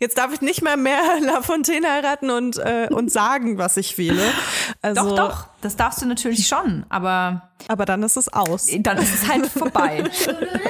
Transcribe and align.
Jetzt 0.00 0.16
darf 0.16 0.32
ich 0.32 0.40
nicht 0.40 0.62
mehr 0.62 0.78
mehr 0.78 1.02
La 1.20 1.42
Fontaine 1.42 1.86
heiraten 1.86 2.30
und, 2.30 2.56
äh, 2.56 2.88
und 2.90 3.12
sagen, 3.12 3.58
was 3.58 3.76
ich 3.76 3.98
wähle. 3.98 4.22
Also, 4.80 5.10
doch, 5.10 5.16
doch, 5.16 5.46
das 5.60 5.76
darfst 5.76 6.00
du 6.00 6.06
natürlich 6.06 6.48
schon, 6.48 6.86
aber. 6.88 7.50
Aber 7.68 7.84
dann 7.84 8.02
ist 8.02 8.16
es 8.16 8.32
aus. 8.32 8.66
Dann 8.80 8.96
ist 8.96 9.14
es 9.14 9.28
halt 9.28 9.46
vorbei. 9.46 10.04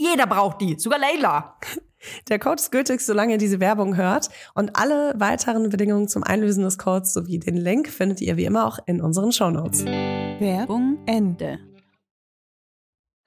jeder 0.00 0.26
braucht 0.26 0.60
die, 0.60 0.78
sogar 0.78 0.98
Leila. 0.98 1.56
Der 2.30 2.38
Code 2.38 2.54
ist 2.54 2.72
gültig, 2.72 3.02
solange 3.02 3.32
ihr 3.32 3.38
diese 3.38 3.60
Werbung 3.60 3.94
hört. 3.96 4.30
Und 4.54 4.76
alle 4.76 5.12
weiteren 5.18 5.68
Bedingungen 5.68 6.08
zum 6.08 6.22
Einlösen 6.22 6.64
des 6.64 6.78
Codes 6.78 7.12
sowie 7.12 7.38
den 7.38 7.58
Link 7.58 7.88
findet 7.88 8.22
ihr 8.22 8.38
wie 8.38 8.46
immer 8.46 8.66
auch 8.66 8.78
in 8.86 9.02
unseren 9.02 9.32
Shownotes. 9.32 9.84
Werbung 9.84 10.98
Ende. 11.04 11.58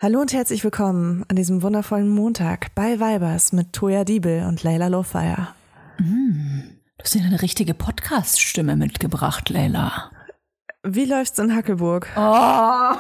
Hallo 0.01 0.19
und 0.19 0.33
herzlich 0.33 0.63
willkommen 0.63 1.23
an 1.27 1.35
diesem 1.35 1.61
wundervollen 1.61 2.09
Montag 2.09 2.73
bei 2.73 2.99
Vibers 2.99 3.53
mit 3.53 3.73
Toya 3.73 4.03
Diebel 4.03 4.47
und 4.47 4.63
Leila 4.63 4.87
Lowfire. 4.87 5.49
Du 5.99 7.03
hast 7.03 7.13
ja 7.13 7.21
eine 7.21 7.43
richtige 7.43 7.75
Podcast-Stimme 7.75 8.75
mitgebracht, 8.75 9.49
Leila. 9.49 10.09
Wie 10.81 11.05
läuft's 11.05 11.37
in 11.37 11.55
Hackelburg? 11.55 12.09
Oh, 12.17 12.95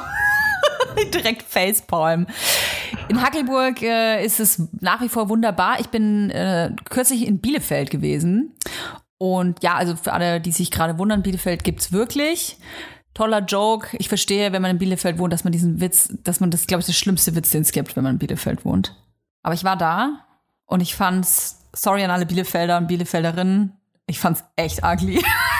direkt 1.13 1.43
Facepalm. 1.43 2.27
In 3.09 3.21
Hackelburg 3.21 3.81
äh, 3.81 4.25
ist 4.25 4.39
es 4.39 4.61
nach 4.79 5.01
wie 5.01 5.09
vor 5.09 5.29
wunderbar. 5.29 5.79
Ich 5.79 5.87
bin 5.87 6.29
äh, 6.29 6.71
kürzlich 6.89 7.27
in 7.27 7.39
Bielefeld 7.39 7.89
gewesen. 7.89 8.55
Und 9.17 9.63
ja, 9.63 9.75
also 9.75 9.95
für 9.95 10.13
alle, 10.13 10.41
die 10.41 10.51
sich 10.51 10.71
gerade 10.71 10.97
wundern, 10.97 11.23
Bielefeld 11.23 11.63
gibt's 11.63 11.91
wirklich. 11.91 12.57
Toller 13.13 13.41
Joke. 13.41 13.95
Ich 13.97 14.09
verstehe, 14.09 14.51
wenn 14.51 14.61
man 14.61 14.71
in 14.71 14.77
Bielefeld 14.79 15.19
wohnt, 15.19 15.33
dass 15.33 15.43
man 15.43 15.53
diesen 15.53 15.79
Witz, 15.79 16.09
dass 16.23 16.39
man 16.39 16.51
das, 16.51 16.67
glaube 16.67 16.81
ich, 16.81 16.87
der 16.87 16.93
schlimmste 16.93 17.35
Witz, 17.35 17.51
den 17.51 17.61
es 17.61 17.71
gibt, 17.71 17.95
wenn 17.95 18.03
man 18.03 18.13
in 18.13 18.19
Bielefeld 18.19 18.65
wohnt. 18.65 18.95
Aber 19.43 19.53
ich 19.53 19.63
war 19.63 19.77
da 19.77 20.25
und 20.65 20.81
ich 20.81 20.95
fand's, 20.95 21.69
sorry 21.73 22.03
an 22.03 22.11
alle 22.11 22.25
Bielefelder 22.25 22.77
und 22.77 22.87
Bielefelderinnen, 22.87 23.73
ich 24.07 24.19
fand's 24.19 24.43
echt 24.55 24.83
ugly. 24.83 25.23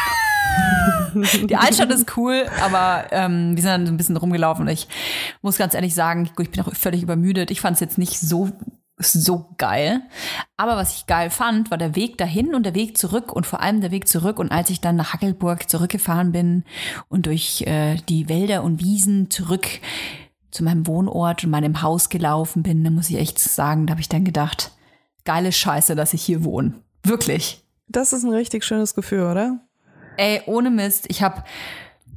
Die 1.50 1.56
Altstadt 1.56 1.92
ist 1.92 2.18
cool, 2.18 2.46
aber 2.62 3.06
ähm, 3.12 3.56
wir 3.56 3.62
sind 3.62 3.72
dann 3.72 3.86
so 3.86 3.94
ein 3.94 3.98
bisschen 3.98 4.18
rumgelaufen 4.18 4.68
ich 4.68 4.88
muss 5.42 5.58
ganz 5.58 5.74
ehrlich 5.74 5.94
sagen, 5.94 6.30
ich 6.40 6.52
bin 6.52 6.62
auch 6.62 6.74
völlig 6.74 7.04
übermüdet. 7.04 7.52
Ich 7.52 7.62
fand 7.62 7.76
es 7.76 7.82
jetzt 7.82 7.98
nicht 7.98 8.20
so 8.20 8.50
so 8.98 9.50
geil. 9.58 10.02
Aber 10.56 10.78
was 10.78 10.96
ich 10.96 11.08
geil 11.08 11.30
fand, 11.30 11.72
war 11.72 11.78
der 11.78 11.96
Weg 11.96 12.18
dahin 12.18 12.56
und 12.56 12.64
der 12.64 12.76
Weg 12.76 12.98
zurück 12.98 13.34
und 13.34 13.46
vor 13.46 13.62
allem 13.62 13.82
der 13.82 13.92
Weg 13.92 14.08
zurück. 14.08 14.40
Und 14.40 14.52
als 14.52 14.70
ich 14.70 14.82
dann 14.82 14.96
nach 14.96 15.14
Hackelburg 15.14 15.70
zurückgefahren 15.70 16.32
bin 16.32 16.64
und 17.10 17.26
durch 17.26 17.64
äh, 17.64 17.98
die 18.08 18.30
Wälder 18.30 18.64
und 18.64 18.82
Wiesen 18.82 19.30
zurück 19.30 19.68
zu 20.52 20.64
meinem 20.64 20.86
Wohnort 20.88 21.44
und 21.44 21.50
meinem 21.50 21.82
Haus 21.82 22.10
gelaufen 22.10 22.64
bin, 22.64 22.84
dann 22.84 22.94
muss 22.94 23.10
ich 23.10 23.18
echt 23.18 23.40
sagen, 23.40 23.88
da 23.88 23.92
habe 23.92 24.02
ich 24.02 24.10
dann 24.10 24.24
gedacht, 24.24 24.72
geile 25.26 25.52
Scheiße, 25.52 25.96
dass 25.96 26.14
ich 26.14 26.22
hier 26.22 26.44
wohne. 26.44 26.76
Wirklich. 27.04 27.64
Das 27.88 28.14
ist 28.14 28.24
ein 28.24 28.32
richtig 28.32 28.64
schönes 28.64 28.94
Gefühl, 28.94 29.24
oder? 29.24 29.60
Ey, 30.18 30.42
ohne 30.46 30.70
Mist, 30.70 31.06
ich 31.10 31.22
habe 31.22 31.44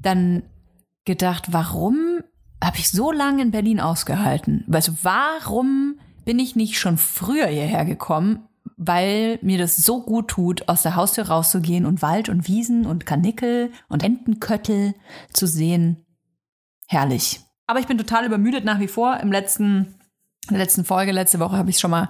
dann 0.03 0.43
gedacht, 1.05 1.53
warum 1.53 2.21
habe 2.63 2.79
ich 2.79 2.91
so 2.91 3.13
lange 3.13 3.43
in 3.43 3.51
Berlin 3.51 3.81
ausgehalten? 3.81 4.65
Also 4.73 4.93
warum 5.03 5.99
bin 6.25 6.39
ich 6.39 6.57
nicht 6.57 6.79
schon 6.79 6.97
früher 6.97 7.47
hierher 7.47 7.85
gekommen? 7.85 8.49
Weil 8.77 9.39
mir 9.43 9.59
das 9.59 9.77
so 9.77 10.03
gut 10.03 10.29
tut, 10.29 10.69
aus 10.69 10.83
der 10.83 10.97
Haustür 10.97 11.29
rauszugehen 11.29 11.87
und 11.87 12.03
Wald 12.03 12.29
und 12.29 12.47
Wiesen 12.49 12.85
und 12.85 13.07
Karnickel 13.07 13.73
und 13.89 14.03
Entenköttel 14.03 14.95
zu 15.33 15.47
sehen. 15.47 16.05
Herrlich. 16.87 17.41
Aber 17.67 17.81
ich 17.81 17.87
bin 17.87 17.99
total 17.99 18.27
übermüdet 18.27 18.65
nach 18.65 18.81
wie 18.81 18.89
vor. 18.89 19.19
Im 19.21 19.33
letzten 19.33 19.97
in 20.49 20.55
der 20.55 20.63
letzten 20.63 20.85
Folge, 20.85 21.11
letzte 21.11 21.41
Woche 21.41 21.57
habe 21.57 21.71
ich 21.71 21.77
es 21.77 21.81
schon 21.81 21.91
mal 21.91 22.09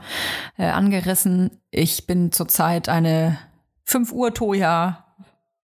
äh, 0.59 0.67
angerissen. 0.67 1.51
Ich 1.71 2.07
bin 2.07 2.33
zurzeit 2.33 2.89
eine 2.89 3.39
5 3.85 4.13
Uhr 4.13 4.35
Toja. 4.35 5.06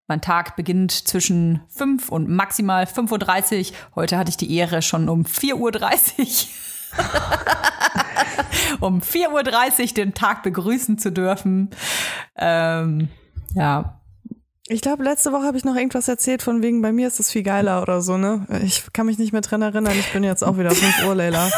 Mein 0.07 0.21
Tag 0.21 0.55
beginnt 0.55 0.91
zwischen 0.91 1.61
5 1.69 2.09
und 2.09 2.29
maximal 2.29 2.83
5.30 2.83 3.71
Uhr. 3.71 3.77
Heute 3.95 4.17
hatte 4.17 4.29
ich 4.29 4.37
die 4.37 4.53
Ehre 4.55 4.81
schon 4.81 5.07
um 5.07 5.23
4.30 5.23 5.55
Uhr. 5.59 5.67
um 8.87 8.99
4.30 8.99 9.81
Uhr 9.81 9.93
den 9.93 10.13
Tag 10.13 10.43
begrüßen 10.43 10.97
zu 10.97 11.11
dürfen. 11.11 11.69
Ähm, 12.35 13.07
ja, 13.55 14.01
ich 14.67 14.81
glaube, 14.81 15.03
letzte 15.03 15.33
Woche 15.33 15.43
habe 15.43 15.57
ich 15.57 15.65
noch 15.65 15.75
irgendwas 15.75 16.07
erzählt 16.07 16.41
von 16.41 16.61
wegen, 16.61 16.81
bei 16.81 16.93
mir 16.93 17.07
ist 17.07 17.19
es 17.19 17.29
viel 17.29 17.43
geiler 17.43 17.81
oder 17.81 18.01
so, 18.01 18.17
ne? 18.17 18.45
Ich 18.63 18.85
kann 18.93 19.05
mich 19.05 19.17
nicht 19.17 19.33
mehr 19.33 19.41
dran 19.41 19.61
erinnern, 19.61 19.93
ich 19.99 20.13
bin 20.13 20.23
jetzt 20.23 20.43
auch 20.43 20.57
wieder 20.57 20.71
5 20.71 21.05
Uhr 21.05 21.15
Leila. 21.15 21.49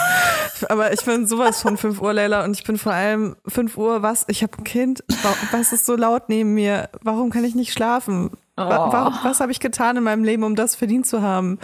Aber 0.69 0.91
ich 0.91 1.03
bin 1.03 1.27
sowas 1.27 1.61
von 1.61 1.77
5 1.77 2.01
Uhr 2.01 2.13
Leila 2.13 2.43
und 2.43 2.57
ich 2.57 2.63
bin 2.63 2.77
vor 2.77 2.93
allem 2.93 3.35
5 3.47 3.77
Uhr, 3.77 4.01
was? 4.01 4.25
Ich 4.27 4.41
habe 4.41 4.57
ein 4.57 4.63
Kind, 4.63 5.03
was 5.51 5.71
ist 5.71 5.85
so 5.85 5.95
laut 5.95 6.29
neben 6.29 6.53
mir? 6.55 6.89
Warum 7.01 7.29
kann 7.29 7.43
ich 7.43 7.53
nicht 7.53 7.73
schlafen? 7.73 8.31
Oh. 8.57 8.61
Was, 8.63 9.23
was 9.23 9.39
habe 9.39 9.51
ich 9.51 9.59
getan 9.59 9.97
in 9.97 10.03
meinem 10.03 10.23
Leben, 10.23 10.43
um 10.43 10.55
das 10.55 10.75
verdient 10.75 11.05
zu 11.05 11.21
haben? 11.21 11.59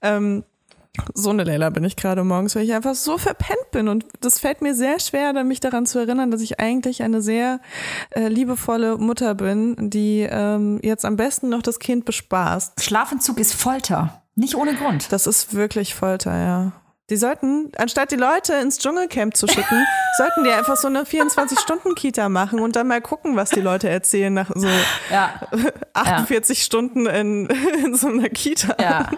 Ähm, 0.00 0.44
so 1.14 1.30
eine 1.30 1.44
Leila 1.44 1.70
bin 1.70 1.84
ich 1.84 1.96
gerade 1.96 2.22
morgens, 2.22 2.54
weil 2.54 2.64
ich 2.64 2.74
einfach 2.74 2.94
so 2.94 3.16
verpennt 3.16 3.70
bin. 3.70 3.88
Und 3.88 4.04
das 4.20 4.38
fällt 4.38 4.60
mir 4.60 4.74
sehr 4.74 5.00
schwer, 5.00 5.32
mich 5.44 5.60
daran 5.60 5.86
zu 5.86 5.98
erinnern, 5.98 6.30
dass 6.30 6.42
ich 6.42 6.60
eigentlich 6.60 7.02
eine 7.02 7.22
sehr 7.22 7.60
äh, 8.10 8.28
liebevolle 8.28 8.98
Mutter 8.98 9.34
bin, 9.34 9.90
die 9.90 10.26
ähm, 10.30 10.80
jetzt 10.82 11.04
am 11.04 11.16
besten 11.16 11.48
noch 11.48 11.62
das 11.62 11.78
Kind 11.78 12.04
bespaßt. 12.04 12.82
Schlafentzug 12.82 13.38
ist 13.38 13.54
Folter. 13.54 14.22
Nicht 14.34 14.54
ohne 14.54 14.74
Grund. 14.74 15.12
Das 15.12 15.26
ist 15.26 15.54
wirklich 15.54 15.94
Folter, 15.94 16.36
ja. 16.36 16.72
Die 17.12 17.18
sollten, 17.18 17.70
anstatt 17.76 18.10
die 18.10 18.16
Leute 18.16 18.54
ins 18.54 18.78
Dschungelcamp 18.78 19.36
zu 19.36 19.46
schicken, 19.46 19.86
sollten 20.16 20.44
die 20.44 20.50
einfach 20.50 20.78
so 20.78 20.88
eine 20.88 21.02
24-Stunden-Kita 21.02 22.30
machen 22.30 22.58
und 22.58 22.74
dann 22.74 22.88
mal 22.88 23.02
gucken, 23.02 23.36
was 23.36 23.50
die 23.50 23.60
Leute 23.60 23.86
erzählen 23.90 24.32
nach 24.32 24.50
so 24.54 24.66
ja. 25.10 25.34
48 25.92 26.58
ja. 26.58 26.64
Stunden 26.64 27.04
in, 27.04 27.48
in 27.84 27.94
so 27.94 28.08
einer 28.08 28.30
Kita. 28.30 28.76
Ja. 28.80 29.10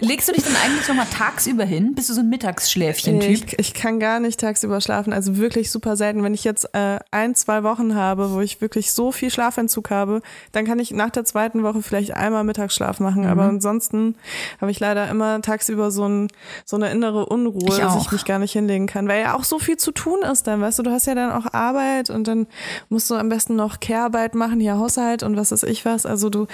Legst 0.00 0.28
du 0.28 0.32
dich 0.32 0.44
dann 0.44 0.56
eigentlich 0.64 0.88
nochmal 0.88 1.06
tagsüber 1.12 1.64
hin? 1.64 1.94
Bist 1.94 2.08
du 2.08 2.14
so 2.14 2.20
ein 2.20 2.30
Mittagsschläfchen-Typ? 2.30 3.52
Ich, 3.52 3.58
ich, 3.58 3.74
kann 3.74 4.00
gar 4.00 4.18
nicht 4.18 4.40
tagsüber 4.40 4.80
schlafen, 4.80 5.12
also 5.12 5.36
wirklich 5.36 5.70
super 5.70 5.96
selten. 5.96 6.22
Wenn 6.22 6.32
ich 6.32 6.42
jetzt 6.42 6.74
äh, 6.74 7.00
ein, 7.10 7.34
zwei 7.34 7.64
Wochen 7.64 7.94
habe, 7.94 8.32
wo 8.32 8.40
ich 8.40 8.62
wirklich 8.62 8.92
so 8.92 9.12
viel 9.12 9.30
Schlafentzug 9.30 9.90
habe, 9.90 10.22
dann 10.52 10.64
kann 10.64 10.78
ich 10.78 10.92
nach 10.92 11.10
der 11.10 11.26
zweiten 11.26 11.62
Woche 11.64 11.82
vielleicht 11.82 12.14
einmal 12.14 12.44
Mittagsschlaf 12.44 12.98
machen. 13.00 13.24
Mhm. 13.24 13.28
Aber 13.28 13.42
ansonsten 13.42 14.14
habe 14.58 14.70
ich 14.70 14.80
leider 14.80 15.06
immer 15.10 15.42
tagsüber 15.42 15.90
so, 15.90 16.08
ein, 16.08 16.28
so 16.64 16.76
eine 16.76 16.90
innere 16.90 17.23
Unruhe, 17.24 17.68
ich 17.68 17.78
dass 17.78 18.02
ich 18.02 18.12
mich 18.12 18.24
gar 18.24 18.38
nicht 18.38 18.52
hinlegen 18.52 18.86
kann. 18.86 19.08
Weil 19.08 19.22
ja 19.22 19.34
auch 19.34 19.44
so 19.44 19.58
viel 19.58 19.76
zu 19.76 19.92
tun 19.92 20.20
ist 20.22 20.46
dann, 20.46 20.60
weißt 20.60 20.78
du, 20.78 20.82
du 20.82 20.90
hast 20.90 21.06
ja 21.06 21.14
dann 21.14 21.32
auch 21.32 21.52
Arbeit 21.52 22.10
und 22.10 22.26
dann 22.26 22.46
musst 22.88 23.10
du 23.10 23.14
am 23.14 23.28
besten 23.28 23.56
noch 23.56 23.80
Care-Arbeit 23.80 24.34
machen, 24.34 24.60
hier 24.60 24.78
Haushalt 24.78 25.22
und 25.22 25.36
was 25.36 25.52
weiß 25.52 25.64
ich 25.64 25.84
was. 25.84 26.06
Also 26.06 26.30
du, 26.30 26.46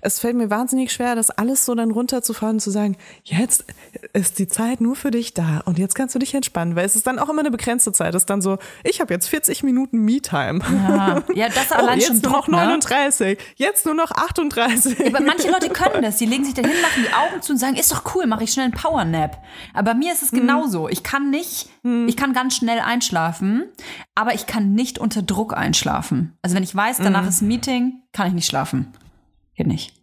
es 0.00 0.18
fällt 0.18 0.36
mir 0.36 0.50
wahnsinnig 0.50 0.92
schwer, 0.92 1.14
das 1.14 1.30
alles 1.30 1.64
so 1.64 1.74
dann 1.74 1.90
runterzufahren, 1.90 2.60
zu 2.60 2.70
sagen, 2.70 2.96
jetzt 3.24 3.64
ist 4.12 4.38
die 4.38 4.48
Zeit 4.48 4.80
nur 4.80 4.96
für 4.96 5.10
dich 5.10 5.34
da 5.34 5.60
und 5.64 5.78
jetzt 5.78 5.94
kannst 5.94 6.14
du 6.14 6.18
dich 6.18 6.34
entspannen, 6.34 6.76
weil 6.76 6.86
es 6.86 6.96
ist 6.96 7.06
dann 7.06 7.18
auch 7.18 7.28
immer 7.28 7.40
eine 7.40 7.50
begrenzte 7.50 7.92
Zeit. 7.92 8.14
Es 8.14 8.22
ist 8.22 8.30
dann 8.30 8.42
so, 8.42 8.58
ich 8.84 9.00
habe 9.00 9.12
jetzt 9.12 9.28
40 9.28 9.62
Minuten 9.62 9.98
Me-Time. 9.98 10.60
Ja. 10.88 11.22
ja, 11.34 11.48
das 11.48 11.72
allein 11.72 11.98
oh, 11.98 12.00
jetzt 12.00 12.06
schon 12.06 12.20
nur 12.20 12.32
Druck, 12.32 12.48
noch 12.48 12.58
39, 12.58 13.38
ne? 13.38 13.44
jetzt 13.56 13.84
nur 13.84 13.94
noch 13.94 14.10
38. 14.10 15.06
aber 15.06 15.20
manche 15.20 15.50
Leute 15.50 15.68
können 15.70 16.02
das, 16.02 16.16
die 16.16 16.26
legen 16.26 16.44
sich 16.44 16.54
dann 16.54 16.64
hin, 16.64 16.80
machen 16.82 17.04
die 17.06 17.14
Augen 17.14 17.42
zu 17.42 17.52
und 17.52 17.58
sagen, 17.58 17.76
ist 17.76 17.90
doch 17.92 18.14
cool, 18.14 18.26
mache 18.26 18.44
ich 18.44 18.52
schnell 18.52 18.66
einen 18.66 18.74
Powernap. 18.74 19.42
Aber 19.74 19.92
bei 19.92 19.94
mir 20.08 20.14
ist 20.14 20.22
es 20.22 20.30
genauso. 20.30 20.88
Ich 20.88 21.02
kann 21.02 21.30
nicht, 21.30 21.68
hm. 21.82 22.08
ich 22.08 22.16
kann 22.16 22.32
ganz 22.32 22.56
schnell 22.56 22.80
einschlafen, 22.80 23.64
aber 24.14 24.34
ich 24.34 24.46
kann 24.46 24.72
nicht 24.72 24.98
unter 24.98 25.22
Druck 25.22 25.56
einschlafen. 25.56 26.36
Also 26.42 26.56
wenn 26.56 26.62
ich 26.62 26.74
weiß, 26.74 26.98
danach 26.98 27.22
hm. 27.22 27.28
ist 27.28 27.42
ein 27.42 27.48
Meeting, 27.48 28.02
kann 28.12 28.26
ich 28.26 28.32
nicht 28.32 28.46
schlafen. 28.46 28.92
Geht 29.54 29.66
nicht. 29.66 29.94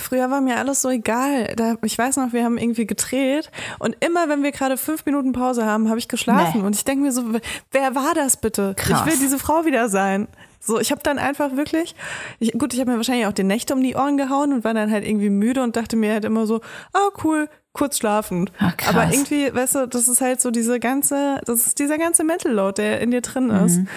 Früher 0.00 0.30
war 0.30 0.42
mir 0.42 0.58
alles 0.58 0.82
so 0.82 0.90
egal. 0.90 1.54
Da, 1.56 1.76
ich 1.82 1.96
weiß 1.96 2.16
noch, 2.16 2.34
wir 2.34 2.44
haben 2.44 2.58
irgendwie 2.58 2.86
gedreht 2.86 3.50
und 3.78 3.96
immer, 4.00 4.28
wenn 4.28 4.42
wir 4.42 4.52
gerade 4.52 4.76
fünf 4.76 5.06
Minuten 5.06 5.32
Pause 5.32 5.64
haben, 5.64 5.88
habe 5.88 5.98
ich 5.98 6.08
geschlafen. 6.08 6.60
Nee. 6.60 6.66
Und 6.66 6.76
ich 6.76 6.84
denke 6.84 7.04
mir 7.04 7.12
so, 7.12 7.24
wer 7.70 7.94
war 7.94 8.12
das 8.14 8.36
bitte? 8.36 8.74
Krass. 8.76 9.00
Ich 9.00 9.06
will 9.06 9.18
diese 9.18 9.38
Frau 9.38 9.64
wieder 9.64 9.88
sein. 9.88 10.28
So, 10.64 10.78
ich 10.78 10.92
habe 10.92 11.02
dann 11.02 11.18
einfach 11.18 11.56
wirklich, 11.56 11.96
ich, 12.38 12.52
gut, 12.52 12.72
ich 12.72 12.78
habe 12.78 12.92
mir 12.92 12.96
wahrscheinlich 12.96 13.26
auch 13.26 13.32
die 13.32 13.42
Nächte 13.42 13.74
um 13.74 13.82
die 13.82 13.96
Ohren 13.96 14.16
gehauen 14.16 14.52
und 14.52 14.64
war 14.64 14.74
dann 14.74 14.92
halt 14.92 15.04
irgendwie 15.04 15.28
müde 15.28 15.60
und 15.60 15.74
dachte 15.74 15.96
mir 15.96 16.12
halt 16.12 16.24
immer 16.24 16.46
so, 16.46 16.60
ah 16.92 17.10
cool, 17.24 17.48
kurz 17.72 17.98
schlafen. 17.98 18.48
Ach, 18.58 18.74
Aber 18.86 19.10
irgendwie, 19.10 19.52
weißt 19.52 19.74
du, 19.74 19.88
das 19.88 20.06
ist 20.06 20.20
halt 20.20 20.40
so 20.40 20.52
diese 20.52 20.78
ganze, 20.78 21.40
das 21.46 21.66
ist 21.66 21.80
dieser 21.80 21.98
ganze 21.98 22.22
Mental 22.22 22.52
Load, 22.52 22.80
der 22.80 23.00
in 23.00 23.10
dir 23.10 23.22
drin 23.22 23.50
ist. 23.50 23.78
Mhm. 23.78 23.88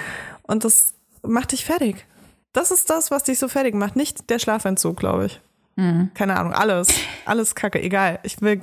Und 0.42 0.66
das 0.66 0.96
macht 1.22 1.52
dich 1.52 1.66
fertig. 1.66 2.08
Das 2.52 2.72
ist 2.72 2.90
das, 2.90 3.12
was 3.12 3.24
dich 3.24 3.38
so 3.38 3.48
fertig 3.48 3.76
macht, 3.76 3.96
nicht 3.96 4.30
der 4.32 4.40
Schlafentzug, 4.40 4.98
glaube 4.98 5.28
ich. 5.28 5.42
Mhm. 5.76 6.12
Keine 6.14 6.38
Ahnung, 6.38 6.54
alles. 6.54 6.88
Alles 7.26 7.54
kacke, 7.54 7.82
egal. 7.82 8.20
Ich 8.24 8.42
will 8.42 8.62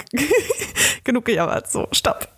genug 1.05 1.27
gejammert. 1.27 1.71
So, 1.71 1.87
stopp. 1.93 2.29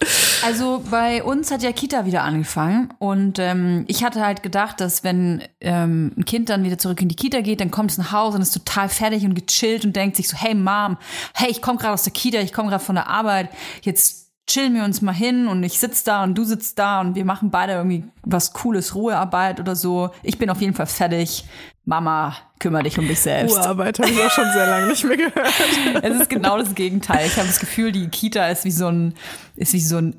Also 0.44 0.82
bei 0.90 1.22
uns 1.22 1.50
hat 1.50 1.62
ja 1.62 1.72
Kita 1.72 2.06
wieder 2.06 2.22
angefangen 2.22 2.92
und 2.98 3.38
ähm, 3.38 3.84
ich 3.88 4.04
hatte 4.04 4.20
halt 4.20 4.42
gedacht, 4.42 4.80
dass 4.80 5.04
wenn 5.04 5.42
ähm, 5.60 6.12
ein 6.16 6.24
Kind 6.24 6.50
dann 6.50 6.64
wieder 6.64 6.76
zurück 6.76 7.00
in 7.00 7.08
die 7.08 7.16
Kita 7.16 7.40
geht, 7.40 7.60
dann 7.60 7.70
kommt 7.70 7.92
es 7.92 7.98
nach 7.98 8.12
Hause 8.12 8.36
und 8.36 8.42
ist 8.42 8.52
total 8.52 8.88
fertig 8.88 9.24
und 9.24 9.34
gechillt 9.34 9.84
und 9.84 9.96
denkt 9.96 10.16
sich 10.16 10.28
so, 10.28 10.36
hey 10.36 10.54
Mom, 10.54 10.98
hey, 11.34 11.50
ich 11.50 11.62
komme 11.62 11.78
gerade 11.78 11.94
aus 11.94 12.02
der 12.02 12.12
Kita, 12.12 12.40
ich 12.40 12.52
komme 12.52 12.68
gerade 12.68 12.84
von 12.84 12.96
der 12.96 13.06
Arbeit, 13.06 13.48
jetzt 13.82 14.24
chillen 14.46 14.74
wir 14.74 14.84
uns 14.84 15.00
mal 15.00 15.12
hin 15.14 15.48
und 15.48 15.62
ich 15.62 15.78
sitz 15.78 16.04
da 16.04 16.22
und 16.22 16.34
du 16.34 16.44
sitzt 16.44 16.78
da 16.78 17.00
und 17.00 17.14
wir 17.14 17.24
machen 17.24 17.50
beide 17.50 17.72
irgendwie 17.72 18.04
was 18.22 18.52
Cooles, 18.52 18.94
Ruhearbeit 18.94 19.60
oder 19.60 19.74
so. 19.74 20.10
Ich 20.22 20.36
bin 20.36 20.50
auf 20.50 20.60
jeden 20.60 20.74
Fall 20.74 20.86
fertig. 20.86 21.44
Mama, 21.84 22.36
kümmere 22.58 22.84
dich 22.84 22.98
um 22.98 23.06
dich 23.06 23.20
selbst. 23.20 23.56
Ruhearbeit 23.56 23.98
habe 23.98 24.10
ich 24.10 24.20
auch 24.22 24.30
schon 24.30 24.50
sehr 24.52 24.66
lange 24.66 24.86
nicht 24.88 25.04
mehr 25.04 25.16
gehört. 25.16 25.52
es 26.02 26.20
ist 26.20 26.30
genau 26.30 26.56
das 26.56 26.74
Gegenteil. 26.74 27.26
Ich 27.26 27.36
habe 27.36 27.46
das 27.46 27.60
Gefühl, 27.60 27.92
die 27.92 28.08
Kita 28.08 28.48
ist 28.48 28.64
wie 28.64 28.70
so 28.70 28.88
ein, 28.88 29.14
ist 29.56 29.74
wie 29.74 29.80
so 29.80 29.98
ein, 29.98 30.16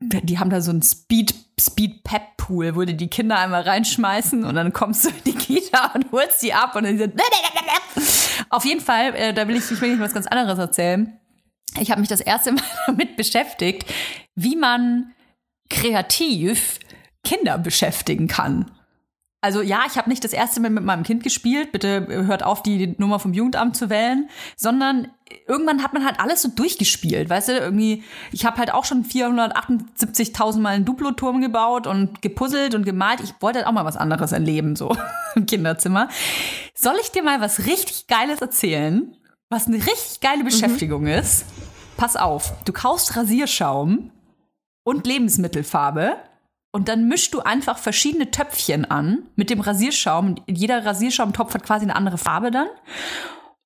die 0.00 0.38
haben 0.38 0.50
da 0.50 0.60
so 0.60 0.70
ein 0.70 0.82
Speed, 0.82 1.34
Speed 1.60 2.04
Pep 2.04 2.36
Pool, 2.36 2.76
wo 2.76 2.84
die 2.84 2.96
die 2.96 3.08
Kinder 3.08 3.38
einmal 3.38 3.62
reinschmeißen 3.62 4.44
und 4.44 4.54
dann 4.54 4.72
kommst 4.72 5.04
du 5.04 5.08
in 5.08 5.24
die 5.26 5.34
Kita 5.34 5.90
und 5.94 6.12
holst 6.12 6.42
die 6.42 6.54
ab 6.54 6.76
und 6.76 6.84
dann 6.84 6.98
sind 6.98 7.20
auf 8.50 8.64
jeden 8.64 8.80
Fall, 8.80 9.14
äh, 9.14 9.34
da 9.34 9.48
will 9.48 9.56
ich, 9.56 9.70
ich 9.70 9.80
will 9.80 9.90
nicht 9.90 10.00
was 10.00 10.14
ganz 10.14 10.26
anderes 10.28 10.58
erzählen 10.58 11.18
ich 11.80 11.90
habe 11.90 12.00
mich 12.00 12.08
das 12.08 12.20
erste 12.20 12.52
Mal 12.52 12.62
damit 12.86 13.16
beschäftigt, 13.16 13.92
wie 14.34 14.56
man 14.56 15.12
kreativ 15.70 16.78
Kinder 17.24 17.58
beschäftigen 17.58 18.28
kann. 18.28 18.70
Also 19.40 19.62
ja, 19.62 19.82
ich 19.86 19.96
habe 19.96 20.08
nicht 20.08 20.24
das 20.24 20.32
erste 20.32 20.60
Mal 20.60 20.70
mit 20.70 20.82
meinem 20.82 21.04
Kind 21.04 21.22
gespielt, 21.22 21.70
bitte 21.70 22.06
hört 22.08 22.42
auf, 22.42 22.62
die 22.62 22.96
Nummer 22.98 23.20
vom 23.20 23.32
Jugendamt 23.32 23.76
zu 23.76 23.88
wählen, 23.88 24.28
sondern 24.56 25.12
irgendwann 25.46 25.84
hat 25.84 25.92
man 25.92 26.04
halt 26.04 26.18
alles 26.18 26.42
so 26.42 26.48
durchgespielt, 26.48 27.30
weißt 27.30 27.48
du, 27.50 27.52
irgendwie, 27.52 28.02
ich 28.32 28.44
habe 28.44 28.56
halt 28.56 28.74
auch 28.74 28.84
schon 28.84 29.04
478.000 29.04 30.58
Mal 30.58 30.70
einen 30.70 30.84
Duplo-Turm 30.84 31.40
gebaut 31.40 31.86
und 31.86 32.20
gepuzzelt 32.20 32.74
und 32.74 32.84
gemalt. 32.84 33.20
Ich 33.20 33.34
wollte 33.40 33.60
halt 33.60 33.68
auch 33.68 33.72
mal 33.72 33.84
was 33.84 33.96
anderes 33.96 34.32
erleben, 34.32 34.74
so 34.74 34.96
im 35.36 35.46
Kinderzimmer. 35.46 36.08
Soll 36.74 36.96
ich 37.00 37.12
dir 37.12 37.22
mal 37.22 37.40
was 37.40 37.66
richtig 37.66 38.08
Geiles 38.08 38.40
erzählen? 38.40 39.14
was 39.48 39.66
eine 39.66 39.76
richtig 39.76 40.20
geile 40.20 40.44
Beschäftigung 40.44 41.02
mhm. 41.02 41.08
ist. 41.08 41.44
Pass 41.96 42.16
auf, 42.16 42.52
du 42.64 42.72
kaufst 42.72 43.16
Rasierschaum 43.16 44.12
und 44.84 45.06
Lebensmittelfarbe 45.06 46.16
und 46.70 46.88
dann 46.88 47.08
mischst 47.08 47.32
du 47.34 47.40
einfach 47.40 47.78
verschiedene 47.78 48.30
Töpfchen 48.30 48.84
an 48.84 49.24
mit 49.36 49.50
dem 49.50 49.60
Rasierschaum. 49.60 50.36
Jeder 50.46 50.84
Rasierschaumtopf 50.84 51.54
hat 51.54 51.64
quasi 51.64 51.84
eine 51.84 51.96
andere 51.96 52.18
Farbe 52.18 52.50
dann. 52.50 52.68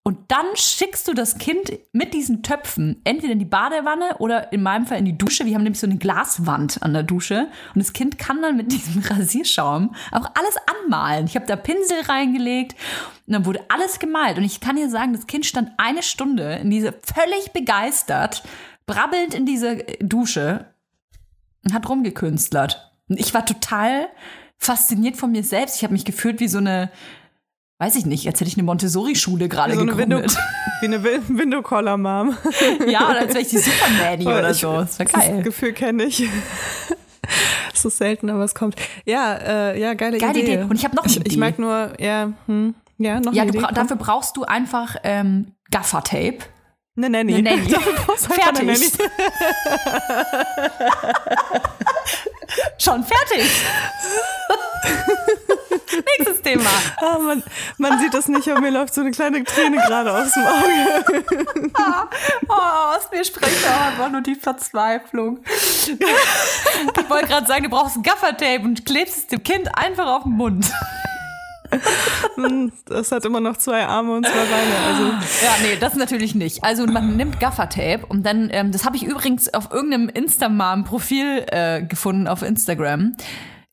Und 0.05 0.19
dann 0.33 0.47
schickst 0.57 1.07
du 1.07 1.15
das 1.15 1.39
Kind 1.39 1.79
mit 1.93 2.13
diesen 2.13 2.43
Töpfen 2.43 3.01
entweder 3.05 3.35
in 3.35 3.39
die 3.39 3.45
Badewanne 3.45 4.17
oder 4.19 4.53
in 4.53 4.61
meinem 4.61 4.85
Fall 4.85 4.99
in 4.99 5.05
die 5.05 5.17
Dusche. 5.17 5.47
Wir 5.47 5.55
haben 5.55 5.63
nämlich 5.63 5.79
so 5.79 5.87
eine 5.87 5.97
Glaswand 5.97 6.83
an 6.83 6.93
der 6.93 7.05
Dusche. 7.05 7.49
Und 7.73 7.79
das 7.79 7.93
Kind 7.93 8.19
kann 8.19 8.43
dann 8.43 8.57
mit 8.57 8.73
diesem 8.73 9.01
Rasierschaum 9.03 9.95
auch 10.11 10.29
alles 10.35 10.57
anmalen. 10.85 11.27
Ich 11.27 11.37
habe 11.37 11.47
da 11.47 11.55
Pinsel 11.55 12.01
reingelegt 12.09 12.75
und 13.27 13.33
dann 13.33 13.47
wurde 13.47 13.61
alles 13.69 14.01
gemalt. 14.01 14.39
Und 14.39 14.45
ich 14.45 14.61
kann 14.61 14.75
dir 14.75 14.91
sagen, 14.91 15.13
das 15.13 15.29
Kind 15.29 15.47
stand 15.47 15.71
eine 15.77 16.03
Stunde 16.03 16.55
in 16.55 16.71
diese 16.71 16.93
völlig 16.93 17.53
begeistert, 17.53 18.43
brabbelnd 18.87 19.35
in 19.35 19.47
dieser 19.47 19.77
Dusche 20.01 20.67
und 21.65 21.75
hat 21.75 21.89
rumgekünstlert. 21.89 22.92
Und 23.13 23.21
ich 23.21 23.35
war 23.35 23.45
total 23.45 24.09
fasziniert 24.57 25.17
von 25.17 25.33
mir 25.33 25.45
selbst. 25.45 25.77
Ich 25.77 25.83
habe 25.83 25.93
mich 25.93 26.05
gefühlt 26.05 26.41
wie 26.41 26.49
so 26.49 26.59
eine 26.59 26.91
weiß 27.79 27.97
ich 27.97 28.07
nicht, 28.07 28.29
als 28.29 28.41
hätte 28.41 28.49
ich 28.49 28.57
eine 28.57 28.63
Montessori-Schule 28.63 29.49
gerade 29.49 29.75
so 29.75 29.85
gegründet. 29.85 30.37
wie 30.81 30.87
eine 30.87 31.03
Window-Collar-Mom. 31.03 32.37
ja, 32.87 33.11
oder 33.11 33.19
als 33.19 33.31
wäre 33.31 33.41
ich 33.41 33.49
die 33.49 33.59
Super-Nanny 33.59 34.25
oder 34.25 34.53
ich, 34.53 34.59
so. 34.59 34.73
Das 34.73 35.01
wäre 35.01 35.11
geil. 35.11 35.35
Das 35.37 35.45
Gefühl 35.45 35.73
kenne 35.73 36.05
ich. 36.05 36.23
Ist 37.75 37.99
selten, 37.99 38.31
aber 38.31 38.45
es 38.45 38.55
kommt. 38.55 38.77
Ja, 39.05 39.35
äh, 39.35 39.81
ja, 39.81 39.95
geile, 39.95 40.19
geile 40.19 40.39
Idee. 40.39 40.55
Idee. 40.55 40.63
Und 40.63 40.77
ich 40.77 40.85
habe 40.85 40.95
noch 40.95 41.03
eine 41.03 41.13
ich, 41.13 41.21
Idee. 41.21 41.31
Ich 41.31 41.37
mag 41.37 41.59
nur, 41.59 42.01
ja, 42.01 42.33
hm, 42.47 42.77
ja, 42.99 43.19
noch 43.19 43.33
ja, 43.33 43.43
eine 43.43 43.51
Idee. 43.51 43.59
Bra 43.59 43.73
dafür 43.73 43.97
brauchst 43.97 44.37
du 44.37 44.45
einfach 44.45 44.95
ähm, 45.03 45.57
Gaffer-Tape 45.73 46.39
Eine 46.95 47.09
Nanny. 47.09 47.37
Eine 47.37 47.57
Nanny. 47.57 47.71
Fertig. 48.19 48.67
Nanny. 48.67 48.91
Schon 52.79 53.03
fertig. 53.03 53.51
Nächstes 56.19 56.43
Thema. 56.43 56.69
Ah, 57.01 57.19
man, 57.19 57.43
man 57.79 57.99
sieht 57.99 58.13
das 58.13 58.29
nicht, 58.29 58.47
aber 58.49 58.61
mir 58.61 58.71
läuft 58.71 58.93
so 58.93 59.01
eine 59.01 59.11
kleine 59.11 59.43
Träne 59.45 59.79
gerade 59.79 60.13
aus 60.13 60.33
dem 60.35 60.43
Auge. 60.43 61.25
oh, 62.49 62.53
aus 62.97 63.09
mir 63.11 63.25
spricht 63.25 63.67
auch 63.67 63.87
einfach 63.87 64.11
nur 64.11 64.21
die 64.21 64.35
Verzweiflung. 64.35 65.43
Ich 65.47 67.09
wollte 67.09 67.27
gerade 67.27 67.47
sagen, 67.47 67.65
du 67.65 67.71
brauchst 67.71 68.03
Gaffertape 68.03 68.65
und 68.65 68.85
klebst 68.85 69.17
es 69.17 69.27
dem 69.29 69.43
Kind 69.43 69.75
einfach 69.77 70.07
auf 70.07 70.25
den 70.25 70.33
Mund. 70.33 70.67
Das 72.87 73.13
hat 73.13 73.25
immer 73.25 73.41
noch 73.41 73.57
zwei 73.57 73.87
Arme 73.87 74.15
und 74.15 74.27
zwei 74.27 74.33
Beine. 74.33 74.75
Also. 74.87 75.05
Ja, 75.45 75.55
nee, 75.63 75.77
das 75.79 75.95
natürlich 75.95 76.35
nicht. 76.35 76.65
Also 76.65 76.87
man 76.87 77.17
nimmt 77.17 77.41
Gaffertape 77.41 78.07
und 78.07 78.25
dann, 78.25 78.49
ähm, 78.53 78.73
das 78.73 78.85
habe 78.85 78.97
ich 78.97 79.05
übrigens 79.05 79.53
auf 79.53 79.71
irgendeinem 79.73 80.09
Instamam-Profil 80.09 81.45
äh, 81.49 81.83
gefunden 81.83 82.29
auf 82.29 82.43
Instagram. 82.43 83.15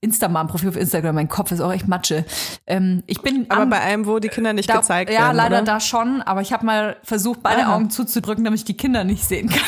Instagram-Profil 0.02 0.70
auf 0.70 0.78
Instagram, 0.78 1.16
mein 1.16 1.28
Kopf 1.28 1.52
ist 1.52 1.60
auch 1.60 1.74
echt 1.74 1.88
Matsche. 1.88 2.26
Ähm, 2.68 3.04
ich 3.06 3.22
bin 3.22 3.48
aber 3.50 3.64
am, 3.64 3.70
bei 3.70 3.82
einem, 3.82 4.06
wo 4.06 4.20
die 4.20 4.30
Kinder 4.30 4.54
nicht 4.54 4.70
da, 4.70 4.78
gezeigt 4.78 5.12
ja, 5.12 5.20
werden. 5.20 5.38
Ja, 5.38 5.44
leider 5.44 5.58
oder? 5.58 5.66
da 5.66 5.80
schon, 5.80 6.22
aber 6.22 6.42
ich 6.42 6.54
habe 6.54 6.66
mal 6.66 6.96
versucht, 7.04 7.44
beide 7.44 7.64
Aha. 7.64 7.76
Augen 7.76 7.90
zuzudrücken, 7.90 8.46
damit 8.46 8.60
ich 8.60 8.66
die 8.66 8.78
Kinder 8.78 9.04
nicht 9.04 9.26
sehen 9.26 9.50
kann. 9.50 9.60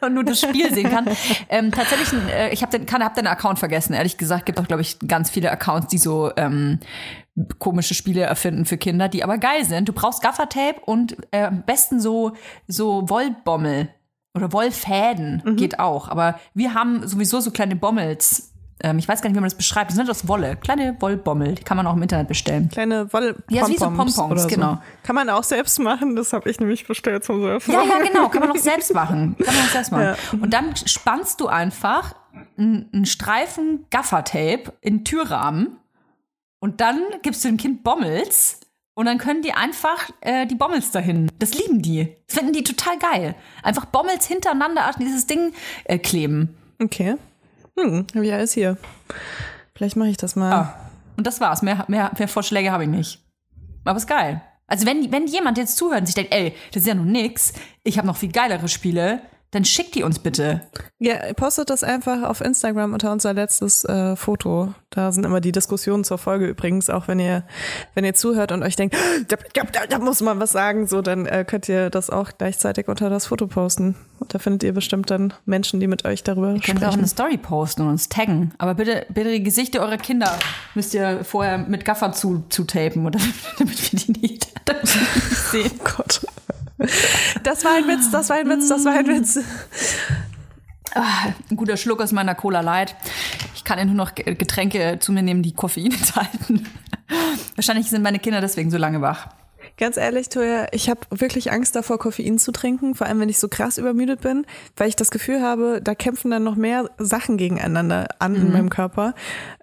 und 0.06 0.14
nur 0.14 0.24
das 0.24 0.40
Spiel 0.40 0.72
sehen 0.72 0.90
kann. 0.90 1.06
Ähm, 1.48 1.70
tatsächlich, 1.70 2.08
äh, 2.32 2.52
ich 2.52 2.62
habe 2.62 2.76
den, 2.78 2.86
kann, 2.86 3.04
hab 3.04 3.14
den 3.14 3.26
Account 3.26 3.58
vergessen. 3.58 3.92
Ehrlich 3.92 4.18
gesagt, 4.18 4.46
gibt 4.46 4.58
auch, 4.58 4.66
glaube 4.66 4.82
ich, 4.82 4.98
ganz 5.06 5.30
viele 5.30 5.50
Accounts, 5.50 5.88
die 5.88 5.98
so 5.98 6.30
ähm, 6.36 6.80
komische 7.58 7.94
Spiele 7.94 8.22
erfinden 8.22 8.64
für 8.64 8.76
Kinder, 8.76 9.08
die 9.08 9.24
aber 9.24 9.38
geil 9.38 9.64
sind. 9.64 9.88
Du 9.88 9.92
brauchst 9.92 10.22
Gaffertape 10.22 10.80
und 10.84 11.16
äh, 11.30 11.44
am 11.44 11.62
besten 11.62 12.00
so 12.00 12.32
so 12.66 13.08
Wollbommel 13.08 13.88
oder 14.34 14.52
Wollfäden 14.52 15.42
mhm. 15.44 15.56
geht 15.56 15.78
auch. 15.78 16.08
Aber 16.08 16.38
wir 16.54 16.74
haben 16.74 17.06
sowieso 17.06 17.40
so 17.40 17.50
kleine 17.50 17.76
Bommels 17.76 18.49
ähm, 18.82 18.98
ich 18.98 19.08
weiß 19.08 19.22
gar 19.22 19.28
nicht, 19.28 19.36
wie 19.36 19.40
man 19.40 19.48
das 19.48 19.56
beschreibt. 19.56 19.90
Die 19.90 19.94
sind 19.94 20.08
aus 20.10 20.28
Wolle. 20.28 20.56
Kleine 20.56 20.96
Wollbommel. 21.00 21.54
Die 21.54 21.62
kann 21.62 21.76
man 21.76 21.86
auch 21.86 21.94
im 21.94 22.02
Internet 22.02 22.28
bestellen. 22.28 22.68
Kleine 22.68 23.12
Woll 23.12 23.36
Ja, 23.48 23.68
wie 23.68 23.76
so 23.76 23.90
Pompons, 23.90 24.46
genau. 24.46 24.74
So. 24.74 24.78
Kann 25.02 25.14
man 25.14 25.28
auch 25.30 25.44
selbst 25.44 25.78
machen. 25.78 26.16
Das 26.16 26.32
habe 26.32 26.50
ich 26.50 26.60
nämlich 26.60 26.86
bestellt 26.86 27.24
zum 27.24 27.40
Surfen. 27.40 27.74
Ja, 27.74 27.82
ja, 27.84 27.98
genau. 27.98 28.28
Kann 28.28 28.40
man 28.40 28.52
auch 28.52 28.56
selbst 28.56 28.94
machen. 28.94 29.36
Kann 29.38 29.54
man 29.54 29.64
auch 29.64 29.70
selbst 29.70 29.92
machen. 29.92 30.04
Ja. 30.04 30.16
Und 30.40 30.52
dann 30.52 30.76
spannst 30.76 31.40
du 31.40 31.48
einfach 31.48 32.14
einen 32.56 33.06
Streifen 33.06 33.86
Gaffertape 33.90 34.72
in 34.80 35.04
Türrahmen 35.04 35.78
und 36.60 36.80
dann 36.80 37.00
gibst 37.22 37.44
du 37.44 37.48
dem 37.48 37.56
Kind 37.56 37.82
Bommels 37.82 38.60
und 38.94 39.06
dann 39.06 39.18
können 39.18 39.42
die 39.42 39.52
einfach 39.52 40.10
äh, 40.20 40.46
die 40.46 40.54
Bommels 40.54 40.90
dahin. 40.90 41.30
Das 41.38 41.54
lieben 41.54 41.80
die. 41.80 42.14
Das 42.26 42.36
finden 42.36 42.52
die 42.52 42.62
total 42.62 42.98
geil. 42.98 43.34
Einfach 43.62 43.86
Bommels 43.86 44.26
hintereinander 44.26 44.84
an 44.84 44.94
dieses 45.00 45.26
Ding 45.26 45.52
äh, 45.84 45.98
kleben. 45.98 46.56
Okay. 46.82 47.16
Hm, 47.80 48.06
habe 48.14 48.26
ich 48.26 48.32
alles 48.32 48.52
hier. 48.52 48.76
Vielleicht 49.74 49.96
mache 49.96 50.08
ich 50.08 50.16
das 50.16 50.36
mal. 50.36 50.52
Ah. 50.52 50.90
Und 51.16 51.26
das 51.26 51.40
war's. 51.40 51.62
Mehr, 51.62 51.84
mehr, 51.88 52.10
mehr 52.16 52.28
Vorschläge 52.28 52.70
habe 52.70 52.84
ich 52.84 52.90
nicht. 52.90 53.24
Aber 53.84 53.96
ist 53.96 54.06
geil. 54.06 54.42
Also 54.66 54.86
wenn, 54.86 55.10
wenn 55.10 55.26
jemand 55.26 55.58
jetzt 55.58 55.76
zuhört 55.76 56.00
und 56.00 56.06
sich 56.06 56.14
denkt, 56.14 56.32
ey, 56.32 56.54
das 56.72 56.82
ist 56.82 56.86
ja 56.86 56.94
noch 56.94 57.04
nix, 57.04 57.52
ich 57.82 57.98
habe 57.98 58.06
noch 58.06 58.16
viel 58.16 58.30
geilere 58.30 58.68
Spiele, 58.68 59.20
dann 59.52 59.64
schickt 59.64 59.96
die 59.96 60.04
uns 60.04 60.20
bitte. 60.20 60.62
Ja, 60.98 61.32
postet 61.34 61.70
das 61.70 61.82
einfach 61.82 62.22
auf 62.22 62.40
Instagram 62.40 62.92
unter 62.92 63.10
unser 63.10 63.34
letztes 63.34 63.84
äh, 63.84 64.14
Foto. 64.14 64.74
Da 64.90 65.10
sind 65.10 65.26
immer 65.26 65.40
die 65.40 65.50
Diskussionen 65.50 66.04
zur 66.04 66.18
Folge 66.18 66.46
übrigens, 66.46 66.88
auch 66.88 67.08
wenn 67.08 67.18
ihr, 67.18 67.44
wenn 67.94 68.04
ihr 68.04 68.14
zuhört 68.14 68.52
und 68.52 68.62
euch 68.62 68.76
denkt, 68.76 68.96
da, 69.28 69.36
da, 69.54 69.86
da 69.88 69.98
muss 69.98 70.20
man 70.20 70.38
was 70.38 70.52
sagen, 70.52 70.86
so, 70.86 71.02
dann 71.02 71.26
äh, 71.26 71.44
könnt 71.44 71.68
ihr 71.68 71.90
das 71.90 72.10
auch 72.10 72.30
gleichzeitig 72.38 72.86
unter 72.86 73.10
das 73.10 73.26
Foto 73.26 73.48
posten. 73.48 73.96
Und 74.20 74.34
da 74.34 74.38
findet 74.38 74.62
ihr 74.62 74.72
bestimmt 74.72 75.10
dann 75.10 75.32
Menschen, 75.46 75.80
die 75.80 75.88
mit 75.88 76.04
euch 76.04 76.22
darüber 76.22 76.52
ihr 76.52 76.58
sprechen. 76.58 76.78
Könnt 76.78 76.92
auch 76.92 76.96
eine 76.96 77.08
Story 77.08 77.36
posten 77.36 77.82
und 77.82 77.88
uns 77.88 78.08
taggen. 78.08 78.52
Aber 78.58 78.74
bitte, 78.74 79.06
bitte 79.08 79.32
die 79.32 79.42
Gesichter 79.42 79.80
eurer 79.80 79.96
Kinder 79.96 80.38
müsst 80.74 80.94
ihr 80.94 81.24
vorher 81.24 81.58
mit 81.58 81.84
Gaffer 81.84 82.12
zu, 82.12 82.44
zu 82.50 82.64
tapen, 82.64 83.04
oder, 83.04 83.18
damit 83.58 83.92
wir 83.92 83.98
die 83.98 84.20
nicht, 84.20 84.48
damit 84.64 84.94
wir 84.94 85.00
die 85.00 85.28
nicht 85.28 85.36
sehen. 85.38 85.80
Oh 85.80 85.90
Gott. 85.96 86.20
Das 87.42 87.64
war 87.64 87.74
ein 87.76 87.86
Witz, 87.88 88.10
das 88.10 88.28
war 88.30 88.36
ein 88.36 88.48
Witz, 88.48 88.68
das 88.68 88.84
war 88.84 88.92
ein 88.92 89.06
Witz. 89.06 89.38
Ah, 90.94 91.32
ein 91.50 91.56
guter 91.56 91.76
Schluck 91.76 92.00
aus 92.00 92.12
meiner 92.12 92.34
Cola 92.34 92.60
Light. 92.60 92.96
Ich 93.54 93.64
kann 93.64 93.78
ja 93.78 93.84
nur 93.84 93.94
noch 93.94 94.14
Getränke 94.14 94.98
zu 94.98 95.12
mir 95.12 95.22
nehmen, 95.22 95.42
die 95.42 95.52
Koffein 95.52 95.92
enthalten. 95.92 96.66
Wahrscheinlich 97.54 97.88
sind 97.90 98.02
meine 98.02 98.18
Kinder 98.18 98.40
deswegen 98.40 98.70
so 98.70 98.78
lange 98.78 99.00
wach. 99.00 99.28
Ganz 99.80 99.96
ehrlich, 99.96 100.28
Toya, 100.28 100.66
ich 100.72 100.90
habe 100.90 101.00
wirklich 101.08 101.50
Angst 101.52 101.74
davor, 101.74 101.98
Koffein 101.98 102.38
zu 102.38 102.52
trinken, 102.52 102.94
vor 102.94 103.06
allem 103.06 103.18
wenn 103.18 103.30
ich 103.30 103.38
so 103.38 103.48
krass 103.48 103.78
übermüdet 103.78 104.20
bin, 104.20 104.44
weil 104.76 104.90
ich 104.90 104.96
das 104.96 105.10
Gefühl 105.10 105.40
habe, 105.40 105.80
da 105.82 105.94
kämpfen 105.94 106.30
dann 106.30 106.44
noch 106.44 106.54
mehr 106.54 106.90
Sachen 106.98 107.38
gegeneinander 107.38 108.06
an 108.18 108.32
mhm. 108.32 108.40
in 108.40 108.52
meinem 108.52 108.68
Körper. 108.68 109.14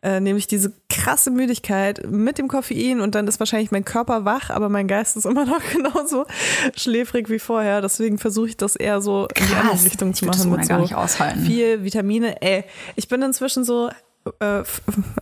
Äh, 0.02 0.20
nämlich 0.20 0.48
diese 0.48 0.74
krasse 0.90 1.30
Müdigkeit 1.30 2.10
mit 2.10 2.40
dem 2.40 2.48
Koffein 2.48 3.00
und 3.00 3.14
dann 3.14 3.28
ist 3.28 3.40
wahrscheinlich 3.40 3.70
mein 3.70 3.86
Körper 3.86 4.26
wach, 4.26 4.50
aber 4.50 4.70
mein 4.70 4.88
Geist 4.88 5.18
ist 5.18 5.26
immer 5.26 5.46
noch 5.46 5.62
genauso 5.72 6.26
schläfrig 6.76 7.30
wie 7.30 7.38
vorher. 7.38 7.82
Deswegen 7.82 8.18
versuche 8.18 8.48
ich 8.48 8.58
das 8.58 8.76
eher 8.76 9.02
so 9.02 9.28
Krass. 9.32 9.48
in 9.48 9.54
die 9.54 9.62
andere 9.62 9.86
Richtung 9.86 10.14
zu 10.16 10.26
machen. 10.26 10.50
mit 10.50 10.66
so 10.66 11.46
viel 11.46 11.84
Vitamine. 11.84 12.42
Ey, 12.42 12.64
ich 12.96 13.08
bin 13.08 13.22
inzwischen 13.22 13.64
so 13.64 13.92
äh, 14.40 14.64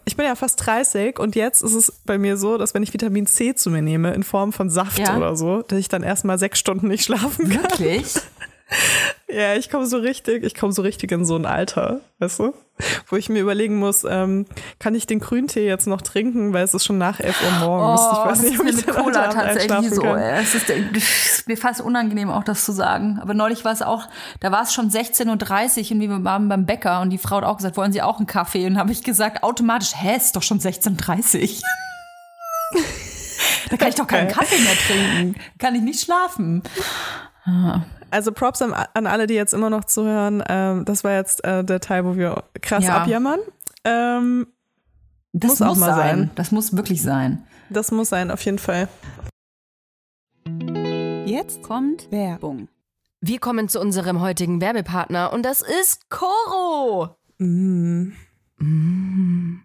ich 0.05 0.15
bin 0.15 0.25
ja 0.25 0.35
fast 0.35 0.65
30 0.65 1.19
und 1.19 1.35
jetzt 1.35 1.61
ist 1.61 1.73
es 1.73 1.91
bei 2.05 2.17
mir 2.17 2.37
so, 2.37 2.57
dass 2.57 2.73
wenn 2.73 2.83
ich 2.83 2.93
Vitamin 2.93 3.27
C 3.27 3.55
zu 3.55 3.69
mir 3.69 3.81
nehme 3.81 4.13
in 4.13 4.23
Form 4.23 4.53
von 4.53 4.69
Saft 4.69 4.99
ja. 4.99 5.17
oder 5.17 5.35
so, 5.35 5.61
dass 5.61 5.79
ich 5.79 5.89
dann 5.89 6.03
erstmal 6.03 6.37
sechs 6.37 6.59
Stunden 6.59 6.87
nicht 6.87 7.03
schlafen 7.03 7.49
kann. 7.49 7.63
Wirklich? 7.63 8.13
Ja, 9.27 9.55
ich 9.55 9.69
komme 9.69 9.85
so 9.87 9.97
richtig, 9.97 10.43
ich 10.43 10.53
komme 10.53 10.71
so 10.71 10.83
richtig 10.83 11.11
in 11.11 11.25
so 11.25 11.35
ein 11.35 11.45
Alter, 11.45 12.01
weißt 12.19 12.39
du? 12.39 12.53
Wo 13.07 13.15
ich 13.15 13.27
mir 13.27 13.41
überlegen 13.41 13.77
muss, 13.77 14.05
ähm, 14.07 14.45
kann 14.79 14.93
ich 14.93 15.07
den 15.07 15.19
Grüntee 15.19 15.65
jetzt 15.65 15.87
noch 15.87 16.01
trinken, 16.01 16.53
weil 16.53 16.63
es 16.63 16.73
ist 16.73 16.85
schon 16.85 16.99
nach 16.99 17.19
11 17.19 17.35
Uhr 17.41 17.51
morgens. 17.59 18.01
Oh, 18.01 18.11
ich 18.13 18.31
weiß 18.31 18.41
nicht, 18.43 18.59
ob 18.59 18.67
ich 18.67 18.75
mit 18.75 18.87
Cola 18.87 19.27
tatsächlich 19.29 19.89
so. 19.89 20.05
Es 20.05 20.53
ist, 20.53 20.69
ist, 20.69 21.47
mir 21.47 21.57
fast 21.57 21.81
unangenehm 21.81 22.29
auch 22.29 22.43
das 22.43 22.65
zu 22.65 22.71
sagen. 22.71 23.19
Aber 23.19 23.33
neulich 23.33 23.65
war 23.65 23.73
es 23.73 23.81
auch, 23.81 24.07
da 24.41 24.51
war 24.51 24.61
es 24.61 24.73
schon 24.73 24.91
16.30 24.91 25.85
Uhr 25.85 25.91
und 25.91 26.01
wir 26.01 26.23
waren 26.23 26.47
beim 26.47 26.65
Bäcker 26.65 27.01
und 27.01 27.09
die 27.09 27.17
Frau 27.17 27.37
hat 27.37 27.45
auch 27.45 27.57
gesagt, 27.57 27.77
wollen 27.77 27.91
Sie 27.91 28.03
auch 28.03 28.17
einen 28.17 28.27
Kaffee? 28.27 28.67
Und 28.67 28.77
habe 28.77 28.91
ich 28.91 29.03
gesagt, 29.03 29.43
automatisch, 29.43 29.93
hä, 29.95 30.15
ist 30.15 30.35
doch 30.35 30.43
schon 30.43 30.59
16.30 30.59 31.61
Uhr. 32.73 32.81
da 33.71 33.77
kann 33.77 33.89
ich 33.89 33.95
doch 33.95 34.07
keinen 34.07 34.27
Kaffee 34.27 34.61
mehr 34.61 34.75
trinken. 34.75 35.41
Kann 35.57 35.75
ich 35.75 35.81
nicht 35.81 35.99
schlafen. 35.99 36.61
Ah. 37.45 37.81
Also 38.15 38.31
Props 38.31 38.61
an, 38.61 38.71
an, 38.71 39.07
alle, 39.07 39.27
die 39.27 39.33
jetzt 39.33 39.53
immer 39.53 39.69
noch 39.69 39.83
zuhören. 39.83 40.41
Ähm, 40.47 40.85
das 40.85 41.03
war 41.03 41.11
jetzt 41.11 41.43
äh, 41.43 41.65
der 41.65 41.81
Teil, 41.81 42.05
wo 42.05 42.15
wir 42.15 42.45
krass 42.61 42.85
ja. 42.85 43.01
abjammern. 43.01 43.41
Ähm, 43.83 44.47
das 45.33 45.51
muss, 45.51 45.59
muss 45.59 45.69
auch 45.69 45.75
mal 45.75 45.95
sein. 45.95 46.17
sein. 46.17 46.31
Das 46.35 46.51
muss 46.53 46.77
wirklich 46.77 47.01
sein. 47.01 47.45
Das 47.69 47.91
muss 47.91 48.07
sein, 48.07 48.31
auf 48.31 48.41
jeden 48.45 48.57
Fall. 48.57 48.87
Jetzt 51.25 51.61
kommt 51.61 52.09
Werbung. 52.09 52.69
Wir 53.19 53.39
kommen 53.39 53.67
zu 53.67 53.81
unserem 53.81 54.21
heutigen 54.21 54.61
Werbepartner 54.61 55.33
und 55.33 55.43
das 55.43 55.61
ist 55.61 56.09
Coro. 56.09 57.17
Mm. 57.37 58.13
Mm. 58.59 59.64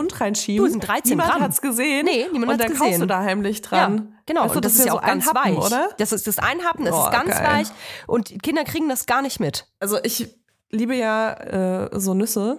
Mund 0.00 0.20
reinschieben. 0.20 0.64
Du, 0.64 0.70
sind 0.70 0.86
13 0.86 1.10
niemand 1.10 1.30
Gramm. 1.30 1.42
hat's 1.42 1.60
gesehen. 1.60 2.06
Nee, 2.06 2.26
niemand 2.32 2.52
hat's 2.52 2.62
gesehen. 2.62 2.74
Und 2.74 2.80
dann 2.80 2.88
kaufst 2.88 3.02
du 3.02 3.06
da 3.06 3.20
heimlich 3.20 3.62
dran. 3.62 3.96
Ja, 3.96 4.22
genau. 4.26 4.44
Weißt 4.44 4.56
du, 4.56 4.60
das, 4.60 4.72
das 4.72 4.80
ist 4.80 4.86
ja 4.86 4.92
auch 4.94 5.02
ganz 5.02 5.26
Happen, 5.26 5.56
weich. 5.56 5.66
oder? 5.66 5.90
Das 5.98 6.12
ist 6.12 6.26
das 6.26 6.38
Einhappen, 6.38 6.84
das 6.84 6.94
oh, 6.94 7.04
ist 7.04 7.10
ganz 7.12 7.30
geil. 7.30 7.46
weich. 7.46 7.68
Und 8.06 8.42
Kinder 8.42 8.64
kriegen 8.64 8.88
das 8.88 9.06
gar 9.06 9.22
nicht 9.22 9.40
mit. 9.40 9.66
Also 9.78 9.98
ich 10.02 10.28
liebe 10.70 10.94
ja 10.94 11.32
äh, 11.86 12.00
so 12.00 12.14
Nüsse. 12.14 12.58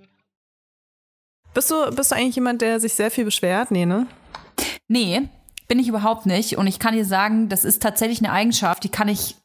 Bist 1.53 1.69
du, 1.69 1.91
bist 1.91 2.11
du 2.11 2.15
eigentlich 2.15 2.35
jemand, 2.35 2.61
der 2.61 2.79
sich 2.79 2.93
sehr 2.93 3.11
viel 3.11 3.25
beschwert? 3.25 3.71
Nee, 3.71 3.85
ne? 3.85 4.07
Nee, 4.87 5.29
bin 5.67 5.79
ich 5.79 5.87
überhaupt 5.87 6.25
nicht. 6.25 6.57
Und 6.57 6.67
ich 6.67 6.79
kann 6.79 6.93
dir 6.93 7.05
sagen, 7.05 7.49
das 7.49 7.65
ist 7.65 7.81
tatsächlich 7.81 8.19
eine 8.19 8.31
Eigenschaft, 8.31 8.83
die 8.83 8.89
kann 8.89 9.09
ich, 9.09 9.35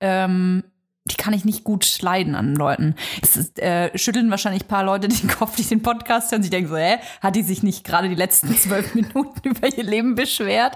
ähm, 0.00 0.64
die 1.04 1.16
kann 1.16 1.34
ich 1.34 1.44
nicht 1.44 1.62
gut 1.64 2.00
leiden 2.02 2.34
an 2.34 2.54
Leuten. 2.54 2.96
Es 3.22 3.36
ist, 3.36 3.60
äh, 3.60 3.96
schütteln 3.96 4.30
wahrscheinlich 4.30 4.64
ein 4.64 4.68
paar 4.68 4.84
Leute 4.84 5.06
den 5.08 5.28
Kopf, 5.28 5.54
die 5.56 5.62
den 5.62 5.82
Podcast 5.82 6.32
hören. 6.32 6.42
Sie 6.42 6.50
denken 6.50 6.70
so, 6.70 6.76
hä, 6.76 6.96
hat 7.20 7.36
die 7.36 7.42
sich 7.42 7.62
nicht 7.62 7.84
gerade 7.84 8.08
die 8.08 8.14
letzten 8.14 8.54
zwölf 8.56 8.94
Minuten 8.94 9.48
über 9.48 9.68
ihr 9.68 9.84
Leben 9.84 10.16
beschwert? 10.16 10.74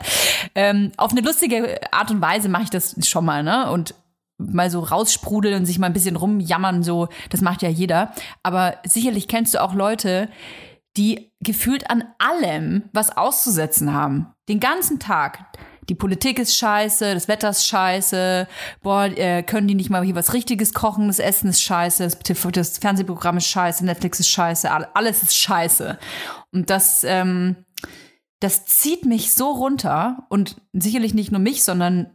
Ähm, 0.55 0.93
auf 0.97 1.11
eine 1.11 1.23
lustige 1.23 1.93
Art 1.93 2.11
und 2.11 2.21
Weise 2.21 2.49
mache 2.49 2.64
ich 2.64 2.71
das 2.71 2.95
schon 3.09 3.25
mal, 3.25 3.43
ne? 3.43 3.71
Und 3.71 3.95
mal 4.38 4.71
so 4.71 4.81
raussprudeln 4.81 5.57
und 5.57 5.67
sich 5.67 5.81
mal 5.81 5.88
ein 5.88 5.93
bisschen 5.93 6.17
rumjammern, 6.17 6.85
so, 6.85 7.09
das 7.31 7.41
macht 7.41 7.62
ja 7.62 7.69
jeder. 7.69 8.12
Aber 8.45 8.77
sicherlich 8.85 9.27
kennst 9.27 9.55
du 9.55 9.62
auch 9.62 9.75
Leute, 9.75 10.29
die 10.99 11.31
gefühlt 11.41 11.89
an 11.91 12.05
allem 12.19 12.91
was 12.93 13.17
auszusetzen 13.17 13.95
haben. 13.95 14.27
Den 14.49 14.59
ganzen 14.61 14.99
Tag. 14.99 15.45
Die 15.89 15.95
Politik 15.95 16.39
ist 16.39 16.57
scheiße, 16.57 17.15
das 17.15 17.29
Wetter 17.29 17.49
ist 17.49 17.67
scheiße, 17.67 18.47
boah, 18.83 19.05
äh, 19.05 19.43
können 19.43 19.69
die 19.69 19.75
nicht 19.75 19.89
mal 19.89 20.05
hier 20.05 20.17
was 20.17 20.35
Richtiges 20.35 20.75
kochen, 20.75 21.07
das 21.07 21.19
Essen 21.19 21.49
ist 21.49 21.63
scheiße, 21.63 22.03
das, 22.03 22.19
das 22.53 22.79
Fernsehprogramm 22.79 23.39
ist 23.39 23.47
scheiße, 23.47 23.87
Netflix 23.87 24.21
ist 24.21 24.29
scheiße, 24.29 24.71
alles 24.71 25.23
ist 25.23 25.35
scheiße. 25.35 25.99
Und 26.53 26.69
das, 26.69 27.05
ähm, 27.05 27.57
das 28.41 28.67
zieht 28.67 29.07
mich 29.07 29.33
so 29.33 29.51
runter 29.51 30.27
und 30.29 30.61
sicherlich 30.75 31.15
nicht 31.15 31.33
nur 31.33 31.41
mich, 31.41 31.65
sondern 31.65 32.11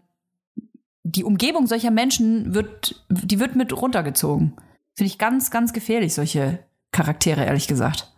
die 1.04 1.24
Umgebung 1.24 1.66
solcher 1.66 1.92
Menschen 1.92 2.54
wird, 2.54 3.04
die 3.10 3.40
wird 3.40 3.56
mit 3.56 3.76
runtergezogen. 3.76 4.54
Finde 4.94 5.08
ich 5.08 5.18
ganz, 5.18 5.50
ganz 5.50 5.74
gefährlich, 5.74 6.14
solche 6.14 6.60
Charaktere, 6.92 7.44
ehrlich 7.44 7.68
gesagt. 7.68 8.13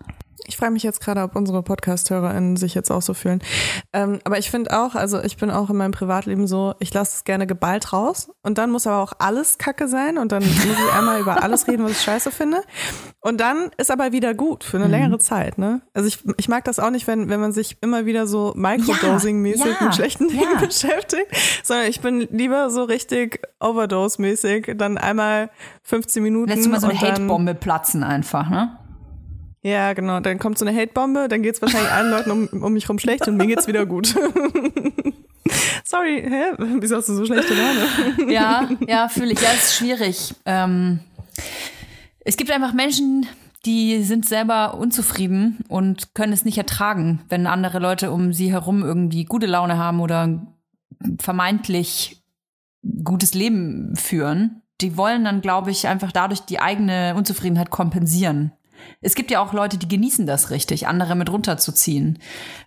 Ich 0.47 0.57
frage 0.57 0.71
mich 0.71 0.83
jetzt 0.83 1.01
gerade, 1.01 1.21
ob 1.21 1.35
unsere 1.35 1.63
Podcast-HörerInnen 1.63 2.55
sich 2.57 2.75
jetzt 2.75 2.91
auch 2.91 3.01
so 3.01 3.13
fühlen. 3.13 3.41
Ähm, 3.93 4.19
aber 4.23 4.37
ich 4.37 4.49
finde 4.49 4.77
auch, 4.77 4.95
also 4.95 5.21
ich 5.21 5.37
bin 5.37 5.49
auch 5.49 5.69
in 5.69 5.77
meinem 5.77 5.91
Privatleben 5.91 6.47
so, 6.47 6.75
ich 6.79 6.93
lasse 6.93 7.17
es 7.17 7.23
gerne 7.23 7.47
geballt 7.47 7.93
raus 7.93 8.31
und 8.43 8.57
dann 8.57 8.71
muss 8.71 8.87
aber 8.87 9.01
auch 9.01 9.13
alles 9.19 9.57
Kacke 9.57 9.87
sein 9.87 10.17
und 10.17 10.31
dann 10.31 10.43
muss 10.45 10.63
ich 10.63 10.93
einmal 10.93 11.19
über 11.19 11.43
alles 11.43 11.67
reden, 11.67 11.83
was 11.83 11.91
ich 11.93 12.01
scheiße 12.01 12.31
finde. 12.31 12.61
Und 13.21 13.41
dann 13.41 13.71
ist 13.77 13.91
aber 13.91 14.11
wieder 14.11 14.33
gut 14.33 14.63
für 14.63 14.77
eine 14.77 14.85
mhm. 14.85 14.91
längere 14.91 15.19
Zeit, 15.19 15.57
ne? 15.57 15.81
Also 15.93 16.07
ich, 16.07 16.19
ich 16.37 16.47
mag 16.47 16.63
das 16.65 16.79
auch 16.79 16.91
nicht, 16.91 17.07
wenn, 17.07 17.29
wenn 17.29 17.39
man 17.39 17.51
sich 17.51 17.77
immer 17.81 18.05
wieder 18.05 18.27
so 18.27 18.53
Microdosing-mäßig 18.55 19.65
ja, 19.65 19.71
ja, 19.79 19.85
mit 19.85 19.95
schlechten 19.95 20.27
Dingen 20.27 20.53
ja. 20.53 20.65
beschäftigt, 20.65 21.27
sondern 21.63 21.87
ich 21.87 22.01
bin 22.01 22.21
lieber 22.31 22.69
so 22.69 22.83
richtig 22.83 23.41
Overdose-mäßig, 23.59 24.73
dann 24.77 24.97
einmal 24.97 25.49
15 25.83 26.21
Minuten. 26.21 26.49
Lässt 26.49 26.65
du 26.65 26.69
mal 26.69 26.79
so 26.79 26.87
eine 26.87 26.99
Hate-Bombe 26.99 27.55
platzen 27.55 28.03
einfach, 28.03 28.49
ne? 28.49 28.77
Ja, 29.65 29.93
genau. 29.93 30.19
Dann 30.19 30.37
kommt 30.37 30.59
so 30.59 30.65
eine 30.65 30.79
Hate-Bombe, 30.79 31.27
dann 31.27 31.41
geht's 31.41 31.59
wahrscheinlich 31.59 31.91
allen 31.91 32.11
Leuten 32.11 32.29
um, 32.29 32.47
um 32.61 32.73
mich 32.73 32.87
rum 32.87 32.99
schlecht 32.99 33.27
und 33.27 33.35
mir 33.35 33.47
geht's 33.47 33.65
wieder 33.65 33.87
gut. 33.87 34.09
Sorry, 35.83 36.23
hä? 36.23 36.53
Wieso 36.79 36.97
hast 36.97 37.09
du 37.09 37.15
so 37.15 37.25
schlechte 37.25 37.55
Laune? 37.55 38.31
ja, 38.31 38.69
ja, 38.87 39.07
fühle 39.09 39.33
ich. 39.33 39.41
Ja, 39.41 39.49
ist 39.49 39.73
schwierig. 39.75 40.35
Ähm, 40.45 40.99
es 42.19 42.37
gibt 42.37 42.51
einfach 42.51 42.73
Menschen, 42.73 43.25
die 43.65 44.03
sind 44.03 44.27
selber 44.27 44.75
unzufrieden 44.75 45.57
und 45.67 46.13
können 46.13 46.33
es 46.33 46.45
nicht 46.45 46.59
ertragen, 46.59 47.23
wenn 47.29 47.47
andere 47.47 47.79
Leute 47.79 48.11
um 48.11 48.33
sie 48.33 48.51
herum 48.51 48.83
irgendwie 48.83 49.25
gute 49.25 49.47
Laune 49.47 49.79
haben 49.79 49.99
oder 49.99 50.45
vermeintlich 51.19 52.21
gutes 53.03 53.33
Leben 53.33 53.95
führen. 53.95 54.61
Die 54.81 54.95
wollen 54.95 55.23
dann, 55.23 55.41
glaube 55.41 55.71
ich, 55.71 55.87
einfach 55.87 56.11
dadurch 56.11 56.41
die 56.41 56.59
eigene 56.59 57.15
Unzufriedenheit 57.15 57.71
kompensieren. 57.71 58.51
Es 59.01 59.15
gibt 59.15 59.31
ja 59.31 59.39
auch 59.39 59.53
Leute, 59.53 59.77
die 59.77 59.87
genießen 59.87 60.25
das 60.25 60.49
richtig, 60.49 60.87
andere 60.87 61.15
mit 61.15 61.29
runterzuziehen. 61.29 62.19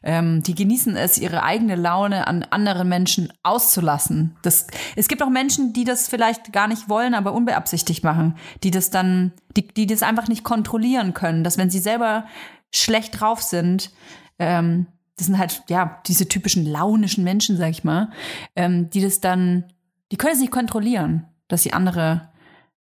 Ähm, 0.03 0.43
die 0.43 0.55
genießen 0.55 0.97
es, 0.97 1.19
ihre 1.19 1.43
eigene 1.43 1.77
Laune 1.77 2.27
an 2.27 2.45
anderen 2.51 2.89
Menschen 2.89 3.33
auszulassen. 3.43 4.37
Das, 4.43 4.67
es 4.97 5.09
gibt 5.09 5.23
auch 5.23 5.31
Menschen, 5.31 5.73
die 5.73 5.85
das 5.85 6.09
vielleicht 6.09 6.53
gar 6.53 6.69
nicht 6.69 6.89
wollen, 6.89 7.15
aber 7.15 7.33
unbeabsichtigt 7.33 8.05
machen, 8.05 8.37
die 8.63 8.71
das 8.71 8.91
dann, 8.91 9.33
die, 9.57 9.67
die 9.67 9.87
das 9.87 10.03
einfach 10.03 10.29
nicht 10.29 10.45
kontrollieren 10.45 11.15
können, 11.15 11.45
dass 11.45 11.59
wenn 11.59 11.71
sie 11.71 11.81
selber 11.81 12.27
schlecht 12.71 13.21
drauf 13.21 13.43
sind, 13.43 13.91
ähm, 14.39 14.87
das 15.17 15.27
sind 15.27 15.39
halt, 15.39 15.65
ja, 15.69 16.01
diese 16.07 16.29
typischen 16.29 16.65
launischen 16.65 17.25
Menschen, 17.25 17.57
sag 17.57 17.71
ich 17.71 17.85
mal, 17.85 18.11
ähm, 18.55 18.89
die 18.91 19.03
das 19.03 19.21
dann, 19.21 19.65
die 20.13 20.17
können 20.17 20.35
es 20.35 20.41
nicht 20.41 20.53
kontrollieren, 20.53 21.27
dass 21.49 21.65
sie 21.65 21.73
andere 21.73 22.29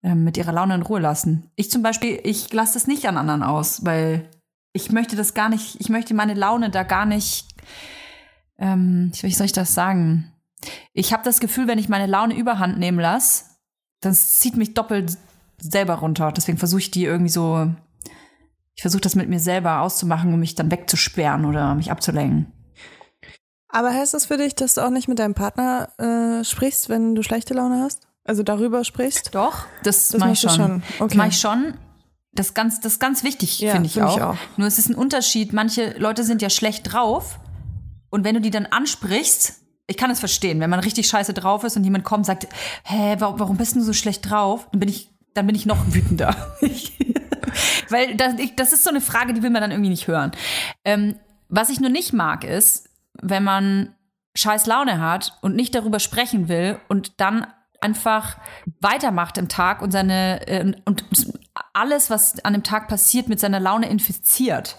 mit 0.04 0.38
ihrer 0.38 0.52
Laune 0.52 0.76
in 0.76 0.82
Ruhe 0.82 1.00
lassen. 1.00 1.50
Ich 1.56 1.72
zum 1.72 1.82
Beispiel, 1.82 2.20
ich 2.24 2.52
lasse 2.52 2.74
das 2.74 2.88
nicht 2.88 3.08
an 3.08 3.18
anderen 3.18 3.44
aus, 3.44 3.86
weil 3.86 4.30
ich 4.74 4.92
möchte 4.92 5.16
das 5.16 5.34
gar 5.34 5.50
nicht, 5.50 5.80
ich 5.80 5.90
möchte 5.90 6.14
meine 6.14 6.34
Laune 6.34 6.70
da 6.70 6.84
gar 6.84 7.06
nicht, 7.06 7.48
ähm, 8.58 9.12
wie 9.22 9.34
soll 9.34 9.46
ich 9.46 9.54
das 9.54 9.74
sagen? 9.74 10.32
Ich 10.94 11.14
habe 11.14 11.24
das 11.24 11.40
Gefühl, 11.40 11.68
wenn 11.68 11.80
ich 11.80 11.90
meine 11.90 12.08
Laune 12.08 12.36
überhand 12.36 12.80
nehmen 12.80 13.00
lasse, 13.00 13.46
dann 14.02 14.14
zieht 14.14 14.58
mich 14.58 14.74
doppelt 14.74 15.18
selber 15.60 15.96
runter. 15.96 16.32
Deswegen 16.32 16.58
versuche 16.58 16.82
ich 16.82 16.92
die 16.92 17.06
irgendwie 17.06 17.32
so 17.32 17.74
ich 18.76 18.82
versuche 18.82 19.02
das 19.02 19.16
mit 19.16 19.30
mir 19.30 19.40
selber 19.40 19.82
auszumachen, 19.82 20.34
um 20.34 20.40
mich 20.40 20.56
dann 20.56 20.72
wegzusperren 20.72 21.46
oder 21.46 21.76
mich 21.76 21.92
abzulenken. 21.92 22.52
Aber 23.70 23.92
heißt 23.92 24.14
das 24.14 24.26
für 24.26 24.38
dich, 24.38 24.56
dass 24.56 24.76
du 24.76 24.82
auch 24.82 24.90
nicht 24.90 25.08
mit 25.08 25.20
deinem 25.20 25.34
Partner 25.34 25.90
äh, 25.98 26.44
sprichst, 26.44 26.90
wenn 26.90 27.16
du 27.16 27.24
schlechte 27.24 27.54
Laune 27.54 27.82
hast? 27.82 28.08
Also 28.26 28.44
darüber 28.44 28.84
sprichst? 28.84 29.36
Doch, 29.36 29.66
das, 29.84 30.08
das 30.08 30.20
mache 30.20 30.32
ich 30.32 30.40
schon. 30.40 30.52
schon. 30.52 30.84
Okay. 31.00 31.08
Das 31.08 31.16
mache 31.16 31.28
ich 31.30 31.40
schon. 31.40 31.74
Das 32.32 32.48
ist 32.48 32.54
ganz, 32.56 32.80
das 32.80 33.00
ganz 33.00 33.24
wichtig, 33.24 33.60
ja, 33.60 33.74
finde 33.74 33.88
ich, 33.88 33.94
find 33.94 34.06
auch. 34.06 34.18
ich 34.18 34.24
auch. 34.24 34.38
Nur 34.58 34.68
es 34.68 34.80
ist 34.80 34.90
ein 34.90 34.96
Unterschied. 34.96 35.54
Manche 35.54 35.96
Leute 35.98 36.24
sind 36.24 36.42
ja 36.42 36.50
schlecht 36.50 36.92
drauf. 36.92 37.40
Und 38.10 38.24
wenn 38.24 38.36
du 38.36 38.42
die 38.42 38.50
dann 38.50 38.66
ansprichst, 38.66 39.56
ich 39.88 39.98
kann 39.98 40.10
es 40.10 40.20
verstehen, 40.20 40.60
wenn 40.60 40.70
man 40.70 40.80
richtig 40.80 41.08
scheiße 41.08 41.34
drauf 41.34 41.64
ist 41.64 41.76
und 41.76 41.84
jemand 41.84 42.06
kommt 42.06 42.20
und 42.20 42.26
sagt, 42.26 42.48
hä, 42.86 43.16
warum, 43.20 43.40
warum 43.40 43.58
bist 43.58 43.76
du 43.76 43.82
so 43.82 43.94
schlecht 43.94 44.30
drauf? 44.30 44.68
Dann 44.72 44.80
bin 44.80 44.90
ich, 44.90 45.12
dann 45.34 45.46
bin 45.46 45.56
ich 45.56 45.66
noch 45.66 45.94
wütender. 45.94 46.36
Weil 47.90 48.16
das, 48.16 48.36
ich, 48.40 48.56
das 48.56 48.74
ist 48.74 48.84
so 48.84 48.90
eine 48.90 49.02
Frage, 49.02 49.34
die 49.34 49.44
will 49.44 49.50
man 49.50 49.62
dann 49.62 49.72
irgendwie 49.72 49.90
nicht 49.90 50.08
hören. 50.08 50.32
Ähm, 50.86 51.16
was 51.50 51.70
ich 51.70 51.80
nur 51.80 51.90
nicht 51.90 52.14
mag, 52.14 52.44
ist, 52.44 52.90
wenn 53.22 53.44
man 53.44 53.94
scheiß 54.36 54.66
Laune 54.66 55.00
hat 55.00 55.38
und 55.42 55.56
nicht 55.56 55.76
darüber 55.76 56.00
sprechen 56.00 56.48
will 56.48 56.80
und 56.88 57.20
dann 57.20 57.46
einfach 57.84 58.38
weitermacht 58.80 59.38
im 59.38 59.50
Tag 59.50 59.82
und 59.82 59.92
seine 59.92 60.48
äh, 60.48 60.74
und 60.86 61.06
alles, 61.74 62.10
was 62.10 62.44
an 62.44 62.54
dem 62.54 62.64
Tag 62.64 62.88
passiert, 62.88 63.28
mit 63.28 63.40
seiner 63.40 63.60
Laune 63.60 63.90
infiziert. 63.90 64.78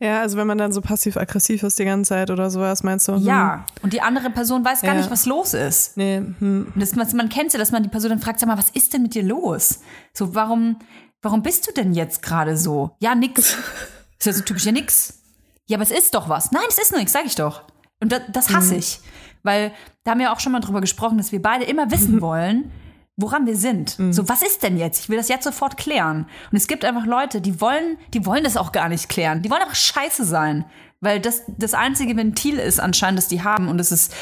Ja, 0.00 0.20
also 0.20 0.36
wenn 0.36 0.46
man 0.46 0.58
dann 0.58 0.72
so 0.72 0.80
passiv-aggressiv 0.80 1.62
ist 1.62 1.78
die 1.78 1.84
ganze 1.84 2.10
Zeit 2.10 2.30
oder 2.30 2.50
sowas, 2.50 2.82
meinst 2.82 3.08
du? 3.08 3.14
Hm. 3.14 3.22
Ja, 3.22 3.66
und 3.82 3.92
die 3.92 4.00
andere 4.00 4.30
Person 4.30 4.64
weiß 4.64 4.82
gar 4.82 4.94
ja. 4.94 5.00
nicht, 5.00 5.10
was 5.10 5.26
los 5.26 5.54
ist. 5.54 5.96
Nee. 5.96 6.18
Hm. 6.38 6.72
Das, 6.74 6.94
man 6.94 7.28
kennt 7.28 7.52
ja, 7.52 7.58
dass 7.58 7.72
man 7.72 7.82
die 7.82 7.88
Person 7.88 8.10
dann 8.10 8.20
fragt, 8.20 8.40
sag 8.40 8.48
mal, 8.48 8.58
was 8.58 8.70
ist 8.70 8.92
denn 8.92 9.02
mit 9.02 9.14
dir 9.14 9.22
los? 9.22 9.80
So, 10.12 10.34
warum, 10.34 10.78
warum 11.22 11.42
bist 11.42 11.68
du 11.68 11.72
denn 11.72 11.92
jetzt 11.92 12.22
gerade 12.22 12.56
so? 12.56 12.96
Ja, 13.00 13.14
nix. 13.14 13.56
ist 14.18 14.26
ja 14.26 14.32
so 14.32 14.42
typisch, 14.42 14.64
ja, 14.64 14.72
nix. 14.72 15.22
Ja, 15.66 15.76
aber 15.76 15.82
es 15.82 15.90
ist 15.90 16.14
doch 16.14 16.28
was. 16.28 16.52
Nein, 16.52 16.62
es 16.68 16.78
ist 16.78 16.90
nur 16.92 16.98
nichts, 16.98 17.12
sag 17.12 17.26
ich 17.26 17.34
doch. 17.34 17.62
Und 18.00 18.12
das, 18.12 18.22
das 18.30 18.50
hasse 18.50 18.74
mhm. 18.74 18.78
ich. 18.80 19.00
Weil 19.46 19.72
da 20.04 20.10
haben 20.10 20.20
wir 20.20 20.32
auch 20.32 20.40
schon 20.40 20.52
mal 20.52 20.60
drüber 20.60 20.80
gesprochen, 20.80 21.16
dass 21.16 21.32
wir 21.32 21.40
beide 21.40 21.64
immer 21.64 21.90
wissen 21.90 22.20
wollen, 22.20 22.70
woran 23.16 23.46
wir 23.46 23.56
sind. 23.56 23.98
Mhm. 23.98 24.12
So, 24.12 24.28
was 24.28 24.42
ist 24.42 24.62
denn 24.62 24.76
jetzt? 24.76 25.00
Ich 25.00 25.08
will 25.08 25.16
das 25.16 25.28
jetzt 25.28 25.44
sofort 25.44 25.76
klären. 25.76 26.26
Und 26.50 26.56
es 26.56 26.66
gibt 26.66 26.84
einfach 26.84 27.06
Leute, 27.06 27.40
die 27.40 27.60
wollen, 27.60 27.96
die 28.12 28.26
wollen 28.26 28.44
das 28.44 28.56
auch 28.56 28.72
gar 28.72 28.88
nicht 28.88 29.08
klären. 29.08 29.42
Die 29.42 29.50
wollen 29.50 29.62
einfach 29.62 29.74
scheiße 29.74 30.24
sein. 30.24 30.66
Weil 31.00 31.20
das 31.20 31.42
das 31.58 31.74
einzige 31.74 32.16
Ventil 32.16 32.58
ist 32.58 32.80
anscheinend, 32.80 33.18
das 33.18 33.28
die 33.28 33.42
haben. 33.42 33.68
Und 33.68 33.80
es 33.80 33.92
ist 33.92 34.14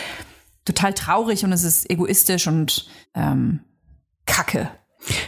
total 0.65 0.95
traurig 0.95 1.45
und 1.45 1.53
es 1.53 1.65
ist 1.65 1.91
egoistisch 1.91 2.47
und 2.47 2.89
ähm, 3.15 3.61
kacke. 4.27 4.71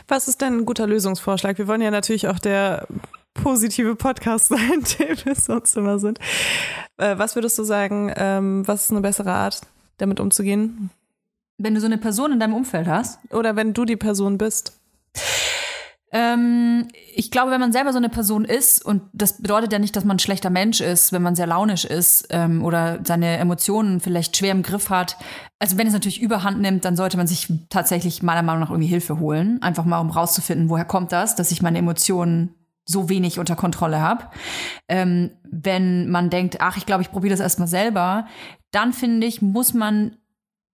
Was 0.09 0.29
ist 0.29 0.41
denn 0.41 0.59
ein 0.59 0.67
guter 0.67 0.87
Lösungsvorschlag? 0.87 1.59
Wir 1.59 1.67
wollen 1.67 1.83
ja 1.83 1.91
natürlich 1.91 2.29
auch 2.29 2.39
der 2.39 2.87
positive 3.35 3.97
Podcast 3.97 4.49
sein, 4.49 4.85
den 4.99 5.17
wir 5.25 5.35
sonst 5.35 5.77
immer 5.77 5.99
sind. 5.99 6.19
Äh, 6.97 7.19
was 7.19 7.35
würdest 7.35 7.59
du 7.59 7.65
sagen, 7.65 8.13
ähm, 8.17 8.67
was 8.67 8.85
ist 8.85 8.91
eine 8.91 9.01
bessere 9.01 9.33
Art, 9.33 9.61
damit 9.99 10.21
umzugehen? 10.21 10.91
Wenn 11.59 11.75
du 11.75 11.81
so 11.81 11.87
eine 11.87 11.99
Person 11.99 12.33
in 12.33 12.41
deinem 12.41 12.55
Umfeld 12.55 12.87
hast? 12.87 13.19
Oder 13.33 13.57
wenn 13.57 13.73
du 13.73 13.85
die 13.85 13.97
Person 13.97 14.39
bist? 14.39 14.79
Ähm, 16.13 16.89
ich 17.15 17.31
glaube, 17.31 17.51
wenn 17.51 17.61
man 17.61 17.73
selber 17.73 17.93
so 17.93 17.99
eine 17.99 18.09
Person 18.09 18.45
ist, 18.45 18.85
und 18.85 19.03
das 19.13 19.43
bedeutet 19.43 19.73
ja 19.73 19.79
nicht, 19.79 19.97
dass 19.97 20.05
man 20.05 20.17
ein 20.17 20.21
schlechter 20.21 20.51
Mensch 20.51 20.81
ist, 20.81 21.13
wenn 21.13 21.23
man 21.23 21.35
sehr 21.35 21.47
launisch 21.47 21.85
ist 21.85 22.29
ähm, 22.31 22.65
oder 22.65 23.01
seine 23.05 23.39
Emotionen 23.39 24.01
vielleicht 24.01 24.37
schwer 24.37 24.53
im 24.53 24.63
Griff 24.63 24.89
hat. 24.89 25.17
Also 25.59 25.79
wenn 25.79 25.87
es 25.87 25.93
natürlich 25.93 26.23
überhand 26.23 26.61
nimmt, 26.61 26.85
dann 26.85 26.97
sollte 26.97 27.17
man 27.17 27.27
sich 27.27 27.53
tatsächlich 27.71 28.23
meiner 28.23 28.43
Meinung 28.43 28.61
nach 28.61 28.71
irgendwie 28.71 28.89
Hilfe 28.89 29.19
holen. 29.19 29.61
Einfach 29.63 29.85
mal, 29.85 29.99
um 29.99 30.11
rauszufinden, 30.11 30.69
woher 30.69 30.85
kommt 30.85 31.13
das, 31.13 31.35
dass 31.35 31.51
ich 31.51 31.61
meine 31.61 31.79
Emotionen 31.79 32.55
so 32.87 33.09
wenig 33.09 33.39
unter 33.39 33.57
Kontrolle 33.57 34.01
habe. 34.01 34.31
Ähm, 34.89 35.33
wenn 35.51 36.09
man 36.09 36.31
denkt, 36.31 36.61
ach, 36.61 36.77
ich 36.77 36.87
glaube, 36.87 37.03
ich 37.03 37.11
probiere 37.11 37.33
das 37.33 37.41
erstmal 37.41 37.69
selber, 37.69 38.27
dann 38.71 38.93
finde 38.93 39.27
ich, 39.27 39.43
muss 39.43 39.75
man 39.75 40.17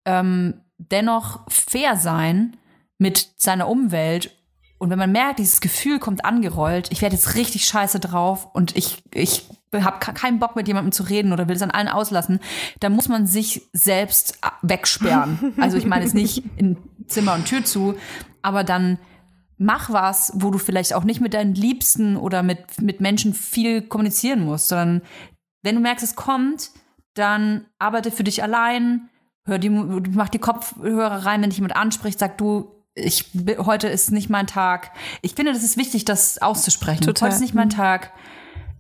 ähm, 0.05 0.63
dennoch 0.79 1.51
fair 1.51 1.97
sein 1.97 2.57
mit 2.99 3.29
seiner 3.37 3.69
Umwelt 3.69 4.37
und 4.79 4.91
wenn 4.91 4.99
man 4.99 5.13
merkt, 5.13 5.39
dieses 5.39 5.61
Gefühl 5.61 5.99
kommt 5.99 6.25
angerollt, 6.25 6.89
ich 6.93 7.01
werde 7.01 7.17
jetzt 7.17 7.35
richtig 7.35 7.67
scheiße 7.67 7.99
drauf 7.99 8.49
und 8.53 8.77
ich, 8.77 9.03
ich 9.13 9.47
habe 9.73 9.99
keinen 9.99 10.39
Bock 10.39 10.55
mit 10.55 10.69
jemandem 10.69 10.93
zu 10.93 11.03
reden 11.03 11.33
oder 11.33 11.49
will 11.49 11.57
es 11.57 11.63
an 11.63 11.71
allen 11.71 11.89
auslassen, 11.89 12.41
dann 12.81 12.93
muss 12.93 13.09
man 13.09 13.27
sich 13.27 13.63
selbst 13.73 14.39
wegsperren. 14.63 15.55
Also 15.61 15.79
ich 15.79 15.87
meine 15.87 16.05
jetzt 16.05 16.15
nicht 16.15 16.43
in 16.57 16.77
Zimmer 17.07 17.35
und 17.35 17.47
Tür 17.47 17.65
zu, 17.65 17.95
aber 18.43 18.65
dann 18.65 18.99
mach 19.59 19.91
was, 19.91 20.33
wo 20.35 20.51
du 20.51 20.59
vielleicht 20.59 20.95
auch 20.95 21.05
nicht 21.05 21.21
mit 21.21 21.35
deinen 21.35 21.55
Liebsten 21.55 22.17
oder 22.17 22.43
mit, 22.43 22.81
mit 22.81 23.01
Menschen 23.01 23.35
viel 23.35 23.83
kommunizieren 23.83 24.45
musst, 24.45 24.69
sondern 24.69 25.03
wenn 25.63 25.75
du 25.75 25.81
merkst, 25.81 26.05
es 26.05 26.15
kommt, 26.15 26.71
dann 27.15 27.67
arbeite 27.79 28.11
für 28.11 28.25
dich 28.25 28.43
allein, 28.43 29.09
hör 29.47 29.59
die, 29.59 29.71
mach 29.71 30.29
die 30.29 30.39
Kopfhörer 30.39 31.25
rein, 31.25 31.43
wenn 31.43 31.51
dich 31.51 31.59
jemand 31.59 31.77
anspricht, 31.77 32.19
sag 32.19 32.37
du, 32.39 32.73
ich 32.95 33.31
heute 33.59 33.89
ist 33.89 34.11
nicht 34.11 34.31
mein 34.31 34.47
Tag. 34.47 34.91
Ich 35.21 35.35
finde, 35.35 35.53
das 35.53 35.63
ist 35.63 35.77
wichtig, 35.77 36.07
das 36.07 36.39
auszusprechen. 36.41 37.05
Total. 37.05 37.29
Heute 37.29 37.37
ist 37.37 37.43
nicht 37.43 37.55
mein 37.55 37.69
mhm. 37.69 37.73
Tag. 37.73 38.13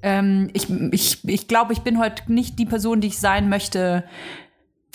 Ähm, 0.03 0.49
ich 0.55 0.71
ich, 0.71 1.29
ich 1.29 1.49
glaube, 1.49 1.75
ich 1.75 1.81
bin 1.81 1.99
heute 1.99 2.33
nicht 2.33 2.59
die 2.59 2.65
Person, 2.65 3.01
die 3.01 3.09
ich 3.09 3.19
sein 3.19 3.49
möchte. 3.49 4.05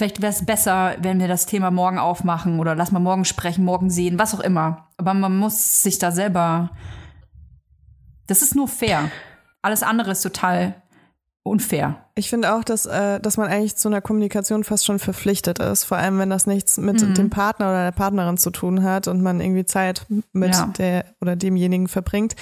Vielleicht 0.01 0.19
wäre 0.19 0.31
es 0.31 0.43
besser, 0.43 0.95
wenn 0.97 1.19
wir 1.19 1.27
das 1.27 1.45
Thema 1.45 1.69
morgen 1.69 1.99
aufmachen 1.99 2.59
oder 2.59 2.73
lass 2.73 2.91
mal 2.91 2.97
morgen 2.97 3.23
sprechen, 3.23 3.63
morgen 3.63 3.91
sehen, 3.91 4.17
was 4.17 4.33
auch 4.33 4.39
immer. 4.39 4.87
Aber 4.97 5.13
man 5.13 5.37
muss 5.37 5.83
sich 5.83 5.99
da 5.99 6.09
selber. 6.09 6.71
Das 8.25 8.41
ist 8.41 8.55
nur 8.55 8.67
fair. 8.67 9.11
Alles 9.61 9.83
andere 9.83 10.09
ist 10.09 10.23
total 10.23 10.80
unfair. 11.43 12.05
Ich 12.13 12.29
finde 12.29 12.53
auch, 12.53 12.63
dass, 12.63 12.85
äh, 12.85 13.19
dass 13.19 13.37
man 13.37 13.47
eigentlich 13.47 13.75
zu 13.75 13.87
einer 13.87 14.01
Kommunikation 14.01 14.63
fast 14.63 14.85
schon 14.85 14.99
verpflichtet 14.99 15.57
ist, 15.57 15.85
vor 15.85 15.97
allem 15.97 16.19
wenn 16.19 16.29
das 16.29 16.45
nichts 16.45 16.77
mit 16.77 17.01
mhm. 17.01 17.15
dem 17.15 17.29
Partner 17.31 17.69
oder 17.69 17.85
der 17.85 17.91
Partnerin 17.91 18.37
zu 18.37 18.51
tun 18.51 18.83
hat 18.83 19.07
und 19.07 19.21
man 19.21 19.41
irgendwie 19.41 19.65
Zeit 19.65 20.05
mit 20.33 20.53
ja. 20.53 20.71
der 20.77 21.05
oder 21.19 21.35
demjenigen 21.35 21.87
verbringt. 21.87 22.35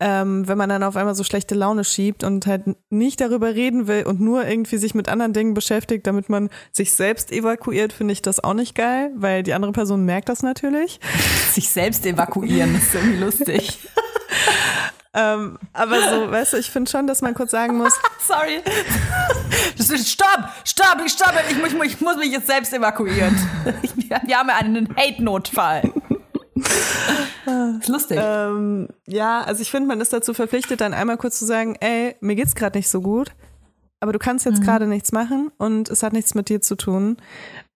Ähm, 0.00 0.48
wenn 0.48 0.58
man 0.58 0.68
dann 0.68 0.82
auf 0.82 0.96
einmal 0.96 1.14
so 1.14 1.22
schlechte 1.22 1.54
Laune 1.54 1.84
schiebt 1.84 2.24
und 2.24 2.46
halt 2.46 2.64
nicht 2.90 3.20
darüber 3.20 3.54
reden 3.54 3.86
will 3.86 4.04
und 4.04 4.20
nur 4.20 4.46
irgendwie 4.46 4.78
sich 4.78 4.94
mit 4.94 5.08
anderen 5.08 5.32
Dingen 5.32 5.54
beschäftigt, 5.54 6.06
damit 6.08 6.28
man 6.28 6.48
sich 6.72 6.92
selbst 6.92 7.30
evakuiert, 7.30 7.92
finde 7.92 8.12
ich 8.12 8.22
das 8.22 8.42
auch 8.42 8.54
nicht 8.54 8.74
geil, 8.74 9.12
weil 9.14 9.44
die 9.44 9.54
andere 9.54 9.72
Person 9.72 10.04
merkt 10.04 10.28
das 10.28 10.42
natürlich. 10.42 10.98
Sich 11.52 11.68
selbst 11.68 12.06
evakuieren, 12.06 12.74
ist 12.74 12.94
irgendwie 12.94 13.18
lustig. 13.18 13.78
Ähm, 15.12 15.58
aber 15.72 16.00
so, 16.00 16.30
weißt 16.30 16.52
du, 16.52 16.56
ich 16.58 16.70
finde 16.70 16.90
schon, 16.90 17.06
dass 17.06 17.20
man 17.20 17.34
kurz 17.34 17.50
sagen 17.50 17.76
muss. 17.76 17.92
Sorry. 18.20 18.60
Stopp, 19.76 20.48
stopp, 20.64 20.98
ich 21.04 21.12
stoppe, 21.12 21.40
ich 21.50 21.58
muss, 21.58 21.72
ich 21.84 22.00
muss 22.00 22.16
mich 22.16 22.30
jetzt 22.30 22.46
selbst 22.46 22.72
evakuieren. 22.72 23.36
Wir 24.24 24.38
haben 24.38 24.48
ja 24.48 24.56
einen 24.56 24.94
Hate-Notfall. 24.96 25.92
ist 27.80 27.88
lustig. 27.88 28.18
Ähm, 28.20 28.88
ja, 29.06 29.42
also 29.42 29.62
ich 29.62 29.70
finde, 29.70 29.88
man 29.88 30.00
ist 30.00 30.12
dazu 30.12 30.32
verpflichtet, 30.32 30.80
dann 30.80 30.94
einmal 30.94 31.16
kurz 31.16 31.38
zu 31.38 31.44
sagen, 31.44 31.76
ey, 31.80 32.16
mir 32.20 32.36
geht's 32.36 32.54
gerade 32.54 32.78
nicht 32.78 32.88
so 32.88 33.00
gut, 33.00 33.32
aber 33.98 34.12
du 34.12 34.18
kannst 34.18 34.46
jetzt 34.46 34.60
mhm. 34.60 34.64
gerade 34.64 34.86
nichts 34.86 35.10
machen 35.10 35.50
und 35.58 35.88
es 35.88 36.02
hat 36.04 36.12
nichts 36.12 36.34
mit 36.34 36.48
dir 36.48 36.60
zu 36.60 36.76
tun. 36.76 37.16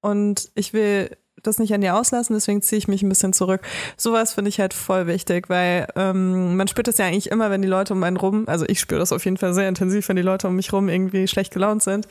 Und 0.01 0.51
ich 0.55 0.73
will 0.73 1.17
das 1.47 1.59
nicht 1.59 1.73
an 1.75 1.81
dir 1.81 1.97
auslassen, 1.97 2.35
deswegen 2.35 2.63
ziehe 2.63 2.79
ich 2.79 2.89
mich 2.89 3.03
ein 3.03 3.09
bisschen 3.09 3.33
zurück. 3.33 3.61
Sowas 3.97 4.35
finde 4.35 4.49
ich 4.49 4.61
halt 4.61 4.75
voll 4.75 5.07
wichtig, 5.07 5.49
weil 5.49 5.87
ähm, 5.97 6.57
man 6.57 6.69
spürt 6.69 6.89
das 6.89 6.99
ja 6.99 7.07
eigentlich 7.07 7.31
immer, 7.31 7.51
wenn 7.51 7.63
die 7.63 7.69
Leute 7.69 7.93
um 7.95 8.03
einen 8.03 8.17
rum, 8.17 8.45
also 8.47 8.65
ich 8.69 8.81
spüre 8.81 8.99
das 8.99 9.13
auf 9.13 9.25
jeden 9.25 9.37
Fall 9.37 9.55
sehr 9.55 9.69
intensiv, 9.69 10.09
wenn 10.09 10.17
die 10.17 10.23
Leute 10.23 10.49
um 10.49 10.57
mich 10.57 10.73
rum 10.73 10.89
irgendwie 10.89 11.29
schlecht 11.29 11.53
gelaunt 11.53 11.83
sind. 11.83 12.09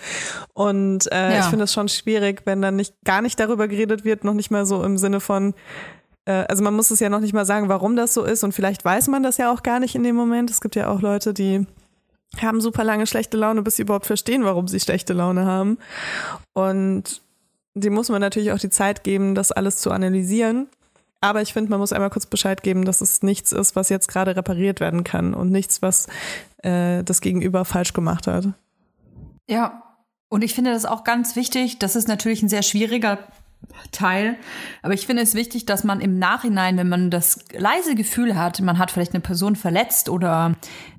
Und 0.54 1.12
äh, 1.12 1.34
ja. 1.34 1.40
ich 1.40 1.46
finde 1.46 1.66
es 1.66 1.74
schon 1.74 1.90
schwierig, 1.90 2.42
wenn 2.46 2.62
dann 2.62 2.76
nicht 2.76 2.96
gar 3.04 3.22
nicht 3.22 3.40
darüber 3.40 3.68
geredet 3.68 4.06
wird, 4.06 4.24
noch 4.24 4.34
nicht 4.34 4.52
mal 4.52 4.66
so 4.66 4.84
im 4.84 4.98
Sinne 4.98 5.20
von, 5.20 5.54
äh, 6.26 6.46
also 6.48 6.64
man 6.64 6.74
muss 6.74 6.92
es 6.92 7.00
ja 7.00 7.10
noch 7.10 7.20
nicht 7.20 7.34
mal 7.34 7.46
sagen, 7.46 7.70
warum 7.70 7.96
das 7.96 8.14
so 8.14 8.24
ist 8.24 8.44
und 8.44 8.54
vielleicht 8.54 8.86
weiß 8.86 9.08
man 9.08 9.24
das 9.24 9.38
ja 9.38 9.52
auch 9.52 9.64
gar 9.64 9.80
nicht 9.80 9.96
in 9.96 10.04
dem 10.04 10.16
Moment. 10.16 10.50
Es 10.50 10.62
gibt 10.62 10.76
ja 10.76 10.88
auch 10.88 11.02
Leute, 11.02 11.34
die 11.34 11.66
haben 12.42 12.62
super 12.62 12.84
lange 12.84 13.08
schlechte 13.08 13.38
Laune, 13.38 13.62
bis 13.62 13.76
sie 13.76 13.84
überhaupt 13.84 14.06
verstehen, 14.06 14.44
warum 14.44 14.68
sie 14.68 14.80
schlechte 14.80 15.14
Laune 15.14 15.46
haben. 15.46 15.78
Und 16.54 17.22
dem 17.76 17.94
muss 17.94 18.10
man 18.10 18.22
natürlich 18.22 18.52
auch 18.52 18.60
die 18.60 18.70
Zeit 18.70 19.04
geben, 19.04 19.36
das 19.36 19.52
alles 19.52 19.78
zu 19.78 19.92
analysieren. 19.92 20.68
Aber 21.22 21.42
ich 21.42 21.54
finde, 21.54 21.70
man 21.72 21.80
muss 21.80 21.94
einmal 21.94 22.10
kurz 22.10 22.26
Bescheid 22.26 22.64
geben, 22.64 22.84
dass 22.84 23.00
es 23.00 23.24
nichts 23.24 23.54
ist, 23.54 23.76
was 23.76 23.90
jetzt 23.90 24.10
gerade 24.10 24.36
repariert 24.36 24.80
werden 24.82 25.04
kann 25.04 25.34
und 25.34 25.52
nichts, 25.52 25.82
was 25.82 26.08
äh, 26.58 27.04
das 27.04 27.22
Gegenüber 27.22 27.64
falsch 27.64 27.94
gemacht 27.94 28.28
hat. 28.28 28.50
Ja, 29.50 29.84
und 30.28 30.44
ich 30.44 30.54
finde 30.54 30.74
das 30.74 30.86
auch 30.86 31.04
ganz 31.04 31.36
wichtig. 31.36 31.80
Das 31.80 31.96
ist 31.96 32.08
natürlich 32.08 32.44
ein 32.44 32.50
sehr 32.50 32.64
schwieriger 32.64 33.20
Teil. 33.92 34.38
Aber 34.82 34.94
ich 34.94 35.06
finde 35.06 35.22
es 35.22 35.36
wichtig, 35.36 35.66
dass 35.66 35.84
man 35.84 36.02
im 36.02 36.20
Nachhinein, 36.20 36.78
wenn 36.78 36.90
man 36.90 37.10
das 37.10 37.46
leise 37.58 37.96
Gefühl 37.96 38.36
hat, 38.36 38.60
man 38.62 38.78
hat 38.78 38.92
vielleicht 38.92 39.14
eine 39.14 39.22
Person 39.22 39.56
verletzt 39.56 40.10
oder 40.10 40.54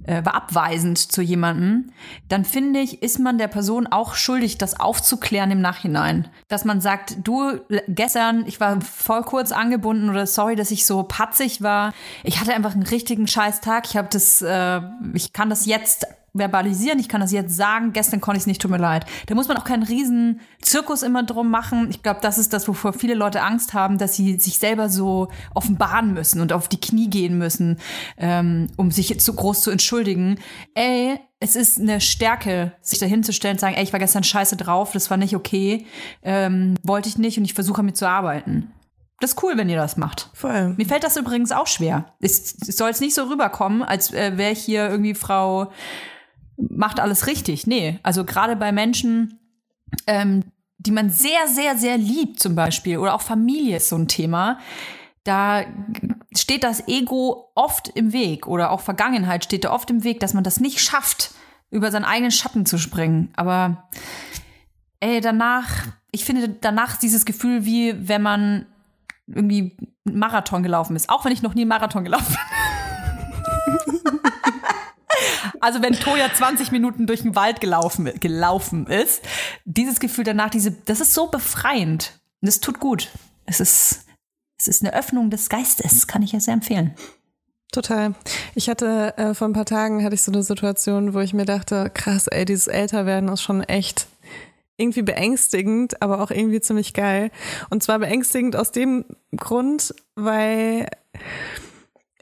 äh, 0.06 0.24
war 0.24 0.34
abweisend 0.34 0.98
zu 0.98 1.22
jemandem, 1.22 1.92
dann 2.28 2.44
finde 2.44 2.80
ich, 2.80 3.02
ist 3.02 3.18
man 3.18 3.38
der 3.38 3.48
Person 3.48 3.86
auch 3.86 4.14
schuldig, 4.14 4.58
das 4.58 4.78
aufzuklären 4.78 5.50
im 5.50 5.60
Nachhinein. 5.60 6.28
Dass 6.48 6.64
man 6.64 6.80
sagt, 6.80 7.16
du, 7.24 7.60
gestern, 7.88 8.44
ich 8.46 8.60
war 8.60 8.80
voll 8.80 9.22
kurz 9.22 9.52
angebunden 9.52 10.10
oder 10.10 10.26
sorry, 10.26 10.56
dass 10.56 10.70
ich 10.70 10.86
so 10.86 11.02
patzig 11.02 11.62
war. 11.62 11.92
Ich 12.22 12.40
hatte 12.40 12.54
einfach 12.54 12.74
einen 12.74 12.82
richtigen 12.82 13.26
Scheißtag. 13.26 13.86
Ich 13.86 13.96
habe 13.96 14.08
das, 14.10 14.42
äh, 14.42 14.80
ich 15.14 15.32
kann 15.32 15.50
das 15.50 15.66
jetzt 15.66 16.06
verbalisieren, 16.34 16.98
ich 16.98 17.08
kann 17.08 17.20
das 17.20 17.32
jetzt 17.32 17.56
sagen, 17.56 17.92
gestern 17.92 18.20
konnte 18.20 18.38
ich 18.38 18.42
es 18.42 18.46
nicht, 18.46 18.60
tut 18.60 18.70
mir 18.70 18.78
leid. 18.78 19.06
Da 19.26 19.34
muss 19.36 19.46
man 19.46 19.56
auch 19.56 19.64
keinen 19.64 19.84
riesen 19.84 20.40
Zirkus 20.60 21.02
immer 21.02 21.22
drum 21.22 21.48
machen. 21.50 21.88
Ich 21.90 22.02
glaube, 22.02 22.20
das 22.20 22.38
ist 22.38 22.52
das, 22.52 22.66
wovor 22.66 22.92
viele 22.92 23.14
Leute 23.14 23.42
Angst 23.42 23.72
haben, 23.72 23.98
dass 23.98 24.16
sie 24.16 24.38
sich 24.40 24.58
selber 24.58 24.88
so 24.88 25.28
offenbaren 25.54 26.12
müssen 26.12 26.40
und 26.40 26.52
auf 26.52 26.68
die 26.68 26.80
Knie 26.80 27.08
gehen 27.08 27.38
müssen, 27.38 27.78
ähm, 28.18 28.66
um 28.76 28.90
sich 28.90 29.18
zu 29.20 29.32
groß 29.32 29.62
zu 29.62 29.70
entschuldigen. 29.70 30.38
Ey, 30.74 31.20
es 31.38 31.54
ist 31.54 31.78
eine 31.78 32.00
Stärke, 32.00 32.72
sich 32.80 32.98
dahinzustellen 32.98 33.54
und 33.54 33.60
sagen, 33.60 33.76
ey, 33.76 33.84
ich 33.84 33.92
war 33.92 34.00
gestern 34.00 34.24
scheiße 34.24 34.56
drauf, 34.56 34.92
das 34.92 35.10
war 35.10 35.16
nicht 35.16 35.36
okay, 35.36 35.86
ähm, 36.22 36.74
wollte 36.82 37.08
ich 37.08 37.16
nicht 37.16 37.38
und 37.38 37.44
ich 37.44 37.54
versuche 37.54 37.84
mit 37.84 37.96
zu 37.96 38.08
arbeiten. 38.08 38.72
Das 39.20 39.30
ist 39.30 39.42
cool, 39.42 39.56
wenn 39.56 39.68
ihr 39.68 39.76
das 39.76 39.96
macht. 39.96 40.30
Vor 40.34 40.50
allem. 40.50 40.74
Mir 40.76 40.86
fällt 40.86 41.04
das 41.04 41.16
übrigens 41.16 41.52
auch 41.52 41.68
schwer. 41.68 42.06
Es, 42.20 42.56
es 42.60 42.76
soll 42.76 42.88
jetzt 42.88 43.00
nicht 43.00 43.14
so 43.14 43.24
rüberkommen, 43.24 43.82
als 43.82 44.12
äh, 44.12 44.36
wäre 44.36 44.52
ich 44.52 44.58
hier 44.58 44.90
irgendwie 44.90 45.14
Frau 45.14 45.70
macht 46.56 47.00
alles 47.00 47.26
richtig. 47.26 47.66
Nee, 47.66 47.98
also 48.02 48.24
gerade 48.24 48.56
bei 48.56 48.72
Menschen, 48.72 49.38
ähm, 50.06 50.44
die 50.78 50.90
man 50.90 51.10
sehr, 51.10 51.48
sehr, 51.48 51.76
sehr 51.76 51.96
liebt 51.96 52.40
zum 52.40 52.54
Beispiel, 52.54 52.98
oder 52.98 53.14
auch 53.14 53.22
Familie 53.22 53.76
ist 53.76 53.88
so 53.88 53.96
ein 53.96 54.08
Thema, 54.08 54.58
da 55.24 55.64
steht 56.36 56.64
das 56.64 56.86
Ego 56.86 57.50
oft 57.54 57.88
im 57.88 58.12
Weg 58.12 58.46
oder 58.46 58.70
auch 58.70 58.80
Vergangenheit 58.80 59.44
steht 59.44 59.64
da 59.64 59.72
oft 59.72 59.90
im 59.90 60.04
Weg, 60.04 60.20
dass 60.20 60.34
man 60.34 60.44
das 60.44 60.60
nicht 60.60 60.80
schafft, 60.80 61.32
über 61.70 61.90
seinen 61.90 62.04
eigenen 62.04 62.30
Schatten 62.30 62.66
zu 62.66 62.78
springen. 62.78 63.32
Aber 63.34 63.88
ey, 65.00 65.20
danach, 65.20 65.68
ich 66.10 66.24
finde 66.24 66.48
danach 66.48 66.96
dieses 66.96 67.24
Gefühl, 67.24 67.64
wie 67.64 68.08
wenn 68.08 68.22
man 68.22 68.66
irgendwie 69.26 69.76
Marathon 70.04 70.62
gelaufen 70.62 70.94
ist, 70.94 71.08
auch 71.08 71.24
wenn 71.24 71.32
ich 71.32 71.42
noch 71.42 71.54
nie 71.54 71.64
Marathon 71.64 72.04
gelaufen 72.04 72.34
bin. 72.34 72.63
Also 75.64 75.80
wenn 75.80 75.94
Toja 75.94 76.26
20 76.30 76.72
Minuten 76.72 77.06
durch 77.06 77.22
den 77.22 77.34
Wald 77.36 77.62
gelaufen, 77.62 78.10
gelaufen 78.20 78.86
ist, 78.86 79.22
dieses 79.64 79.98
Gefühl 79.98 80.24
danach, 80.24 80.50
diese, 80.50 80.72
das 80.72 81.00
ist 81.00 81.14
so 81.14 81.28
befreiend. 81.28 82.20
Und 82.42 82.48
es 82.48 82.60
tut 82.60 82.80
gut. 82.80 83.08
Es 83.46 83.60
ist, 83.60 84.04
es 84.58 84.68
ist 84.68 84.82
eine 84.82 84.92
Öffnung 84.92 85.30
des 85.30 85.48
Geistes, 85.48 86.06
kann 86.06 86.20
ich 86.20 86.32
ja 86.32 86.40
sehr 86.40 86.52
empfehlen. 86.52 86.94
Total. 87.72 88.14
Ich 88.54 88.68
hatte 88.68 89.16
äh, 89.16 89.32
vor 89.32 89.48
ein 89.48 89.54
paar 89.54 89.64
Tagen 89.64 90.04
hatte 90.04 90.14
ich 90.14 90.22
so 90.22 90.30
eine 90.30 90.42
Situation, 90.42 91.14
wo 91.14 91.20
ich 91.20 91.32
mir 91.32 91.46
dachte, 91.46 91.88
krass, 91.88 92.26
ey, 92.26 92.44
dieses 92.44 92.66
Älterwerden 92.66 93.30
ist 93.30 93.40
schon 93.40 93.62
echt 93.62 94.06
irgendwie 94.76 95.02
beängstigend, 95.02 96.02
aber 96.02 96.20
auch 96.20 96.30
irgendwie 96.30 96.60
ziemlich 96.60 96.92
geil. 96.92 97.30
Und 97.70 97.82
zwar 97.82 98.00
beängstigend 98.00 98.54
aus 98.54 98.70
dem 98.70 99.06
Grund, 99.34 99.94
weil 100.14 100.88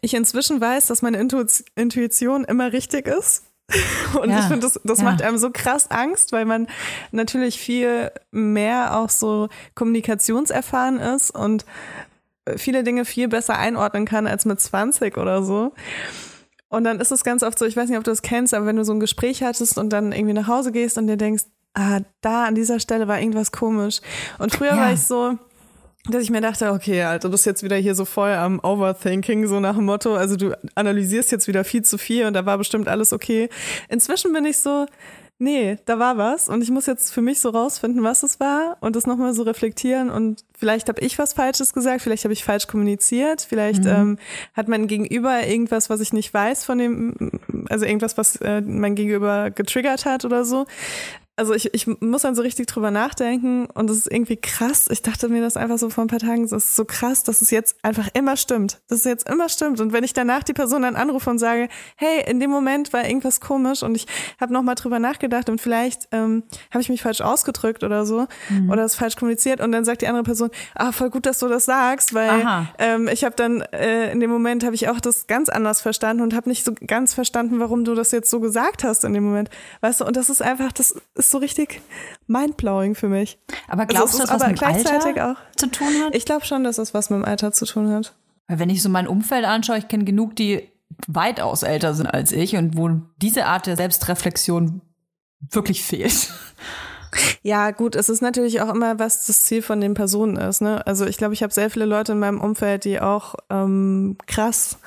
ich 0.03 0.15
inzwischen 0.15 0.61
weiß, 0.61 0.88
dass 0.88 1.01
meine 1.01 1.19
Intuition 1.19 2.45
immer 2.45 2.73
richtig 2.73 3.07
ist. 3.07 3.45
Und 4.21 4.29
ja, 4.29 4.41
ich 4.41 4.45
finde, 4.47 4.61
das, 4.61 4.79
das 4.85 4.99
ja. 4.99 5.05
macht 5.05 5.23
einem 5.23 5.38
so 5.38 5.51
krass 5.51 5.91
Angst, 5.91 6.33
weil 6.33 6.45
man 6.45 6.67
natürlich 7.12 7.59
viel 7.59 8.11
mehr 8.31 8.99
auch 8.99 9.09
so 9.09 9.49
kommunikationserfahren 9.75 10.99
ist 10.99 11.31
und 11.31 11.65
viele 12.57 12.83
Dinge 12.83 13.05
viel 13.05 13.29
besser 13.29 13.57
einordnen 13.57 14.05
kann 14.05 14.27
als 14.27 14.45
mit 14.45 14.61
20 14.61 15.17
oder 15.17 15.43
so. 15.43 15.73
Und 16.69 16.85
dann 16.85 17.01
ist 17.01 17.12
es 17.12 17.25
ganz 17.25 17.43
oft 17.43 17.59
so, 17.59 17.65
ich 17.65 17.77
weiß 17.77 17.88
nicht, 17.88 17.99
ob 17.99 18.05
du 18.05 18.11
das 18.11 18.23
kennst, 18.23 18.53
aber 18.53 18.67
wenn 18.67 18.77
du 18.77 18.85
so 18.85 18.93
ein 18.93 19.01
Gespräch 19.01 19.43
hattest 19.43 19.79
und 19.79 19.91
dann 19.91 20.12
irgendwie 20.12 20.35
nach 20.35 20.49
Hause 20.49 20.73
gehst 20.73 20.99
und 20.99 21.07
dir 21.07 21.17
denkst, 21.17 21.45
ah, 21.75 22.01
da 22.21 22.45
an 22.45 22.55
dieser 22.55 22.81
Stelle 22.81 23.09
war 23.09 23.21
irgendwas 23.21 23.53
komisch. 23.53 24.01
Und 24.38 24.53
früher 24.53 24.71
ja. 24.71 24.77
war 24.77 24.93
ich 24.93 25.03
so, 25.03 25.38
dass 26.09 26.23
ich 26.23 26.31
mir 26.31 26.41
dachte, 26.41 26.73
okay, 26.73 27.03
Alter, 27.03 27.29
du 27.29 27.33
bist 27.33 27.47
jetzt 27.47 27.62
wieder 27.62 27.77
hier 27.77 27.95
so 27.95 28.05
voll 28.05 28.33
am 28.33 28.59
Overthinking, 28.61 29.47
so 29.47 29.61
nach 29.61 29.77
dem 29.77 29.85
Motto, 29.85 30.17
also 30.17 30.37
du 30.37 30.59
analysierst 30.75 31.31
jetzt 31.31 31.47
wieder 31.47 31.62
viel 31.62 31.83
zu 31.83 31.97
viel 31.97 32.27
und 32.27 32.35
da 32.35 32.45
war 32.45 32.59
bestimmt 32.59 32.88
alles 32.88 33.12
okay. 33.12 33.49
Inzwischen 33.88 34.33
bin 34.33 34.45
ich 34.45 34.59
so, 34.59 34.87
nee, 35.38 35.77
da 35.85 36.01
war 36.01 36.19
was 36.19 36.49
und 36.49 36.61
ich 36.61 36.73
muss 36.73 36.87
jetzt 36.87 37.15
für 37.15 37.23
mich 37.23 37.41
so 37.41 37.51
rausfinden, 37.51 38.03
was 38.03 38.25
es 38.25 38.41
war 38.41 38.79
und 38.81 38.97
das 38.97 39.07
nochmal 39.07 39.33
so 39.33 39.45
reflektieren 39.45 40.11
und 40.11 40.45
vielleicht 40.59 40.88
habe 40.88 41.01
ich 41.01 41.21
was 41.21 41.35
Falsches 41.35 41.73
gesagt, 41.73 42.03
vielleicht 42.03 42.25
habe 42.25 42.33
ich 42.33 42.43
falsch 42.43 42.67
kommuniziert, 42.67 43.47
vielleicht 43.49 43.85
mhm. 43.85 43.91
ähm, 43.91 44.19
hat 44.55 44.67
mein 44.67 44.88
Gegenüber 44.88 45.47
irgendwas, 45.47 45.88
was 45.88 46.01
ich 46.01 46.12
nicht 46.12 46.35
weiß 46.35 46.65
von 46.65 46.79
dem, 46.79 47.31
also 47.69 47.85
irgendwas, 47.85 48.19
was 48.19 48.37
äh, 48.37 48.61
mein 48.61 48.97
Gegenüber 48.97 49.53
getriggert 49.53 50.05
hat 50.05 50.25
oder 50.25 50.45
so 50.45 50.67
also 51.37 51.55
ich, 51.55 51.73
ich 51.73 51.87
muss 51.87 52.23
dann 52.23 52.35
so 52.35 52.42
richtig 52.42 52.66
drüber 52.66 52.90
nachdenken 52.90 53.66
und 53.66 53.88
es 53.88 53.99
ist 53.99 54.12
irgendwie 54.12 54.37
krass. 54.37 54.88
Ich 54.90 55.01
dachte 55.01 55.29
mir 55.29 55.40
das 55.40 55.57
einfach 55.57 55.79
so 55.79 55.88
vor 55.88 56.05
ein 56.05 56.09
paar 56.09 56.18
Tagen, 56.18 56.45
es 56.45 56.53
ist 56.53 56.77
so 56.77 56.85
krass, 56.85 57.25
dass 57.25 57.40
es 57.40 57.51
jetzt 57.51 57.77
einfach 57.83 58.09
immer 58.12 58.37
stimmt. 58.37 58.83
Dass 58.88 58.99
es 58.99 59.05
jetzt 59.05 59.29
immer 59.29 59.49
stimmt. 59.49 59.81
Und 59.81 59.95
wenn 59.95 60.05
ich 60.05 60.12
danach 60.12 60.42
die 60.42 60.53
Person 60.53 60.83
dann 60.83 60.95
anrufe 60.95 61.31
und 61.31 61.38
sage, 61.38 61.68
hey, 61.97 62.23
in 62.29 62.38
dem 62.38 62.51
Moment 62.51 62.92
war 62.92 63.07
irgendwas 63.07 63.40
komisch 63.40 63.83
und 63.83 63.95
ich 63.95 64.07
habe 64.40 64.53
nochmal 64.53 64.75
drüber 64.75 64.99
nachgedacht 64.99 65.49
und 65.49 65.59
vielleicht 65.59 66.07
ähm, 66.12 66.42
habe 66.71 66.83
ich 66.83 66.90
mich 66.90 67.01
falsch 67.01 67.23
ausgedrückt 67.23 67.83
oder 67.83 68.05
so 68.05 68.27
mhm. 68.51 68.71
oder 68.71 68.85
es 68.85 68.95
falsch 68.95 69.16
kommuniziert 69.16 69.62
und 69.62 69.73
dann 69.73 69.87
sagt 69.87 70.03
die 70.03 70.09
andere 70.09 70.25
Person, 70.25 70.51
ah, 70.75 70.92
voll 70.92 71.09
gut, 71.09 71.25
dass 71.25 71.38
du 71.38 71.49
das 71.49 71.64
sagst, 71.64 72.12
weil 72.12 72.47
ähm, 72.79 73.09
ich 73.09 73.25
habe 73.25 73.35
dann 73.37 73.62
äh, 73.73 74.12
in 74.12 74.21
dem 74.21 74.31
Moment 74.31 74.64
habe 74.64 74.75
ich 74.75 74.88
auch 74.90 75.01
das 75.01 75.27
ganz 75.29 75.49
anders 75.49 75.81
verstanden 75.81 76.23
und 76.23 76.35
habe 76.35 76.51
nicht 76.51 76.64
so 76.64 76.73
ganz 76.87 77.14
verstanden, 77.14 77.59
warum 77.59 77.85
du 77.85 77.95
das 77.95 78.12
jetzt 78.12 78.29
so 78.29 78.38
gesagt 78.38 78.85
hast 78.85 79.05
in 79.05 79.14
dem 79.14 79.25
Moment. 79.25 79.49
Weißt 79.81 80.03
du, 80.03 80.05
und 80.05 80.16
das 80.16 80.29
ist 80.29 80.42
einfach, 80.42 80.73
das 80.73 80.95
ist 81.26 81.30
so 81.30 81.38
richtig 81.38 81.80
mindblowing 82.26 82.94
für 82.94 83.08
mich. 83.08 83.38
Aber 83.68 83.82
also 83.82 83.94
glaubst 83.94 84.20
also, 84.20 84.26
du, 84.26 84.32
dass 84.32 84.40
das 84.40 84.48
mit 84.48 84.61
dem 84.61 84.68
Alter 84.68 85.32
auch, 85.32 85.56
zu 85.56 85.66
tun 85.68 85.88
hat? 86.04 86.14
Ich 86.14 86.24
glaube 86.24 86.44
schon, 86.44 86.64
dass 86.64 86.76
das 86.76 86.94
was 86.94 87.11
mit 87.11 87.18
dem 87.18 87.24
Alter 87.24 87.52
zu 87.52 87.64
tun 87.64 87.90
hat. 87.90 88.14
Weil 88.48 88.58
wenn 88.58 88.70
ich 88.70 88.82
so 88.82 88.88
mein 88.88 89.06
Umfeld 89.06 89.44
anschaue, 89.44 89.78
ich 89.78 89.88
kenne 89.88 90.04
genug, 90.04 90.37
die 90.37 90.68
weitaus 91.06 91.62
älter 91.62 91.94
sind 91.94 92.06
als 92.06 92.32
ich 92.32 92.56
und 92.56 92.76
wo 92.76 92.90
diese 93.16 93.46
Art 93.46 93.66
der 93.66 93.76
Selbstreflexion 93.76 94.82
wirklich 95.50 95.82
fehlt. 95.82 96.32
Ja, 97.42 97.72
gut, 97.72 97.94
es 97.94 98.08
ist 98.08 98.22
natürlich 98.22 98.61
auch 98.62 98.72
immer, 98.72 98.98
was 98.98 99.26
das 99.26 99.42
Ziel 99.42 99.62
von 99.62 99.80
den 99.80 99.94
Personen 99.94 100.37
ist. 100.37 100.62
Ne? 100.62 100.87
Also 100.87 101.06
ich 101.06 101.18
glaube, 101.18 101.35
ich 101.35 101.42
habe 101.42 101.52
sehr 101.52 101.68
viele 101.68 101.85
Leute 101.85 102.12
in 102.12 102.18
meinem 102.18 102.40
Umfeld, 102.40 102.85
die 102.85 103.00
auch 103.00 103.35
ähm, 103.50 104.16
krass, 104.26 104.78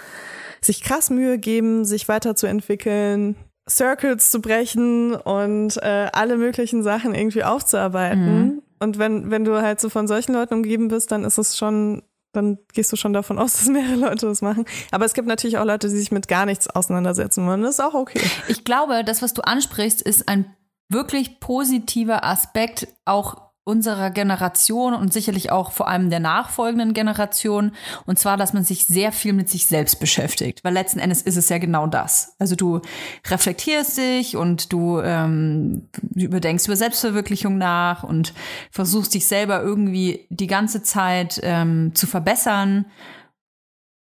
sich 0.61 0.81
krass 0.81 1.09
Mühe 1.09 1.37
geben, 1.37 1.85
sich 1.85 2.07
weiterzuentwickeln, 2.07 3.35
Circles 3.69 4.31
zu 4.31 4.41
brechen 4.41 5.15
und 5.15 5.77
äh, 5.77 6.09
alle 6.13 6.37
möglichen 6.37 6.83
Sachen 6.83 7.15
irgendwie 7.15 7.43
aufzuarbeiten. 7.43 8.39
Mhm. 8.39 8.61
Und 8.79 8.99
wenn, 8.99 9.31
wenn 9.31 9.45
du 9.45 9.61
halt 9.61 9.79
so 9.79 9.89
von 9.89 10.07
solchen 10.07 10.33
Leuten 10.33 10.53
umgeben 10.53 10.87
bist, 10.89 11.11
dann 11.11 11.23
ist 11.23 11.37
es 11.37 11.57
schon, 11.57 12.03
dann 12.33 12.59
gehst 12.73 12.91
du 12.91 12.95
schon 12.95 13.13
davon 13.13 13.39
aus, 13.39 13.53
dass 13.57 13.67
mehrere 13.67 13.95
Leute 13.95 14.27
das 14.27 14.41
machen. 14.41 14.65
Aber 14.91 15.05
es 15.05 15.13
gibt 15.13 15.27
natürlich 15.27 15.57
auch 15.57 15.65
Leute, 15.65 15.89
die 15.89 15.97
sich 15.97 16.11
mit 16.11 16.27
gar 16.27 16.45
nichts 16.45 16.69
auseinandersetzen 16.69 17.47
wollen. 17.47 17.61
Das 17.63 17.75
ist 17.75 17.79
auch 17.79 17.95
okay. 17.95 18.21
Ich 18.47 18.63
glaube, 18.63 19.03
das, 19.03 19.21
was 19.21 19.33
du 19.33 19.41
ansprichst, 19.41 20.01
ist 20.01 20.27
ein 20.27 20.45
wirklich 20.89 21.39
positiver 21.39 22.23
Aspekt 22.23 22.87
auch 23.05 23.44
unserer 23.65 24.11
Generation 24.11 24.93
und 24.93 25.11
sicherlich 25.11 25.51
auch 25.51 25.71
vor 25.71 25.87
allem 25.87 26.11
der 26.11 26.19
nachfolgenden 26.19 26.93
Generation. 26.93 27.71
Und 28.05 28.19
zwar, 28.19 28.37
dass 28.37 28.53
man 28.53 28.63
sich 28.63 28.85
sehr 28.85 29.11
viel 29.11 29.33
mit 29.33 29.49
sich 29.49 29.65
selbst 29.65 29.99
beschäftigt. 29.99 30.63
Weil 30.63 30.73
letzten 30.73 30.99
Endes 30.99 31.23
ist 31.23 31.35
es 31.35 31.49
ja 31.49 31.57
genau 31.57 31.87
das. 31.87 32.35
Also 32.37 32.55
du 32.55 32.81
reflektierst 33.27 33.97
dich 33.97 34.37
und 34.37 34.71
du 34.71 35.01
ähm, 35.01 35.89
überdenkst 36.13 36.67
über 36.67 36.75
Selbstverwirklichung 36.75 37.57
nach 37.57 38.03
und 38.03 38.33
versuchst 38.69 39.15
dich 39.15 39.25
selber 39.25 39.63
irgendwie 39.63 40.27
die 40.29 40.47
ganze 40.47 40.83
Zeit 40.83 41.39
ähm, 41.41 41.95
zu 41.95 42.05
verbessern. 42.05 42.85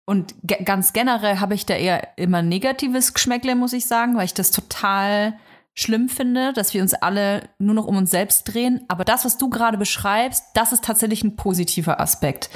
Und 0.04 0.34
ge 0.42 0.64
ganz 0.64 0.92
generell 0.92 1.38
habe 1.38 1.54
ich 1.54 1.64
da 1.64 1.74
eher 1.74 2.18
immer 2.18 2.42
negatives 2.42 3.14
Geschmäckle, 3.14 3.54
muss 3.54 3.72
ich 3.72 3.86
sagen, 3.86 4.16
weil 4.16 4.24
ich 4.24 4.34
das 4.34 4.50
total 4.50 5.34
schlimm 5.74 6.08
finde, 6.08 6.52
dass 6.52 6.72
wir 6.72 6.82
uns 6.82 6.94
alle 6.94 7.48
nur 7.58 7.74
noch 7.74 7.86
um 7.86 7.96
uns 7.96 8.10
selbst 8.10 8.44
drehen. 8.44 8.84
Aber 8.88 9.04
das, 9.04 9.24
was 9.24 9.38
du 9.38 9.50
gerade 9.50 9.76
beschreibst, 9.76 10.44
das 10.54 10.72
ist 10.72 10.84
tatsächlich 10.84 11.24
ein 11.24 11.36
positiver 11.36 12.00
Aspekt. 12.00 12.48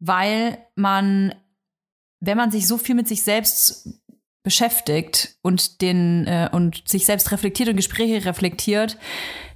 weil 0.00 0.58
man, 0.76 1.34
wenn 2.20 2.36
man 2.36 2.50
sich 2.50 2.66
so 2.66 2.78
viel 2.78 2.94
mit 2.94 3.08
sich 3.08 3.22
selbst 3.22 4.00
beschäftigt 4.42 5.36
und 5.42 5.80
den 5.80 6.26
äh, 6.26 6.50
und 6.52 6.86
sich 6.86 7.06
selbst 7.06 7.32
reflektiert 7.32 7.70
und 7.70 7.76
Gespräche 7.76 8.26
reflektiert, 8.26 8.98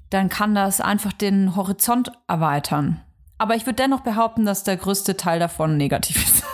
dann 0.08 0.30
kann 0.30 0.54
das 0.54 0.80
einfach 0.80 1.12
den 1.12 1.54
Horizont 1.54 2.12
erweitern. 2.26 3.02
Aber 3.36 3.54
ich 3.54 3.66
würde 3.66 3.76
dennoch 3.76 4.00
behaupten, 4.00 4.46
dass 4.46 4.64
der 4.64 4.78
größte 4.78 5.16
Teil 5.16 5.38
davon 5.38 5.76
negativ 5.76 6.16
ist. 6.26 6.44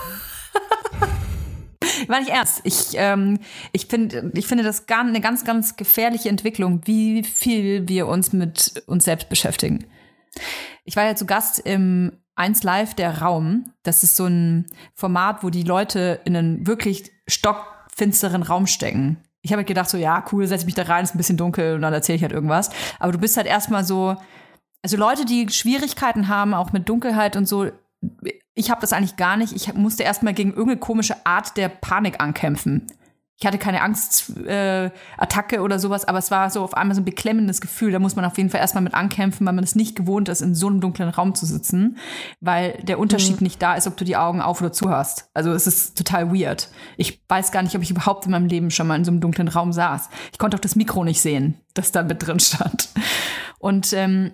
War 2.09 2.21
nicht 2.21 2.31
ernst. 2.31 2.61
Ich, 2.65 2.93
ähm, 2.95 3.39
ich, 3.73 3.87
find, 3.87 4.15
ich 4.35 4.47
finde 4.47 4.65
das 4.65 4.87
gar, 4.87 5.01
eine 5.01 5.21
ganz, 5.21 5.45
ganz 5.45 5.77
gefährliche 5.77 6.29
Entwicklung, 6.29 6.83
wie 6.85 7.23
viel 7.23 7.89
wir 7.89 8.07
uns 8.07 8.33
mit 8.33 8.83
uns 8.87 9.05
selbst 9.05 9.29
beschäftigen. 9.29 9.85
Ich 10.85 10.97
war 10.97 11.05
ja 11.05 11.15
zu 11.15 11.27
Gast 11.27 11.61
im 11.61 12.13
1 12.37 12.63
Live 12.63 12.95
der 12.95 13.23
Raum. 13.23 13.73
Das 13.83 14.03
ist 14.03 14.17
so 14.17 14.27
ein 14.27 14.67
Format, 14.95 15.43
wo 15.43 15.51
die 15.51 15.63
Leute 15.63 16.21
in 16.25 16.37
einen 16.37 16.67
wirklich 16.67 17.13
stockfinsteren 17.29 18.43
Raum 18.43 18.67
stecken. 18.67 19.19
Ich 19.43 19.53
habe 19.53 19.61
halt 19.61 19.69
gedacht, 19.69 19.91
so, 19.91 19.99
ja, 19.99 20.25
cool, 20.33 20.47
setze 20.47 20.65
mich 20.65 20.75
da 20.75 20.83
rein, 20.85 21.05
ist 21.05 21.15
ein 21.15 21.19
bisschen 21.19 21.37
dunkel 21.37 21.75
und 21.75 21.83
dann 21.83 21.93
erzähle 21.93 22.17
ich 22.17 22.23
halt 22.23 22.33
irgendwas. 22.33 22.71
Aber 22.99 23.13
du 23.13 23.19
bist 23.19 23.37
halt 23.37 23.47
erstmal 23.47 23.85
so, 23.85 24.17
also 24.83 24.97
Leute, 24.97 25.25
die 25.25 25.49
Schwierigkeiten 25.51 26.29
haben, 26.29 26.55
auch 26.55 26.73
mit 26.73 26.89
Dunkelheit 26.89 27.37
und 27.37 27.47
so, 27.47 27.71
ich 28.55 28.71
habe 28.71 28.81
das 28.81 28.93
eigentlich 28.93 29.17
gar 29.17 29.37
nicht. 29.37 29.53
Ich 29.53 29.73
musste 29.75 30.03
erstmal 30.03 30.35
gegen 30.35 30.51
irgendeine 30.51 30.81
komische 30.81 31.27
Art 31.27 31.57
der 31.57 31.69
Panik 31.69 32.21
ankämpfen. 32.21 32.87
Ich 33.37 33.47
hatte 33.47 33.59
keine 33.59 33.83
Angstattacke 33.83 35.57
äh, 35.57 35.59
oder 35.59 35.81
sowas, 35.81 36.05
aber 36.05 36.19
es 36.19 36.31
war 36.31 36.51
so 36.51 36.63
auf 36.63 36.75
einmal 36.75 36.95
so 36.95 37.01
ein 37.01 37.05
beklemmendes 37.05 37.61
Gefühl. 37.61 37.91
Da 37.91 37.99
muss 37.99 38.15
man 38.15 38.25
auf 38.25 38.39
jeden 38.39 38.49
Fall 38.49 38.61
erstmal 38.61 38.85
mit 38.85 38.95
ankämpfen, 38.95 39.45
weil 39.45 39.53
man 39.53 39.65
es 39.65 39.75
nicht 39.75 39.97
gewohnt 39.97 40.29
ist, 40.29 40.41
in 40.41 40.55
so 40.55 40.69
einem 40.69 40.81
dunklen 40.81 41.09
Raum 41.09 41.35
zu 41.35 41.45
sitzen, 41.45 41.99
weil 42.41 42.79
der 42.85 43.01
Unterschied 43.01 43.41
mhm. 43.41 43.45
nicht 43.45 43.61
da 43.61 43.75
ist, 43.75 43.89
ob 43.89 43.97
du 43.97 44.05
die 44.05 44.17
Augen 44.17 44.41
auf 44.41 44.61
oder 44.61 44.73
zu 44.73 44.89
hast. 44.89 45.29
Also 45.35 45.51
es 45.51 45.67
ist 45.67 45.99
total 45.99 46.33
weird. 46.33 46.69
Ich 46.97 47.21
weiß 47.29 47.51
gar 47.51 47.63
nicht, 47.65 47.75
ob 47.75 47.83
ich 47.83 47.91
überhaupt 47.91 48.25
in 48.27 48.31
meinem 48.31 48.47
Leben 48.47 48.71
schon 48.71 48.87
mal 48.87 48.97
in 48.97 49.05
so 49.05 49.11
einem 49.11 49.21
dunklen 49.21 49.49
Raum 49.49 49.73
saß. 49.73 50.11
Ich 50.31 50.39
konnte 50.39 50.57
auch 50.57 50.61
das 50.61 50.77
Mikro 50.77 51.03
nicht 51.03 51.21
sehen, 51.21 51.61
das 51.75 51.91
da 51.91 52.05
mit 52.05 52.25
drin 52.25 52.39
stand. 52.39 52.89
Und 53.59 53.93
ähm, 53.95 54.31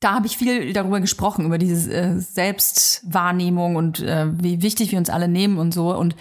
da 0.00 0.14
habe 0.14 0.26
ich 0.26 0.36
viel 0.36 0.72
darüber 0.72 1.00
gesprochen, 1.00 1.46
über 1.46 1.58
diese 1.58 1.92
äh, 1.92 2.18
Selbstwahrnehmung 2.18 3.76
und 3.76 4.00
äh, 4.00 4.26
wie 4.42 4.62
wichtig 4.62 4.92
wir 4.92 4.98
uns 4.98 5.10
alle 5.10 5.28
nehmen 5.28 5.58
und 5.58 5.72
so. 5.72 5.94
Und 5.96 6.14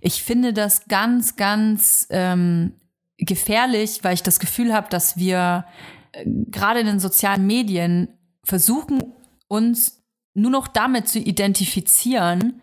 ich 0.00 0.22
finde 0.22 0.52
das 0.52 0.86
ganz, 0.86 1.36
ganz 1.36 2.06
ähm, 2.10 2.74
gefährlich, 3.18 4.00
weil 4.02 4.14
ich 4.14 4.22
das 4.22 4.38
Gefühl 4.38 4.72
habe, 4.74 4.88
dass 4.90 5.16
wir 5.16 5.64
äh, 6.12 6.24
gerade 6.26 6.80
in 6.80 6.86
den 6.86 7.00
sozialen 7.00 7.46
Medien 7.46 8.08
versuchen, 8.44 9.02
uns 9.48 10.02
nur 10.34 10.50
noch 10.50 10.68
damit 10.68 11.08
zu 11.08 11.18
identifizieren, 11.18 12.61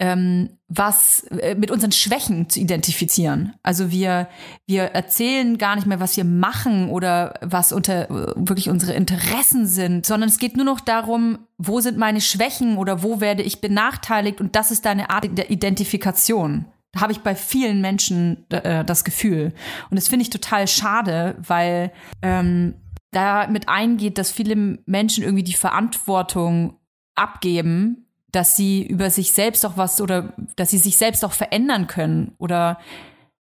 ähm, 0.00 0.48
was 0.66 1.24
äh, 1.24 1.54
mit 1.54 1.70
unseren 1.70 1.92
Schwächen 1.92 2.48
zu 2.48 2.58
identifizieren. 2.58 3.52
Also 3.62 3.90
wir 3.90 4.28
wir 4.66 4.84
erzählen 4.84 5.58
gar 5.58 5.76
nicht 5.76 5.86
mehr, 5.86 6.00
was 6.00 6.16
wir 6.16 6.24
machen 6.24 6.88
oder 6.88 7.34
was 7.42 7.70
unter 7.70 8.10
äh, 8.10 8.32
wirklich 8.34 8.70
unsere 8.70 8.94
Interessen 8.94 9.66
sind, 9.66 10.06
sondern 10.06 10.30
es 10.30 10.38
geht 10.38 10.56
nur 10.56 10.64
noch 10.64 10.80
darum, 10.80 11.40
wo 11.58 11.80
sind 11.80 11.98
meine 11.98 12.22
Schwächen 12.22 12.78
oder 12.78 13.02
wo 13.02 13.20
werde 13.20 13.42
ich 13.42 13.60
benachteiligt 13.60 14.40
und 14.40 14.56
das 14.56 14.70
ist 14.70 14.86
deine 14.86 15.10
Art 15.10 15.28
der 15.36 15.50
Identifikation. 15.50 16.64
Da 16.92 17.02
habe 17.02 17.12
ich 17.12 17.20
bei 17.20 17.34
vielen 17.34 17.82
Menschen 17.82 18.46
äh, 18.50 18.84
das 18.84 19.04
Gefühl 19.04 19.52
und 19.90 19.96
das 19.96 20.08
finde 20.08 20.22
ich 20.22 20.30
total 20.30 20.66
schade, 20.66 21.36
weil 21.46 21.92
ähm, 22.22 22.74
da 23.10 23.48
mit 23.48 23.68
eingeht, 23.68 24.16
dass 24.16 24.32
viele 24.32 24.78
Menschen 24.86 25.24
irgendwie 25.24 25.44
die 25.44 25.52
Verantwortung 25.52 26.78
abgeben 27.16 28.06
dass 28.32 28.56
sie 28.56 28.86
über 28.86 29.10
sich 29.10 29.32
selbst 29.32 29.64
auch 29.66 29.76
was 29.76 30.00
oder 30.00 30.34
dass 30.56 30.70
sie 30.70 30.78
sich 30.78 30.96
selbst 30.96 31.24
auch 31.24 31.32
verändern 31.32 31.86
können 31.86 32.34
oder 32.38 32.78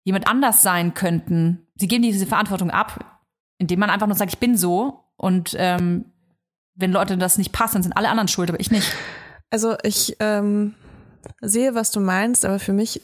jemand 0.03 0.27
anders 0.27 0.61
sein 0.61 0.93
könnten. 0.93 1.67
Sie 1.75 1.87
geben 1.87 2.03
diese 2.03 2.25
Verantwortung 2.25 2.71
ab, 2.71 3.21
indem 3.57 3.79
man 3.79 3.89
einfach 3.89 4.07
nur 4.07 4.15
sagt, 4.15 4.33
ich 4.33 4.39
bin 4.39 4.57
so 4.57 5.03
und 5.17 5.55
ähm, 5.57 6.05
wenn 6.75 6.91
Leute 6.91 7.17
das 7.17 7.37
nicht 7.37 7.51
passen, 7.51 7.75
dann 7.75 7.83
sind 7.83 7.97
alle 7.97 8.09
anderen 8.09 8.27
schuld, 8.27 8.49
aber 8.49 8.59
ich 8.59 8.71
nicht. 8.71 8.91
Also 9.49 9.75
ich 9.83 10.15
ähm, 10.19 10.75
sehe, 11.41 11.75
was 11.75 11.91
du 11.91 11.99
meinst, 11.99 12.45
aber 12.45 12.59
für 12.59 12.73
mich 12.73 13.01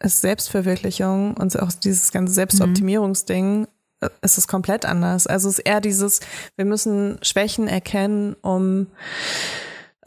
ist 0.00 0.20
Selbstverwirklichung 0.20 1.34
und 1.34 1.58
auch 1.58 1.72
dieses 1.72 2.12
ganze 2.12 2.34
Selbstoptimierungsding 2.34 3.60
mhm. 3.60 4.08
ist 4.20 4.38
es 4.38 4.46
komplett 4.46 4.84
anders. 4.84 5.26
Also 5.26 5.48
es 5.48 5.58
ist 5.58 5.66
eher 5.66 5.80
dieses, 5.80 6.20
wir 6.56 6.64
müssen 6.64 7.18
Schwächen 7.22 7.68
erkennen, 7.68 8.34
um 8.42 8.88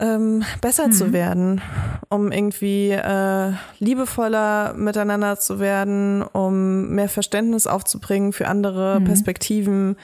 ähm, 0.00 0.44
besser 0.60 0.88
mhm. 0.88 0.92
zu 0.92 1.12
werden, 1.12 1.60
um 2.08 2.32
irgendwie 2.32 2.90
äh, 2.90 3.52
liebevoller 3.78 4.72
miteinander 4.74 5.38
zu 5.38 5.60
werden, 5.60 6.22
um 6.22 6.88
mehr 6.90 7.08
Verständnis 7.08 7.66
aufzubringen 7.66 8.32
für 8.32 8.48
andere 8.48 9.00
mhm. 9.00 9.04
Perspektiven. 9.04 9.96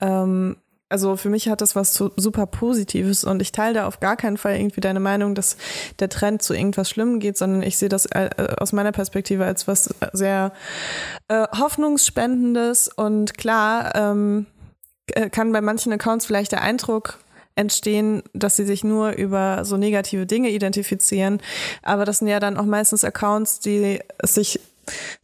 Ähm, 0.00 0.56
also 0.88 1.16
für 1.16 1.30
mich 1.30 1.48
hat 1.48 1.60
das 1.60 1.74
was 1.74 1.94
super 1.94 2.46
Positives 2.46 3.24
und 3.24 3.42
ich 3.42 3.50
teile 3.50 3.74
da 3.74 3.86
auf 3.86 3.98
gar 3.98 4.16
keinen 4.16 4.36
Fall 4.36 4.56
irgendwie 4.56 4.80
deine 4.80 5.00
Meinung, 5.00 5.34
dass 5.34 5.56
der 5.98 6.08
Trend 6.08 6.42
zu 6.42 6.54
irgendwas 6.54 6.88
Schlimmem 6.88 7.18
geht, 7.18 7.36
sondern 7.36 7.62
ich 7.62 7.76
sehe 7.76 7.88
das 7.88 8.06
äh, 8.06 8.30
aus 8.58 8.72
meiner 8.72 8.92
Perspektive 8.92 9.44
als 9.44 9.66
was 9.66 9.94
sehr 10.12 10.52
äh, 11.28 11.46
hoffnungsspendendes 11.58 12.88
und 12.88 13.36
klar 13.36 13.94
ähm, 13.96 14.46
kann 15.30 15.52
bei 15.52 15.60
manchen 15.60 15.92
Accounts 15.92 16.26
vielleicht 16.26 16.52
der 16.52 16.62
Eindruck 16.62 17.18
entstehen, 17.56 18.22
dass 18.34 18.56
sie 18.56 18.64
sich 18.64 18.84
nur 18.84 19.12
über 19.12 19.64
so 19.64 19.76
negative 19.76 20.26
Dinge 20.26 20.50
identifizieren. 20.50 21.40
Aber 21.82 22.04
das 22.04 22.18
sind 22.18 22.28
ja 22.28 22.38
dann 22.38 22.56
auch 22.56 22.64
meistens 22.64 23.02
Accounts, 23.02 23.60
die 23.60 24.00
es 24.18 24.34
sich 24.34 24.60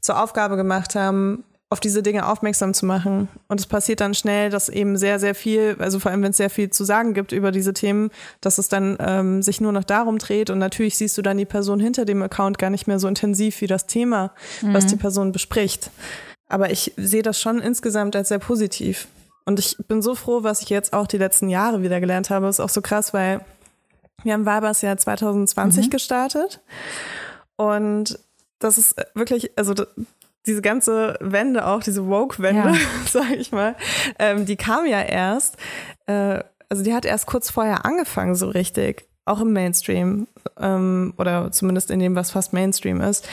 zur 0.01 0.21
Aufgabe 0.21 0.57
gemacht 0.57 0.95
haben, 0.95 1.45
auf 1.73 1.81
diese 1.81 2.03
Dinge 2.03 2.29
aufmerksam 2.29 2.75
zu 2.75 2.85
machen. 2.85 3.29
Und 3.49 3.59
es 3.59 3.67
passiert 3.67 4.01
dann 4.01 4.13
schnell, 4.13 4.51
dass 4.51 4.69
eben 4.69 4.99
sehr, 4.99 5.19
sehr 5.19 5.35
viel, 5.35 5.77
also 5.79 5.99
vor 6.01 6.11
allem 6.11 6.23
wenn 6.23 6.33
es 6.33 6.37
sehr 6.37 6.51
viel 6.51 6.69
zu 6.69 6.85
sagen 6.85 7.15
gibt 7.15 7.33
über 7.33 7.51
diese 7.51 7.73
Themen, 7.73 8.11
dass 8.43 8.59
es 8.59 8.69
dann 8.69 8.99
ähm, 9.01 9.43
sich 9.43 9.61
nur 9.61 9.73
noch 9.73 9.85
darum 9.85 10.19
dreht. 10.19 10.51
Und 10.51 10.59
natürlich 10.59 10.97
siehst 10.97 11.17
du 11.17 11.23
dann 11.23 11.39
die 11.39 11.47
Person 11.47 11.81
hinter 11.81 12.05
dem 12.05 12.23
Account 12.23 12.59
gar 12.59 12.69
nicht 12.69 12.87
mehr 12.87 12.99
so 12.99 13.09
intensiv 13.09 13.63
wie 13.63 13.67
das 13.67 13.87
Thema, 13.87 14.33
mhm. 14.61 14.75
was 14.75 14.87
die 14.87 14.97
Person 14.97 15.33
bespricht. 15.33 15.91
Aber 16.47 16.71
ich 16.71 16.93
sehe 16.99 17.23
das 17.23 17.41
schon 17.41 17.59
insgesamt 17.59 18.17
als 18.17 18.29
sehr 18.29 18.39
positiv. 18.39 19.09
Und 19.45 19.59
ich 19.59 19.77
bin 19.89 20.03
so 20.03 20.15
froh, 20.15 20.43
was 20.43 20.63
ich 20.63 20.69
jetzt 20.69 20.93
auch 20.93 21.07
die 21.07 21.19
letzten 21.19 21.49
Jahre 21.49 21.83
wieder 21.83 22.01
gelernt 22.01 22.31
habe. 22.31 22.49
ist 22.49 22.61
auch 22.61 22.69
so 22.69 22.81
krass, 22.81 23.13
weil 23.13 23.45
wir 24.23 24.35
haben 24.35 24.47
Weibers 24.47 24.83
ja 24.83 24.97
2020 24.97 25.87
mhm. 25.87 25.91
gestartet. 25.91 26.61
Und 27.57 28.19
das 28.59 28.79
ist 28.79 28.95
wirklich, 29.15 29.51
also 29.57 29.75
diese 30.47 30.63
ganze 30.63 31.17
Wende 31.21 31.67
auch, 31.67 31.83
diese 31.83 32.07
Woke-Wende, 32.07 32.71
ja. 32.71 32.77
sage 33.09 33.37
ich 33.37 33.53
mal, 33.53 33.77
ähm, 34.19 34.47
die 34.47 34.57
kam 34.57 34.87
ja 34.87 35.01
erst, 35.01 35.57
äh, 36.07 36.41
also 36.69 36.83
die 36.83 36.95
hat 36.95 37.05
erst 37.05 37.27
kurz 37.27 37.51
vorher 37.51 37.85
angefangen, 37.85 38.35
so 38.35 38.49
richtig, 38.49 39.07
auch 39.25 39.41
im 39.41 39.53
Mainstream 39.53 40.27
ähm, 40.59 41.15
oder 41.19 41.53
zumindest 41.53 41.91
in 41.91 42.01
dem, 42.01 42.17
was 42.17 42.33
fast 42.33 42.53
Mainstream 42.53 43.01
ist. 43.01 43.29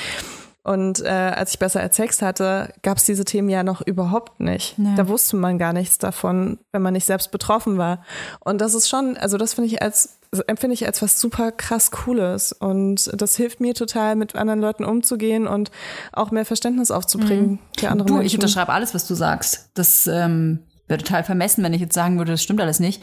Und 0.64 1.02
äh, 1.02 1.08
als 1.08 1.52
ich 1.52 1.60
besser 1.60 1.80
als 1.80 1.96
Sex 1.96 2.22
hatte, 2.22 2.74
gab 2.82 2.98
es 2.98 3.06
diese 3.06 3.26
Themen 3.26 3.50
ja 3.50 3.64
noch 3.64 3.82
überhaupt 3.82 4.40
nicht. 4.40 4.78
Ja. 4.78 4.96
Da 4.96 5.08
wusste 5.08 5.38
man 5.38 5.58
gar 5.58 5.74
nichts 5.74 5.98
davon, 5.98 6.60
wenn 6.72 6.82
man 6.82 6.94
nicht 6.94 7.06
selbst 7.06 7.32
betroffen 7.32 7.78
war. 7.78 8.04
Und 8.42 8.60
das 8.60 8.74
ist 8.74 8.90
schon, 8.90 9.18
also 9.18 9.38
das 9.38 9.54
finde 9.54 9.68
ich 9.68 9.82
als 9.82 10.20
empfinde 10.48 10.76
ich 10.76 10.86
als 10.86 11.02
was 11.02 11.20
super 11.20 11.52
krass 11.52 11.92
Cooles. 11.92 12.52
Und 12.52 13.10
das 13.20 13.36
hilft 13.36 13.62
mir 13.62 13.74
total, 13.74 14.16
mit 14.16 14.36
anderen 14.36 14.60
Leuten 14.60 14.86
umzugehen 14.86 15.48
und 15.48 15.72
auch 16.14 16.32
mehr 16.32 16.46
Verständnis 16.46 16.92
aufzubringen 16.92 17.52
mhm. 17.52 17.60
für 17.78 17.90
andere 17.90 18.08
du, 18.08 18.14
Menschen. 18.14 18.28
Ich 18.28 18.36
unterschreibe 18.36 18.72
alles, 18.72 18.94
was 18.94 19.08
du 19.08 19.16
sagst. 19.16 19.72
Das 19.74 20.08
ähm, 20.08 20.60
wäre 20.88 21.00
total 21.00 21.24
vermessen, 21.24 21.64
wenn 21.64 21.74
ich 21.74 21.82
jetzt 21.82 21.96
sagen 21.96 22.18
würde, 22.18 22.34
das 22.34 22.44
stimmt 22.44 22.62
alles 22.62 22.80
nicht. 22.80 23.02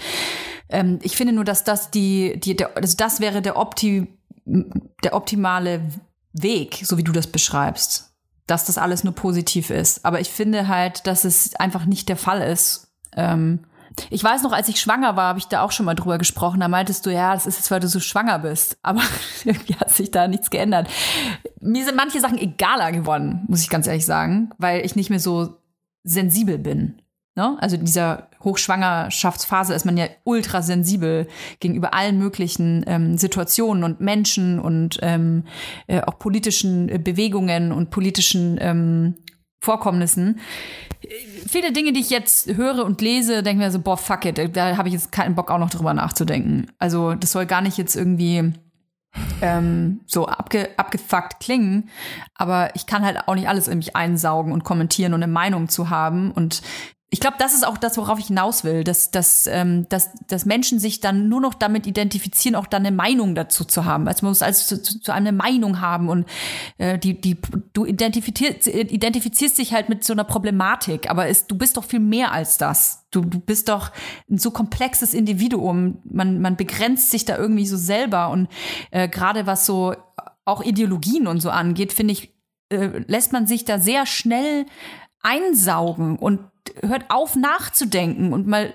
Ähm, 0.68 0.98
ich 1.02 1.16
finde 1.16 1.32
nur, 1.32 1.44
dass 1.44 1.64
das 1.64 1.90
die, 1.90 2.38
die 2.38 2.56
der, 2.56 2.76
also 2.76 2.96
das 2.96 3.20
wäre 3.20 3.42
der 3.42 3.56
Opti 3.56 4.12
der 5.02 5.14
optimale 5.14 5.80
Weg, 6.42 6.80
so 6.84 6.98
wie 6.98 7.04
du 7.04 7.12
das 7.12 7.26
beschreibst, 7.26 8.14
dass 8.46 8.64
das 8.64 8.78
alles 8.78 9.04
nur 9.04 9.14
positiv 9.14 9.70
ist. 9.70 10.04
Aber 10.04 10.20
ich 10.20 10.30
finde 10.30 10.68
halt, 10.68 11.06
dass 11.06 11.24
es 11.24 11.54
einfach 11.56 11.86
nicht 11.86 12.08
der 12.08 12.16
Fall 12.16 12.42
ist. 12.42 12.88
Ähm, 13.12 13.60
ich 14.10 14.22
weiß 14.22 14.42
noch, 14.42 14.52
als 14.52 14.68
ich 14.68 14.80
schwanger 14.80 15.16
war, 15.16 15.28
habe 15.28 15.38
ich 15.38 15.46
da 15.46 15.62
auch 15.62 15.72
schon 15.72 15.86
mal 15.86 15.94
drüber 15.94 16.18
gesprochen. 16.18 16.60
Da 16.60 16.68
meintest 16.68 17.06
du, 17.06 17.10
ja, 17.10 17.32
das 17.32 17.46
ist 17.46 17.56
jetzt, 17.56 17.70
weil 17.70 17.80
du 17.80 17.88
so 17.88 18.00
schwanger 18.00 18.38
bist. 18.38 18.78
Aber 18.82 19.00
irgendwie 19.44 19.74
hat 19.74 19.90
sich 19.90 20.10
da 20.10 20.28
nichts 20.28 20.50
geändert. 20.50 20.88
Mir 21.60 21.84
sind 21.84 21.96
manche 21.96 22.20
Sachen 22.20 22.38
egaler 22.38 22.92
geworden, 22.92 23.44
muss 23.48 23.62
ich 23.62 23.70
ganz 23.70 23.86
ehrlich 23.86 24.06
sagen, 24.06 24.50
weil 24.58 24.84
ich 24.84 24.96
nicht 24.96 25.10
mehr 25.10 25.20
so 25.20 25.56
sensibel 26.04 26.58
bin. 26.58 27.02
Ne? 27.34 27.56
Also 27.60 27.76
dieser 27.76 28.28
Hochschwangerschaftsphase 28.46 29.74
ist 29.74 29.84
man 29.84 29.98
ja 29.98 30.06
ultra 30.24 30.62
sensibel 30.62 31.26
gegenüber 31.60 31.92
allen 31.92 32.18
möglichen 32.18 32.84
ähm, 32.86 33.18
Situationen 33.18 33.84
und 33.84 34.00
Menschen 34.00 34.58
und 34.58 34.98
ähm, 35.02 35.44
äh, 35.88 36.00
auch 36.00 36.18
politischen 36.18 36.88
äh, 36.88 36.98
Bewegungen 36.98 37.72
und 37.72 37.90
politischen 37.90 38.56
ähm, 38.60 39.16
Vorkommnissen. 39.60 40.38
Viele 41.48 41.72
Dinge, 41.72 41.92
die 41.92 42.00
ich 42.00 42.10
jetzt 42.10 42.54
höre 42.54 42.84
und 42.84 43.00
lese, 43.00 43.42
denke 43.42 43.64
mir 43.64 43.70
so, 43.70 43.80
boah, 43.80 43.96
fuck 43.96 44.24
it, 44.24 44.56
da 44.56 44.76
habe 44.76 44.88
ich 44.88 44.94
jetzt 44.94 45.12
keinen 45.12 45.34
Bock 45.34 45.50
auch 45.50 45.58
noch 45.58 45.70
drüber 45.70 45.92
nachzudenken. 45.92 46.70
Also 46.78 47.14
das 47.14 47.32
soll 47.32 47.46
gar 47.46 47.62
nicht 47.62 47.76
jetzt 47.76 47.96
irgendwie 47.96 48.52
ähm, 49.40 50.00
so 50.06 50.26
abge, 50.26 50.70
abgefuckt 50.76 51.40
klingen, 51.40 51.88
aber 52.34 52.74
ich 52.74 52.86
kann 52.86 53.04
halt 53.04 53.26
auch 53.26 53.34
nicht 53.34 53.48
alles 53.48 53.68
in 53.68 53.78
mich 53.78 53.96
einsaugen 53.96 54.52
und 54.52 54.64
kommentieren 54.64 55.14
und 55.14 55.22
eine 55.22 55.32
Meinung 55.32 55.68
zu 55.68 55.90
haben 55.90 56.30
und 56.30 56.62
ich 57.08 57.20
glaube, 57.20 57.36
das 57.38 57.54
ist 57.54 57.64
auch 57.64 57.78
das, 57.78 57.96
worauf 57.98 58.18
ich 58.18 58.26
hinaus 58.26 58.64
will, 58.64 58.82
dass, 58.82 59.12
dass, 59.12 59.46
ähm, 59.46 59.88
dass, 59.88 60.10
dass 60.26 60.44
Menschen 60.44 60.80
sich 60.80 60.98
dann 60.98 61.28
nur 61.28 61.40
noch 61.40 61.54
damit 61.54 61.86
identifizieren, 61.86 62.56
auch 62.56 62.66
dann 62.66 62.84
eine 62.84 62.94
Meinung 62.94 63.36
dazu 63.36 63.64
zu 63.64 63.84
haben. 63.84 64.08
Also 64.08 64.26
man 64.26 64.30
muss 64.30 64.42
also 64.42 64.76
zu, 64.76 65.00
zu 65.00 65.12
einem 65.12 65.26
eine 65.26 65.36
Meinung 65.36 65.80
haben 65.80 66.08
und 66.08 66.26
äh, 66.78 66.98
die, 66.98 67.20
die, 67.20 67.36
du 67.72 67.84
identifizierst, 67.84 68.66
identifizierst 68.66 69.58
dich 69.58 69.72
halt 69.72 69.88
mit 69.88 70.02
so 70.02 70.12
einer 70.12 70.24
Problematik, 70.24 71.08
aber 71.08 71.28
es, 71.28 71.46
du 71.46 71.56
bist 71.56 71.76
doch 71.76 71.84
viel 71.84 72.00
mehr 72.00 72.32
als 72.32 72.58
das. 72.58 73.06
Du, 73.12 73.22
du 73.22 73.38
bist 73.38 73.68
doch 73.68 73.92
ein 74.28 74.38
so 74.38 74.50
komplexes 74.50 75.14
Individuum. 75.14 75.98
Man, 76.04 76.40
man 76.40 76.56
begrenzt 76.56 77.10
sich 77.10 77.24
da 77.24 77.38
irgendwie 77.38 77.66
so 77.66 77.76
selber 77.76 78.30
und 78.30 78.48
äh, 78.90 79.08
gerade 79.08 79.46
was 79.46 79.64
so 79.64 79.94
auch 80.44 80.62
Ideologien 80.62 81.28
und 81.28 81.40
so 81.40 81.50
angeht, 81.50 81.92
finde 81.92 82.12
ich, 82.12 82.34
äh, 82.68 82.98
lässt 83.06 83.32
man 83.32 83.46
sich 83.46 83.64
da 83.64 83.78
sehr 83.78 84.06
schnell 84.06 84.66
einsaugen 85.26 86.16
und 86.18 86.40
hört 86.82 87.06
auf 87.08 87.36
nachzudenken 87.36 88.32
und 88.32 88.46
mal 88.46 88.72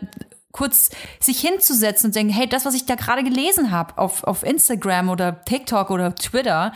kurz 0.52 0.92
sich 1.20 1.40
hinzusetzen 1.40 2.08
und 2.08 2.16
denken, 2.16 2.34
hey, 2.34 2.48
das, 2.48 2.66
was 2.66 2.74
ich 2.74 2.86
da 2.86 2.96
gerade 2.96 3.24
gelesen 3.24 3.72
habe 3.72 3.98
auf, 3.98 4.24
auf 4.24 4.44
Instagram 4.44 5.10
oder 5.10 5.44
TikTok 5.46 5.90
oder 5.90 6.14
Twitter, 6.14 6.74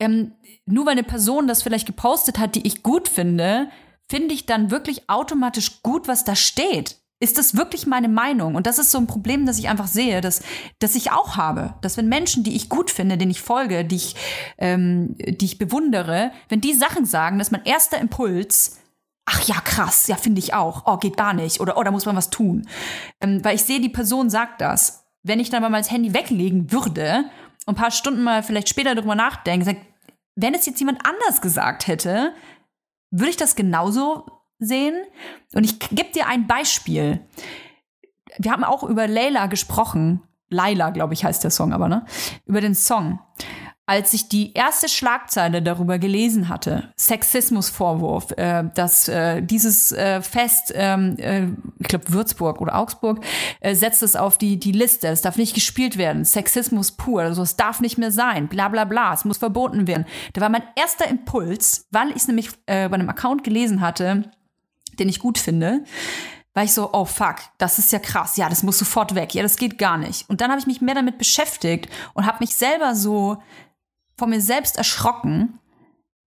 ähm, 0.00 0.32
nur 0.66 0.86
weil 0.86 0.92
eine 0.92 1.04
Person 1.04 1.46
das 1.46 1.62
vielleicht 1.62 1.86
gepostet 1.86 2.38
hat, 2.38 2.54
die 2.54 2.66
ich 2.66 2.82
gut 2.82 3.08
finde, 3.08 3.68
finde 4.08 4.34
ich 4.34 4.46
dann 4.46 4.70
wirklich 4.70 5.08
automatisch 5.08 5.82
gut, 5.82 6.08
was 6.08 6.24
da 6.24 6.34
steht. 6.34 6.96
Ist 7.22 7.36
das 7.36 7.54
wirklich 7.54 7.86
meine 7.86 8.08
Meinung? 8.08 8.54
Und 8.54 8.66
das 8.66 8.78
ist 8.78 8.90
so 8.90 8.98
ein 8.98 9.06
Problem, 9.06 9.44
das 9.44 9.58
ich 9.58 9.68
einfach 9.68 9.86
sehe, 9.86 10.22
dass, 10.22 10.42
dass 10.78 10.94
ich 10.94 11.12
auch 11.12 11.36
habe. 11.36 11.74
Dass 11.82 11.98
wenn 11.98 12.08
Menschen, 12.08 12.44
die 12.44 12.56
ich 12.56 12.70
gut 12.70 12.90
finde, 12.90 13.18
denen 13.18 13.30
ich 13.30 13.42
folge, 13.42 13.84
die 13.84 13.96
ich, 13.96 14.16
ähm, 14.56 15.16
die 15.18 15.44
ich 15.44 15.58
bewundere, 15.58 16.32
wenn 16.48 16.62
die 16.62 16.72
Sachen 16.72 17.04
sagen, 17.04 17.38
dass 17.38 17.50
mein 17.50 17.64
erster 17.66 17.98
Impuls 17.98 18.79
ach 19.30 19.42
ja, 19.46 19.60
krass, 19.60 20.06
ja, 20.08 20.16
finde 20.16 20.40
ich 20.40 20.54
auch. 20.54 20.82
Oh, 20.86 20.96
geht 20.96 21.16
gar 21.16 21.32
nicht. 21.32 21.60
Oder, 21.60 21.76
oh, 21.76 21.82
da 21.82 21.90
muss 21.90 22.06
man 22.06 22.16
was 22.16 22.30
tun. 22.30 22.66
Ähm, 23.20 23.44
weil 23.44 23.54
ich 23.54 23.62
sehe, 23.62 23.80
die 23.80 23.88
Person 23.88 24.30
sagt 24.30 24.60
das. 24.60 25.06
Wenn 25.22 25.40
ich 25.40 25.50
dann 25.50 25.62
mal 25.62 25.70
das 25.70 25.90
Handy 25.90 26.14
weglegen 26.14 26.72
würde 26.72 27.24
und 27.66 27.74
ein 27.74 27.80
paar 27.80 27.90
Stunden 27.90 28.22
mal 28.22 28.42
vielleicht 28.42 28.68
später 28.68 28.94
darüber 28.94 29.14
nachdenke, 29.14 29.66
sag, 29.66 29.76
wenn 30.34 30.54
es 30.54 30.66
jetzt 30.66 30.80
jemand 30.80 31.00
anders 31.04 31.42
gesagt 31.42 31.86
hätte, 31.86 32.34
würde 33.10 33.30
ich 33.30 33.36
das 33.36 33.54
genauso 33.54 34.26
sehen? 34.58 34.94
Und 35.54 35.64
ich 35.64 35.78
gebe 35.78 36.10
dir 36.12 36.26
ein 36.26 36.46
Beispiel. 36.46 37.20
Wir 38.38 38.50
haben 38.50 38.64
auch 38.64 38.82
über 38.82 39.06
Layla 39.06 39.46
gesprochen. 39.46 40.22
Laila, 40.48 40.90
glaube 40.90 41.14
ich, 41.14 41.24
heißt 41.24 41.44
der 41.44 41.50
Song 41.50 41.72
aber, 41.72 41.88
ne? 41.88 42.04
Über 42.46 42.60
den 42.60 42.74
Song 42.74 43.20
als 43.90 44.14
ich 44.14 44.28
die 44.28 44.52
erste 44.52 44.88
Schlagzeile 44.88 45.62
darüber 45.62 45.98
gelesen 45.98 46.48
hatte, 46.48 46.92
Sexismusvorwurf, 46.96 48.30
äh, 48.36 48.62
dass 48.72 49.08
äh, 49.08 49.42
dieses 49.42 49.90
äh, 49.90 50.22
Fest, 50.22 50.72
ähm, 50.76 51.16
äh, 51.18 51.48
ich 51.80 51.88
glaube 51.88 52.12
Würzburg 52.12 52.60
oder 52.60 52.76
Augsburg, 52.76 53.18
äh, 53.58 53.74
setzt 53.74 54.04
es 54.04 54.14
auf 54.14 54.38
die, 54.38 54.60
die 54.60 54.70
Liste, 54.70 55.08
es 55.08 55.22
darf 55.22 55.36
nicht 55.36 55.54
gespielt 55.54 55.98
werden, 55.98 56.24
Sexismus 56.24 56.92
pur, 56.92 57.22
also 57.22 57.42
es 57.42 57.56
darf 57.56 57.80
nicht 57.80 57.98
mehr 57.98 58.12
sein, 58.12 58.46
bla 58.46 58.68
bla 58.68 58.84
bla, 58.84 59.12
es 59.12 59.24
muss 59.24 59.38
verboten 59.38 59.88
werden. 59.88 60.06
Da 60.34 60.40
war 60.40 60.50
mein 60.50 60.62
erster 60.76 61.08
Impuls, 61.08 61.88
weil 61.90 62.10
ich 62.10 62.16
es 62.18 62.28
nämlich 62.28 62.50
äh, 62.66 62.88
bei 62.88 62.94
einem 62.94 63.08
Account 63.08 63.42
gelesen 63.42 63.80
hatte, 63.80 64.30
den 65.00 65.08
ich 65.08 65.18
gut 65.18 65.36
finde, 65.36 65.82
war 66.54 66.62
ich 66.62 66.72
so, 66.72 66.90
oh 66.92 67.06
fuck, 67.06 67.38
das 67.58 67.80
ist 67.80 67.90
ja 67.90 67.98
krass, 67.98 68.36
ja, 68.36 68.48
das 68.48 68.62
muss 68.62 68.78
sofort 68.78 69.16
weg, 69.16 69.34
ja, 69.34 69.42
das 69.42 69.56
geht 69.56 69.78
gar 69.78 69.98
nicht. 69.98 70.30
Und 70.30 70.40
dann 70.40 70.50
habe 70.50 70.60
ich 70.60 70.68
mich 70.68 70.80
mehr 70.80 70.94
damit 70.94 71.18
beschäftigt 71.18 71.88
und 72.14 72.24
habe 72.24 72.38
mich 72.38 72.54
selber 72.54 72.94
so 72.94 73.38
vor 74.20 74.28
mir 74.28 74.42
selbst 74.42 74.76
erschrocken, 74.76 75.58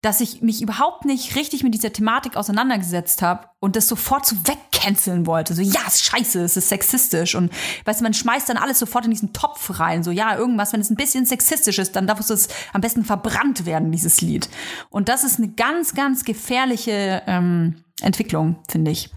dass 0.03 0.21
ich 0.21 0.43
mich 0.43 0.63
überhaupt 0.63 1.07
nicht 1.07 1.35
richtig 1.37 1.65
mit 1.65 1.75
dieser 1.75 1.93
Thematik 1.93 2.37
auseinandergesetzt 2.37 3.23
habe 3.23 3.49
und 3.61 3.77
das 3.77 3.89
sofort 3.89 4.27
so 4.27 4.37
wegcanceln 4.45 5.27
wollte. 5.27 5.55
So, 5.55 5.63
ja, 5.63 5.81
ist 5.87 6.05
scheiße, 6.05 6.41
es 6.43 6.57
ist 6.57 6.69
sexistisch. 6.69 7.35
Und 7.35 7.51
weißt 7.85 8.01
du, 8.01 8.05
man 8.05 8.13
schmeißt 8.15 8.49
dann 8.49 8.59
alles 8.59 8.79
sofort 8.79 9.07
in 9.07 9.11
diesen 9.11 9.33
Topf 9.33 9.81
rein. 9.81 10.05
So, 10.05 10.11
ja, 10.11 10.37
irgendwas, 10.37 10.73
wenn 10.73 10.81
es 10.81 10.91
ein 10.91 10.97
bisschen 10.97 11.25
sexistisch 11.25 11.79
ist, 11.79 11.97
dann 11.97 12.07
darf 12.07 12.21
es 12.21 12.49
am 12.75 12.81
besten 12.81 13.05
verbrannt 13.05 13.65
werden, 13.65 13.91
dieses 13.91 14.21
Lied. 14.21 14.49
Und 14.91 15.09
das 15.09 15.25
ist 15.25 15.39
eine 15.39 15.49
ganz, 15.49 15.95
ganz 15.95 16.25
gefährliche 16.25 17.23
ähm, 17.27 17.83
Entwicklung, 18.03 18.57
finde 18.71 18.91
ich. 18.91 19.11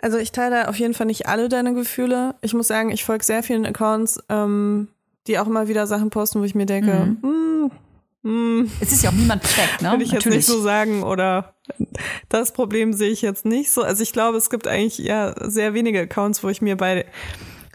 Also 0.00 0.16
ich 0.16 0.30
teile 0.30 0.68
auf 0.68 0.78
jeden 0.78 0.94
Fall 0.94 1.08
nicht 1.08 1.26
alle 1.26 1.48
deine 1.48 1.74
Gefühle. 1.74 2.36
Ich 2.40 2.54
muss 2.54 2.68
sagen, 2.68 2.90
ich 2.90 3.04
folge 3.04 3.24
sehr 3.24 3.42
vielen 3.42 3.66
Accounts, 3.66 4.22
ähm, 4.28 4.88
die 5.26 5.38
auch 5.38 5.46
immer 5.46 5.68
wieder 5.68 5.86
Sachen 5.86 6.10
posten, 6.10 6.40
wo 6.40 6.44
ich 6.44 6.54
mir 6.54 6.66
denke, 6.66 6.94
mhm. 6.94 7.18
Hm. 8.26 8.68
Es 8.80 8.90
ist 8.90 9.04
ja 9.04 9.10
auch 9.10 9.14
niemand 9.14 9.40
perfekt, 9.42 9.82
ne? 9.82 9.92
Würde 9.92 10.02
ich 10.02 10.10
Natürlich. 10.10 10.38
jetzt 10.38 10.48
nicht 10.48 10.56
so 10.56 10.60
sagen 10.60 11.04
oder 11.04 11.54
das 12.28 12.52
Problem 12.52 12.92
sehe 12.92 13.10
ich 13.10 13.22
jetzt 13.22 13.44
nicht 13.44 13.70
so. 13.70 13.82
Also 13.82 14.02
ich 14.02 14.12
glaube, 14.12 14.36
es 14.36 14.50
gibt 14.50 14.66
eigentlich 14.66 14.98
ja 14.98 15.32
sehr 15.48 15.74
wenige 15.74 16.00
Accounts, 16.00 16.42
wo 16.42 16.48
ich 16.48 16.60
mir 16.60 16.76
bei, 16.76 17.06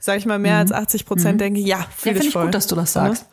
sag 0.02 0.18
ich 0.18 0.26
mal, 0.26 0.40
mehr 0.40 0.56
mhm. 0.56 0.60
als 0.60 0.72
80 0.74 1.06
Prozent 1.06 1.36
mhm. 1.36 1.38
denke, 1.38 1.62
ja, 1.62 1.86
fühle 1.96 2.16
ja, 2.16 2.22
ich 2.22 2.32
voll. 2.32 2.44
gut, 2.46 2.54
dass 2.54 2.68
du 2.68 2.76
das 2.76 2.92
sagst. 2.92 3.28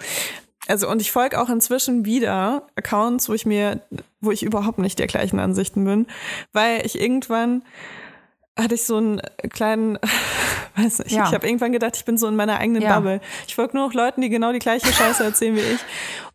Also 0.69 0.89
und 0.89 1.01
ich 1.01 1.11
folge 1.11 1.41
auch 1.41 1.49
inzwischen 1.49 2.05
wieder 2.05 2.69
Accounts, 2.77 3.29
wo 3.29 3.35
ich 3.35 3.45
mir, 3.45 3.81
wo 4.21 4.31
ich 4.31 4.45
überhaupt 4.45 4.79
nicht 4.79 5.01
der 5.01 5.09
gleichen 5.09 5.41
Ansichten 5.41 5.85
bin, 5.85 6.07
weil 6.53 6.87
ich 6.87 7.01
irgendwann 7.01 7.63
hatte 8.59 8.75
ich 8.75 8.85
so 8.85 8.97
einen 8.97 9.21
kleinen, 9.51 9.99
weiß 10.77 11.01
nicht, 11.01 11.13
ja. 11.13 11.27
ich 11.27 11.33
habe 11.33 11.47
irgendwann 11.47 11.73
gedacht, 11.73 11.97
ich 11.97 12.05
bin 12.05 12.19
so 12.19 12.27
in 12.27 12.37
meiner 12.37 12.59
eigenen 12.59 12.83
ja. 12.83 12.97
Bubble. 12.97 13.21
Ich 13.47 13.55
folge 13.55 13.77
nur 13.77 13.87
noch 13.87 13.95
Leuten, 13.95 14.21
die 14.21 14.29
genau 14.29 14.53
die 14.53 14.59
gleiche 14.59 14.93
Scheiße 14.93 15.23
erzählen 15.23 15.55
wie 15.57 15.61
ich. 15.61 15.81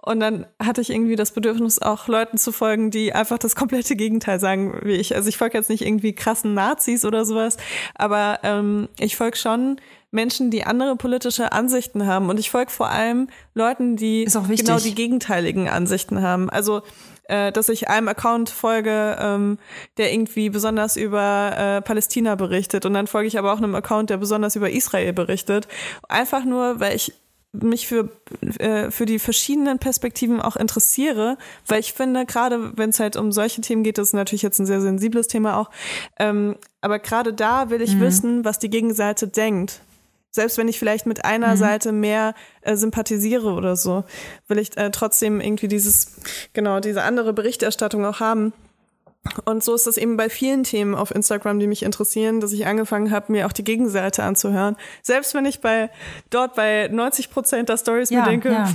Und 0.01 0.19
dann 0.19 0.45
hatte 0.61 0.81
ich 0.81 0.89
irgendwie 0.89 1.15
das 1.15 1.31
Bedürfnis, 1.31 1.79
auch 1.79 2.07
Leuten 2.07 2.37
zu 2.37 2.51
folgen, 2.51 2.91
die 2.91 3.13
einfach 3.13 3.37
das 3.37 3.55
komplette 3.55 3.95
Gegenteil 3.95 4.39
sagen 4.39 4.79
wie 4.83 4.93
ich. 4.93 5.15
Also 5.15 5.29
ich 5.29 5.37
folge 5.37 5.57
jetzt 5.57 5.69
nicht 5.69 5.85
irgendwie 5.85 6.13
krassen 6.13 6.53
Nazis 6.53 7.05
oder 7.05 7.25
sowas, 7.25 7.57
aber 7.95 8.39
ähm, 8.43 8.89
ich 8.99 9.15
folge 9.15 9.37
schon 9.37 9.77
Menschen, 10.11 10.51
die 10.51 10.63
andere 10.63 10.95
politische 10.95 11.51
Ansichten 11.51 12.05
haben. 12.05 12.29
Und 12.29 12.39
ich 12.39 12.51
folge 12.51 12.71
vor 12.71 12.89
allem 12.89 13.29
Leuten, 13.55 13.95
die 13.95 14.25
genau 14.25 14.77
die 14.77 14.93
gegenteiligen 14.93 15.67
Ansichten 15.67 16.21
haben. 16.21 16.49
Also 16.49 16.83
äh, 17.25 17.51
dass 17.51 17.69
ich 17.69 17.89
einem 17.89 18.07
Account 18.07 18.49
folge, 18.49 19.17
ähm, 19.19 19.57
der 19.97 20.13
irgendwie 20.13 20.49
besonders 20.49 20.97
über 20.97 21.53
äh, 21.57 21.81
Palästina 21.81 22.35
berichtet 22.35 22.85
und 22.85 22.93
dann 22.93 23.07
folge 23.07 23.27
ich 23.27 23.37
aber 23.37 23.53
auch 23.53 23.57
einem 23.57 23.75
Account, 23.75 24.09
der 24.09 24.17
besonders 24.17 24.55
über 24.55 24.69
Israel 24.69 25.13
berichtet. 25.13 25.67
Einfach 26.09 26.45
nur, 26.45 26.79
weil 26.79 26.95
ich 26.95 27.13
mich 27.53 27.87
für, 27.87 28.09
äh, 28.57 28.89
für 28.89 29.05
die 29.05 29.19
verschiedenen 29.19 29.77
Perspektiven 29.77 30.41
auch 30.41 30.55
interessiere, 30.55 31.37
weil 31.67 31.79
ich 31.79 31.93
finde, 31.93 32.25
gerade 32.25 32.75
wenn 32.77 32.89
es 32.89 32.99
halt 32.99 33.15
um 33.15 33.31
solche 33.31 33.61
Themen 33.61 33.83
geht, 33.83 33.99
das 33.99 34.07
ist 34.07 34.13
natürlich 34.13 34.41
jetzt 34.41 34.59
ein 34.59 34.65
sehr 34.65 34.81
sensibles 34.81 35.27
Thema 35.27 35.57
auch, 35.57 35.69
ähm, 36.17 36.55
aber 36.81 36.97
gerade 36.97 37.31
da 37.31 37.69
will 37.69 37.81
ich 37.81 37.95
mhm. 37.95 38.01
wissen, 38.01 38.45
was 38.45 38.57
die 38.57 38.71
Gegenseite 38.71 39.27
denkt. 39.27 39.81
Selbst 40.35 40.57
wenn 40.57 40.67
ich 40.67 40.79
vielleicht 40.79 41.05
mit 41.05 41.25
einer 41.25 41.51
mhm. 41.51 41.57
Seite 41.57 41.91
mehr 41.91 42.33
äh, 42.61 42.75
sympathisiere 42.75 43.53
oder 43.53 43.75
so, 43.75 44.03
will 44.47 44.57
ich 44.57 44.75
äh, 44.77 44.89
trotzdem 44.89 45.39
irgendwie 45.39 45.67
dieses, 45.67 46.15
genau, 46.53 46.79
diese 46.79 47.03
andere 47.03 47.33
Berichterstattung 47.33 48.03
auch 48.03 48.19
haben. 48.19 48.51
Und 49.45 49.63
so 49.63 49.73
ist 49.73 49.87
es 49.87 49.97
eben 49.97 50.17
bei 50.17 50.29
vielen 50.29 50.63
Themen 50.63 50.95
auf 50.95 51.15
Instagram, 51.15 51.57
die 51.57 51.67
mich 51.67 51.83
interessieren, 51.83 52.41
dass 52.41 52.51
ich 52.51 52.65
angefangen 52.65 53.09
habe, 53.09 53.31
mir 53.31 53.47
auch 53.47 53.53
die 53.53 53.63
Gegenseite 53.63 54.21
anzuhören. 54.23 54.75
Selbst 55.01 55.33
wenn 55.33 55.45
ich 55.45 55.61
bei 55.61 55.89
dort 56.29 56.55
bei 56.55 56.89
90 56.91 57.31
Prozent 57.31 57.69
der 57.69 57.77
Stories 57.77 58.09
ja, 58.09 58.19
mir 58.19 58.29
denke, 58.29 58.51
ja. 58.51 58.69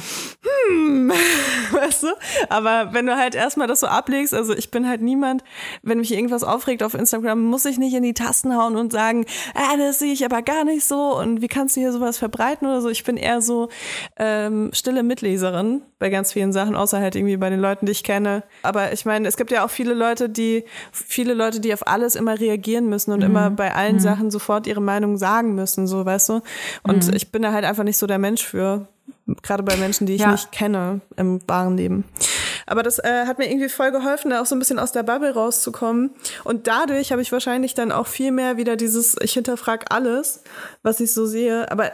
hm, 0.69 1.13
weißt 1.71 2.05
du? 2.05 2.09
Aber 2.49 2.95
wenn 2.95 3.05
du 3.05 3.17
halt 3.17 3.35
erstmal 3.35 3.67
das 3.67 3.81
so 3.81 3.89
ablegst, 3.89 4.33
also 4.33 4.55
ich 4.55 4.71
bin 4.71 4.89
halt 4.89 5.03
niemand, 5.03 5.45
wenn 5.83 5.99
mich 5.99 6.13
irgendwas 6.13 6.45
aufregt 6.45 6.83
auf 6.83 6.95
Instagram, 6.95 7.43
muss 7.43 7.67
ich 7.67 7.79
nicht 7.79 7.93
in 7.93 8.03
die 8.03 8.15
Tasten 8.15 8.57
hauen 8.57 8.77
und 8.77 8.91
sagen, 8.91 9.27
ah, 9.55 9.77
das 9.77 9.99
sehe 9.99 10.15
ich 10.15 10.25
aber 10.25 10.41
gar 10.41 10.65
nicht 10.65 10.85
so 10.85 11.19
und 11.19 11.43
wie 11.43 11.49
kannst 11.49 11.77
du 11.77 11.81
hier 11.81 11.93
sowas 11.93 12.17
verbreiten 12.17 12.67
oder 12.67 12.81
so. 12.81 12.89
Ich 12.89 13.05
bin 13.05 13.19
eher 13.19 13.43
so 13.43 13.69
ähm, 14.17 14.71
stille 14.73 15.03
Mitleserin 15.03 15.83
bei 15.99 16.11
ganz 16.11 16.33
vielen 16.33 16.53
Sachen, 16.53 16.77
außer 16.77 17.01
halt 17.01 17.17
irgendwie 17.17 17.37
bei 17.37 17.51
den 17.51 17.61
Leuten, 17.61 17.87
die 17.87 17.93
ich 17.93 18.05
kenne. 18.05 18.45
Aber 18.63 18.93
ich 18.93 19.05
meine, 19.05 19.27
es 19.27 19.37
gibt 19.37 19.51
ja 19.51 19.65
auch 19.65 19.71
viele 19.71 19.95
Leute, 19.95 20.29
die, 20.29 20.65
viele 20.93 21.35
Leute, 21.35 21.61
die 21.61 21.75
auf 21.75 21.87
alles 21.87 22.15
immer 22.15 22.39
reagieren 22.39 22.89
müssen 22.89 23.13
und 23.13 23.21
mhm. 23.21 23.27
immer 23.27 23.51
bei 23.51 23.75
allen 23.75 23.97
mhm. 23.97 24.01
Sachen 24.01 24.31
sofort 24.31 24.67
ihre 24.67 24.81
Meinung 24.81 25.17
sagen 25.17 25.55
müssen, 25.55 25.87
so, 25.87 26.05
weißt 26.05 26.29
du? 26.29 26.41
Und 26.85 27.07
mhm. 27.09 27.15
ich 27.15 27.33
bin 27.33 27.43
da 27.43 27.53
halt 27.53 27.65
einfach 27.65 27.85
nicht 27.85 27.99
so 27.99 28.07
der 28.07 28.19
Mensch 28.19 28.45
für. 28.45 28.87
Gerade 29.43 29.63
bei 29.63 29.77
Menschen, 29.77 30.07
die 30.07 30.15
ich 30.15 30.23
ja. 30.23 30.33
nicht 30.33 30.53
kenne 30.53 31.01
im 31.17 31.41
wahren 31.47 31.77
Leben. 31.77 32.05
Aber 32.67 32.83
das 32.83 32.99
äh, 32.99 33.27
hat 33.27 33.39
mir 33.39 33.51
irgendwie 33.51 33.69
voll 33.69 33.91
geholfen, 33.91 34.31
da 34.31 34.41
auch 34.41 34.47
so 34.47 34.55
ein 34.55 34.59
bisschen 34.59 34.79
aus 34.79 34.93
der 34.93 35.03
Bubble 35.03 35.33
rauszukommen. 35.33 36.11
Und 36.45 36.67
dadurch 36.67 37.13
habe 37.13 37.23
ich 37.23 37.33
wahrscheinlich 37.33 37.75
dann 37.75 37.93
auch 37.93 38.07
viel 38.07 38.33
mehr 38.33 38.57
wieder 38.57 38.77
dieses, 38.77 39.17
ich 39.21 39.33
hinterfrage 39.33 39.91
alles, 39.91 40.43
was 40.83 41.01
ich 41.01 41.13
so 41.13 41.27
sehe. 41.27 41.71
Aber 41.71 41.91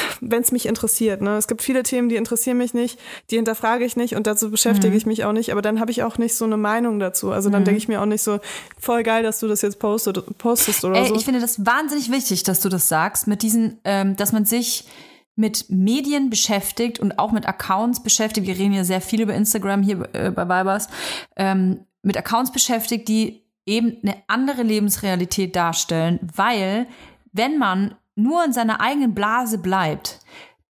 wenn 0.20 0.42
es 0.42 0.52
mich 0.52 0.66
interessiert. 0.66 1.20
Ne? 1.20 1.36
Es 1.36 1.48
gibt 1.48 1.62
viele 1.62 1.82
Themen, 1.82 2.08
die 2.08 2.16
interessieren 2.16 2.58
mich 2.58 2.74
nicht, 2.74 2.98
die 3.30 3.36
hinterfrage 3.36 3.84
ich 3.84 3.96
nicht 3.96 4.14
und 4.16 4.26
dazu 4.26 4.50
beschäftige 4.50 4.90
mhm. 4.90 4.96
ich 4.96 5.06
mich 5.06 5.24
auch 5.24 5.32
nicht, 5.32 5.52
aber 5.52 5.62
dann 5.62 5.80
habe 5.80 5.90
ich 5.90 6.02
auch 6.02 6.18
nicht 6.18 6.34
so 6.34 6.44
eine 6.44 6.56
Meinung 6.56 6.98
dazu. 6.98 7.30
Also 7.30 7.50
dann 7.50 7.62
mhm. 7.62 7.66
denke 7.66 7.78
ich 7.78 7.88
mir 7.88 8.00
auch 8.00 8.06
nicht 8.06 8.22
so, 8.22 8.40
voll 8.78 9.02
geil, 9.02 9.22
dass 9.22 9.40
du 9.40 9.48
das 9.48 9.62
jetzt 9.62 9.78
postet, 9.78 10.38
postest 10.38 10.84
oder 10.84 10.96
Ey, 10.96 11.08
so. 11.08 11.14
Ich 11.14 11.24
finde 11.24 11.40
das 11.40 11.64
wahnsinnig 11.64 12.10
wichtig, 12.10 12.42
dass 12.42 12.60
du 12.60 12.68
das 12.68 12.88
sagst, 12.88 13.26
mit 13.26 13.42
diesen, 13.42 13.78
ähm, 13.84 14.16
dass 14.16 14.32
man 14.32 14.44
sich 14.44 14.86
mit 15.34 15.70
Medien 15.70 16.30
beschäftigt 16.30 17.00
und 17.00 17.18
auch 17.18 17.32
mit 17.32 17.46
Accounts 17.46 18.02
beschäftigt. 18.02 18.46
Wir 18.46 18.58
reden 18.58 18.74
ja 18.74 18.84
sehr 18.84 19.00
viel 19.00 19.22
über 19.22 19.34
Instagram 19.34 19.82
hier 19.82 20.08
äh, 20.12 20.30
bei 20.30 20.44
Vibers. 20.44 20.88
Ähm, 21.36 21.86
mit 22.02 22.16
Accounts 22.16 22.52
beschäftigt, 22.52 23.08
die 23.08 23.42
eben 23.64 23.96
eine 24.02 24.16
andere 24.26 24.62
Lebensrealität 24.62 25.54
darstellen, 25.56 26.18
weil 26.34 26.86
wenn 27.32 27.58
man 27.58 27.94
nur 28.14 28.44
in 28.44 28.52
seiner 28.52 28.80
eigenen 28.80 29.14
Blase 29.14 29.58
bleibt, 29.58 30.20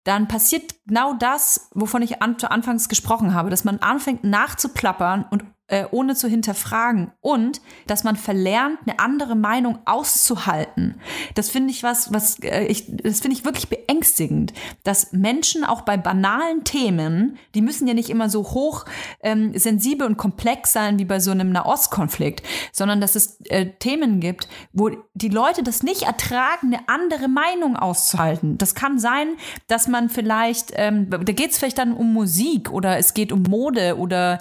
dann 0.05 0.29
passiert 0.29 0.75
genau 0.87 1.15
das, 1.15 1.71
wovon 1.75 2.03
ich 2.03 2.23
an, 2.23 2.37
anfangs 2.43 2.89
gesprochen 2.89 3.35
habe, 3.35 3.51
dass 3.51 3.65
man 3.65 3.79
anfängt 3.79 4.25
nachzuplappern 4.25 5.25
und 5.31 5.45
äh, 5.73 5.87
ohne 5.91 6.15
zu 6.15 6.29
hinterfragen 6.29 7.13
und 7.23 7.63
dass 7.87 8.05
man 8.05 8.17
verlernt, 8.17 8.79
eine 8.85 8.99
andere 8.99 9.35
Meinung 9.35 9.79
auszuhalten. 9.87 10.97
Das 11.35 11.49
finde 11.49 11.71
ich 11.71 11.83
was, 11.83 12.13
was 12.13 12.39
äh, 12.41 12.65
ich, 12.67 12.85
das 12.89 13.21
finde 13.21 13.39
ich 13.39 13.47
wirklich 13.47 13.71
beängstigend, 13.71 14.53
dass 14.85 15.13
Menschen 15.13 15.65
auch 15.65 15.81
bei 15.81 15.97
banalen 15.97 16.65
Themen, 16.65 17.39
die 17.55 17.63
müssen 17.63 17.89
ja 17.89 17.95
nicht 17.95 18.11
immer 18.11 18.29
so 18.29 18.43
hoch 18.43 18.85
ähm, 19.23 19.57
sensibel 19.57 20.07
und 20.07 20.19
komplex 20.19 20.75
sein 20.75 20.99
wie 20.99 21.07
bei 21.07 21.21
so 21.21 21.31
einem 21.31 21.51
Nahostkonflikt, 21.53 22.47
sondern 22.71 23.01
dass 23.01 23.15
es 23.15 23.41
äh, 23.49 23.71
Themen 23.79 24.21
gibt, 24.21 24.49
wo 24.75 24.91
die 25.15 25.31
Leute 25.31 25.63
das 25.63 25.83
nicht 25.83 26.03
ertragen, 26.03 26.75
eine 26.75 26.87
andere 26.87 27.29
Meinung 27.29 27.77
auszuhalten. 27.77 28.59
Das 28.59 28.75
kann 28.75 28.99
sein, 28.99 29.39
dass 29.69 29.89
man 29.89 30.11
vielleicht, 30.11 30.73
ähm, 30.75 31.09
da 31.09 31.19
geht 31.19 31.53
es 31.53 31.59
vielleicht 31.59 31.79
dann 31.79 31.95
um 31.95 32.13
Musik 32.13 32.71
oder 32.71 32.99
es 32.99 33.15
geht 33.15 33.33
um 33.33 33.43
Mode 33.45 33.97
oder 33.97 34.39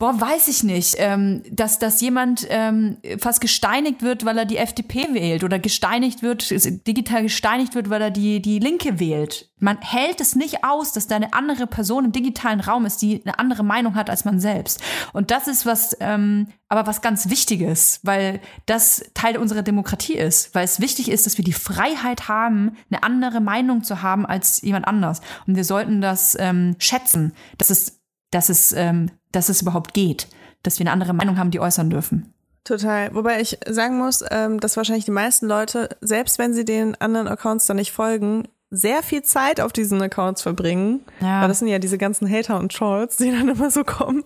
Boah, 0.00 0.18
weiß 0.18 0.48
ich 0.48 0.64
nicht, 0.64 0.94
ähm, 0.96 1.42
dass, 1.50 1.78
dass 1.78 2.00
jemand 2.00 2.46
ähm, 2.48 2.96
fast 3.18 3.42
gesteinigt 3.42 4.00
wird, 4.00 4.24
weil 4.24 4.38
er 4.38 4.46
die 4.46 4.56
FDP 4.56 5.12
wählt 5.12 5.44
oder 5.44 5.58
gesteinigt 5.58 6.22
wird, 6.22 6.50
digital 6.86 7.24
gesteinigt 7.24 7.74
wird, 7.74 7.90
weil 7.90 8.00
er 8.00 8.10
die, 8.10 8.40
die 8.40 8.60
Linke 8.60 8.98
wählt. 8.98 9.50
Man 9.58 9.78
hält 9.82 10.22
es 10.22 10.34
nicht 10.34 10.64
aus, 10.64 10.94
dass 10.94 11.06
da 11.06 11.16
eine 11.16 11.34
andere 11.34 11.66
Person 11.66 12.06
im 12.06 12.12
digitalen 12.12 12.60
Raum 12.60 12.86
ist, 12.86 13.02
die 13.02 13.20
eine 13.26 13.38
andere 13.38 13.62
Meinung 13.62 13.94
hat 13.94 14.08
als 14.08 14.24
man 14.24 14.40
selbst. 14.40 14.82
Und 15.12 15.30
das 15.30 15.46
ist 15.48 15.66
was, 15.66 15.94
ähm, 16.00 16.48
aber 16.70 16.86
was 16.86 17.02
ganz 17.02 17.28
Wichtiges, 17.28 18.00
weil 18.02 18.40
das 18.64 19.04
Teil 19.12 19.36
unserer 19.36 19.62
Demokratie 19.62 20.16
ist, 20.16 20.54
weil 20.54 20.64
es 20.64 20.80
wichtig 20.80 21.10
ist, 21.10 21.26
dass 21.26 21.36
wir 21.36 21.44
die 21.44 21.52
Freiheit 21.52 22.26
haben, 22.26 22.78
eine 22.90 23.02
andere 23.02 23.42
Meinung 23.42 23.84
zu 23.84 24.00
haben 24.00 24.24
als 24.24 24.62
jemand 24.62 24.88
anders. 24.88 25.20
Und 25.46 25.56
wir 25.56 25.64
sollten 25.64 26.00
das 26.00 26.38
ähm, 26.40 26.76
schätzen, 26.78 27.34
dass 27.58 27.68
es, 27.68 28.00
dass 28.30 28.48
es 28.48 28.72
ähm, 28.72 29.10
dass 29.32 29.48
es 29.48 29.62
überhaupt 29.62 29.94
geht, 29.94 30.28
dass 30.62 30.78
wir 30.78 30.84
eine 30.84 30.92
andere 30.92 31.12
Meinung 31.12 31.38
haben, 31.38 31.50
die 31.50 31.60
äußern 31.60 31.90
dürfen. 31.90 32.32
Total. 32.64 33.14
Wobei 33.14 33.40
ich 33.40 33.58
sagen 33.66 33.98
muss, 33.98 34.22
ähm, 34.30 34.60
dass 34.60 34.76
wahrscheinlich 34.76 35.06
die 35.06 35.10
meisten 35.10 35.46
Leute, 35.46 35.88
selbst 36.00 36.38
wenn 36.38 36.52
sie 36.52 36.64
den 36.64 37.00
anderen 37.00 37.26
Accounts 37.26 37.66
dann 37.66 37.76
nicht 37.76 37.92
folgen, 37.92 38.48
sehr 38.70 39.02
viel 39.02 39.22
Zeit 39.22 39.60
auf 39.60 39.72
diesen 39.72 40.00
Accounts 40.00 40.42
verbringen. 40.42 41.00
Ja. 41.20 41.42
Weil 41.42 41.48
das 41.48 41.58
sind 41.58 41.68
ja 41.68 41.80
diese 41.80 41.98
ganzen 41.98 42.30
Hater 42.30 42.58
und 42.58 42.72
Trolls, 42.72 43.16
die 43.16 43.30
dann 43.32 43.48
immer 43.48 43.70
so 43.70 43.82
kommen, 43.82 44.24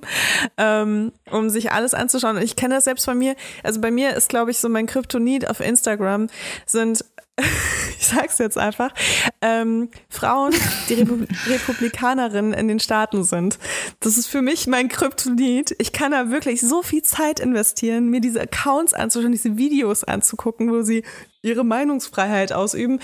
ähm, 0.59 1.13
um 1.31 1.49
sich 1.49 1.73
alles 1.73 1.95
anzuschauen. 1.95 2.37
Und 2.37 2.43
ich 2.43 2.57
kenne 2.57 2.75
das 2.75 2.85
selbst 2.85 3.07
bei 3.07 3.15
mir. 3.15 3.37
Also 3.63 3.81
bei 3.81 3.91
mir 3.91 4.15
ist, 4.15 4.29
glaube 4.29 4.51
ich, 4.51 4.59
so 4.59 4.69
mein 4.69 4.87
Kryptonit 4.87 5.49
auf 5.49 5.61
Instagram 5.61 6.29
sind 6.67 7.05
ich 7.99 8.07
sag's 8.07 8.39
jetzt 8.39 8.59
einfach, 8.59 8.93
ähm, 9.41 9.91
Frauen, 10.09 10.53
die 10.89 10.95
Repu 10.95 11.27
Republikanerinnen 11.47 12.53
in 12.53 12.69
den 12.69 12.81
Staaten 12.81 13.25
sind. 13.25 13.59
Das 14.01 14.17
ist 14.17 14.29
für 14.29 14.43
mich 14.43 14.67
mein 14.67 14.89
Kryptonit. 14.89 15.75
Ich 15.79 15.93
kann 15.93 16.13
da 16.13 16.31
wirklich 16.31 16.61
so 16.61 16.83
viel 16.83 17.03
Zeit 17.03 17.41
investieren, 17.41 18.09
mir 18.09 18.21
diese 18.21 18.41
Accounts 18.41 18.95
anzuschauen, 18.95 19.33
diese 19.33 19.57
Videos 19.57 20.05
anzugucken, 20.05 20.71
wo 20.71 20.83
sie 20.83 21.03
ihre 21.45 21.65
Meinungsfreiheit 21.65 22.53
ausüben. 22.53 23.01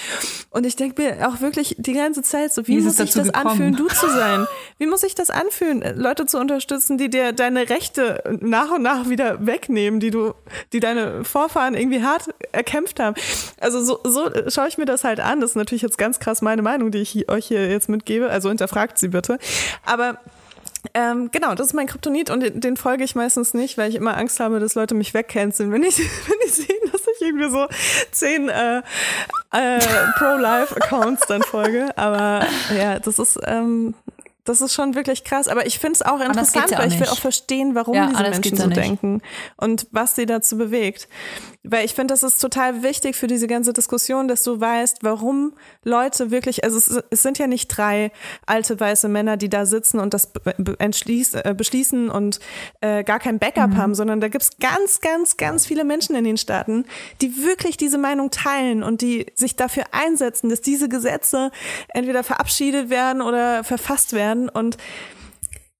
Und 0.50 0.66
ich 0.66 0.76
denke 0.76 1.02
mir 1.02 1.28
auch 1.28 1.40
wirklich 1.40 1.76
die 1.78 1.92
ganze 1.92 2.22
Zeit 2.22 2.52
so, 2.52 2.66
wie, 2.66 2.78
wie 2.78 2.82
muss 2.82 2.96
sich 2.96 3.12
das 3.12 3.26
gekommen? 3.26 3.46
anfühlen, 3.46 3.76
du 3.76 3.86
zu 3.88 4.08
sein? 4.08 4.46
Wie 4.78 4.86
muss 4.86 5.02
sich 5.02 5.14
das 5.14 5.28
anfühlen, 5.28 5.84
Leute 5.96 6.24
zu 6.24 6.38
unterstützen, 6.38 6.96
die 6.96 7.10
dir 7.10 7.32
deine 7.32 7.68
Rechte 7.68 8.38
nach 8.40 8.70
und 8.70 8.80
nach 8.80 9.10
wieder 9.10 9.44
wegnehmen, 9.44 10.00
die 10.00 10.10
du, 10.10 10.32
die 10.72 10.80
deine 10.80 11.22
Vorfahren 11.22 11.74
irgendwie 11.74 12.02
hart 12.02 12.30
erkämpft 12.52 12.98
haben? 12.98 13.14
Also 13.60 13.84
so, 13.84 14.00
so 14.04 14.30
schaue 14.48 14.68
ich 14.68 14.78
mir 14.78 14.86
das 14.86 15.04
halt 15.04 15.20
an. 15.20 15.42
Das 15.42 15.50
ist 15.50 15.56
natürlich 15.56 15.82
jetzt 15.82 15.98
ganz 15.98 16.18
krass 16.18 16.40
meine 16.40 16.62
Meinung, 16.62 16.90
die 16.90 16.98
ich 16.98 17.28
euch 17.28 17.46
hier 17.46 17.68
jetzt 17.68 17.90
mitgebe. 17.90 18.30
Also 18.30 18.48
hinterfragt 18.48 18.96
sie 18.96 19.08
bitte. 19.08 19.38
Aber 19.84 20.18
ähm, 20.94 21.30
genau, 21.30 21.54
das 21.54 21.68
ist 21.68 21.72
mein 21.74 21.86
Kryptonit 21.86 22.30
und 22.30 22.40
den, 22.40 22.60
den, 22.60 22.76
folge 22.76 23.04
ich 23.04 23.14
meistens 23.14 23.52
nicht, 23.52 23.76
weil 23.76 23.90
ich 23.90 23.96
immer 23.96 24.16
Angst 24.16 24.40
habe, 24.40 24.60
dass 24.60 24.74
Leute 24.74 24.94
mich 24.94 25.12
wegcanceln, 25.12 25.70
wenn 25.72 25.82
ich, 25.82 25.98
wenn 25.98 26.38
ich 26.44 26.52
sehe, 26.52 26.79
dass 27.06 27.16
ich 27.16 27.26
irgendwie 27.26 27.50
so 27.50 27.66
zehn 28.10 28.48
äh, 28.48 28.82
äh, 29.52 29.80
Pro-Life-Accounts 30.18 31.26
dann 31.26 31.42
folge. 31.42 31.96
Aber 31.96 32.46
ja, 32.76 32.98
das 32.98 33.18
ist, 33.18 33.38
ähm, 33.44 33.94
das 34.44 34.60
ist 34.60 34.74
schon 34.74 34.94
wirklich 34.94 35.24
krass. 35.24 35.48
Aber 35.48 35.66
ich 35.66 35.78
finde 35.78 35.94
es 35.94 36.02
auch 36.02 36.20
interessant, 36.20 36.70
ja 36.70 36.76
auch 36.76 36.82
weil 36.82 36.92
ich 36.92 37.00
will 37.00 37.08
auch 37.08 37.18
verstehen, 37.18 37.74
warum 37.74 37.94
ja, 37.94 38.08
diese 38.08 38.22
Menschen 38.22 38.56
so 38.56 38.68
denken 38.68 39.22
und 39.56 39.86
was 39.92 40.16
sie 40.16 40.26
dazu 40.26 40.56
bewegt. 40.56 41.08
Weil 41.62 41.84
ich 41.84 41.92
finde, 41.92 42.14
das 42.14 42.22
ist 42.22 42.38
total 42.38 42.82
wichtig 42.82 43.16
für 43.16 43.26
diese 43.26 43.46
ganze 43.46 43.74
Diskussion, 43.74 44.28
dass 44.28 44.42
du 44.42 44.58
weißt, 44.58 44.98
warum 45.02 45.52
Leute 45.84 46.30
wirklich, 46.30 46.64
also 46.64 46.78
es, 46.78 47.02
es 47.10 47.22
sind 47.22 47.38
ja 47.38 47.46
nicht 47.46 47.68
drei 47.68 48.12
alte 48.46 48.80
weiße 48.80 49.08
Männer, 49.08 49.36
die 49.36 49.50
da 49.50 49.66
sitzen 49.66 50.00
und 50.00 50.14
das 50.14 50.32
äh, 50.46 51.54
beschließen 51.54 52.08
und 52.08 52.40
äh, 52.80 53.04
gar 53.04 53.18
kein 53.18 53.38
Backup 53.38 53.70
mhm. 53.70 53.76
haben, 53.76 53.94
sondern 53.94 54.22
da 54.22 54.28
gibt's 54.28 54.52
ganz, 54.58 55.02
ganz, 55.02 55.36
ganz 55.36 55.66
viele 55.66 55.84
Menschen 55.84 56.16
in 56.16 56.24
den 56.24 56.38
Staaten, 56.38 56.86
die 57.20 57.42
wirklich 57.42 57.76
diese 57.76 57.98
Meinung 57.98 58.30
teilen 58.30 58.82
und 58.82 59.02
die 59.02 59.26
sich 59.34 59.54
dafür 59.54 59.84
einsetzen, 59.92 60.48
dass 60.48 60.62
diese 60.62 60.88
Gesetze 60.88 61.50
entweder 61.88 62.24
verabschiedet 62.24 62.88
werden 62.88 63.20
oder 63.20 63.64
verfasst 63.64 64.14
werden 64.14 64.48
und 64.48 64.78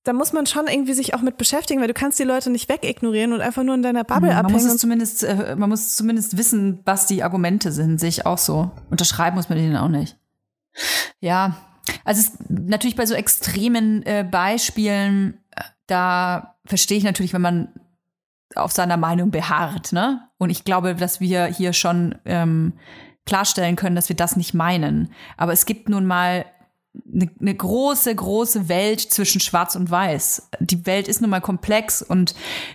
da 0.05 0.13
muss 0.15 0.33
man 0.33 0.47
schon 0.47 0.67
irgendwie 0.67 0.95
sich 0.95 1.15
auch 1.15 1.21
mit 1.21 1.37
beschäftigen, 1.37 1.81
weil 1.81 1.89
du 1.89 1.95
kannst 1.95 2.19
die 2.19 2.25
Leute 2.25 2.51
nicht 2.51 2.69
wegignorieren 2.69 3.33
und 3.33 3.41
einfach 3.41 3.63
nur 3.63 3.75
in 3.75 3.83
deiner 3.83 4.05
Bubble 4.05 4.29
man 4.29 4.37
abhängen. 4.37 4.53
Muss 4.53 4.65
es 4.65 4.79
zumindest, 4.79 5.25
äh, 5.25 5.57
man 5.57 5.69
muss 5.69 5.95
zumindest 5.95 6.39
wissen, 6.39 6.81
was 6.85 7.07
die 7.07 7.23
Argumente 7.23 7.71
sind, 7.71 7.99
sehe 7.99 8.09
ich 8.09 8.25
auch 8.25 8.39
so. 8.39 8.71
Unterschreiben 8.91 9.37
muss 9.37 9.49
man 9.49 9.59
denen 9.59 9.77
auch 9.77 9.89
nicht. 9.89 10.17
Ja, 11.21 11.57
also 12.05 12.21
es, 12.21 12.33
natürlich 12.49 12.97
bei 12.97 13.07
so 13.07 13.15
extremen 13.15 14.03
äh, 14.05 14.27
Beispielen, 14.29 15.39
äh, 15.51 15.63
da 15.87 16.57
verstehe 16.65 16.97
ich 16.97 17.05
natürlich, 17.05 17.35
wenn 17.35 17.43
man 17.43 17.69
auf 18.55 18.73
seiner 18.73 18.97
Meinung 18.97 19.31
beharrt, 19.31 19.93
ne? 19.93 20.29
Und 20.39 20.51
ich 20.51 20.65
glaube, 20.65 20.95
dass 20.95 21.21
wir 21.21 21.47
hier 21.47 21.73
schon 21.73 22.17
ähm, 22.25 22.73
klarstellen 23.27 23.77
können, 23.77 23.97
dass 23.97 24.09
wir 24.09 24.17
das 24.17 24.37
nicht 24.37 24.55
meinen. 24.55 25.13
Aber 25.37 25.53
es 25.53 25.67
gibt 25.67 25.89
nun 25.89 26.07
mal 26.07 26.47
eine, 27.13 27.31
eine 27.41 27.55
große, 27.55 28.15
große 28.15 28.69
Welt 28.69 29.01
zwischen 29.01 29.41
Schwarz 29.41 29.77
und 29.77 29.91
Weiß. 29.91 30.49
Die 30.61 30.87
Welt 30.87 31.09
ist 31.09 31.21
nun 31.21 31.31
mal 31.31 31.41
komplex 31.41 32.03
und 32.03 32.35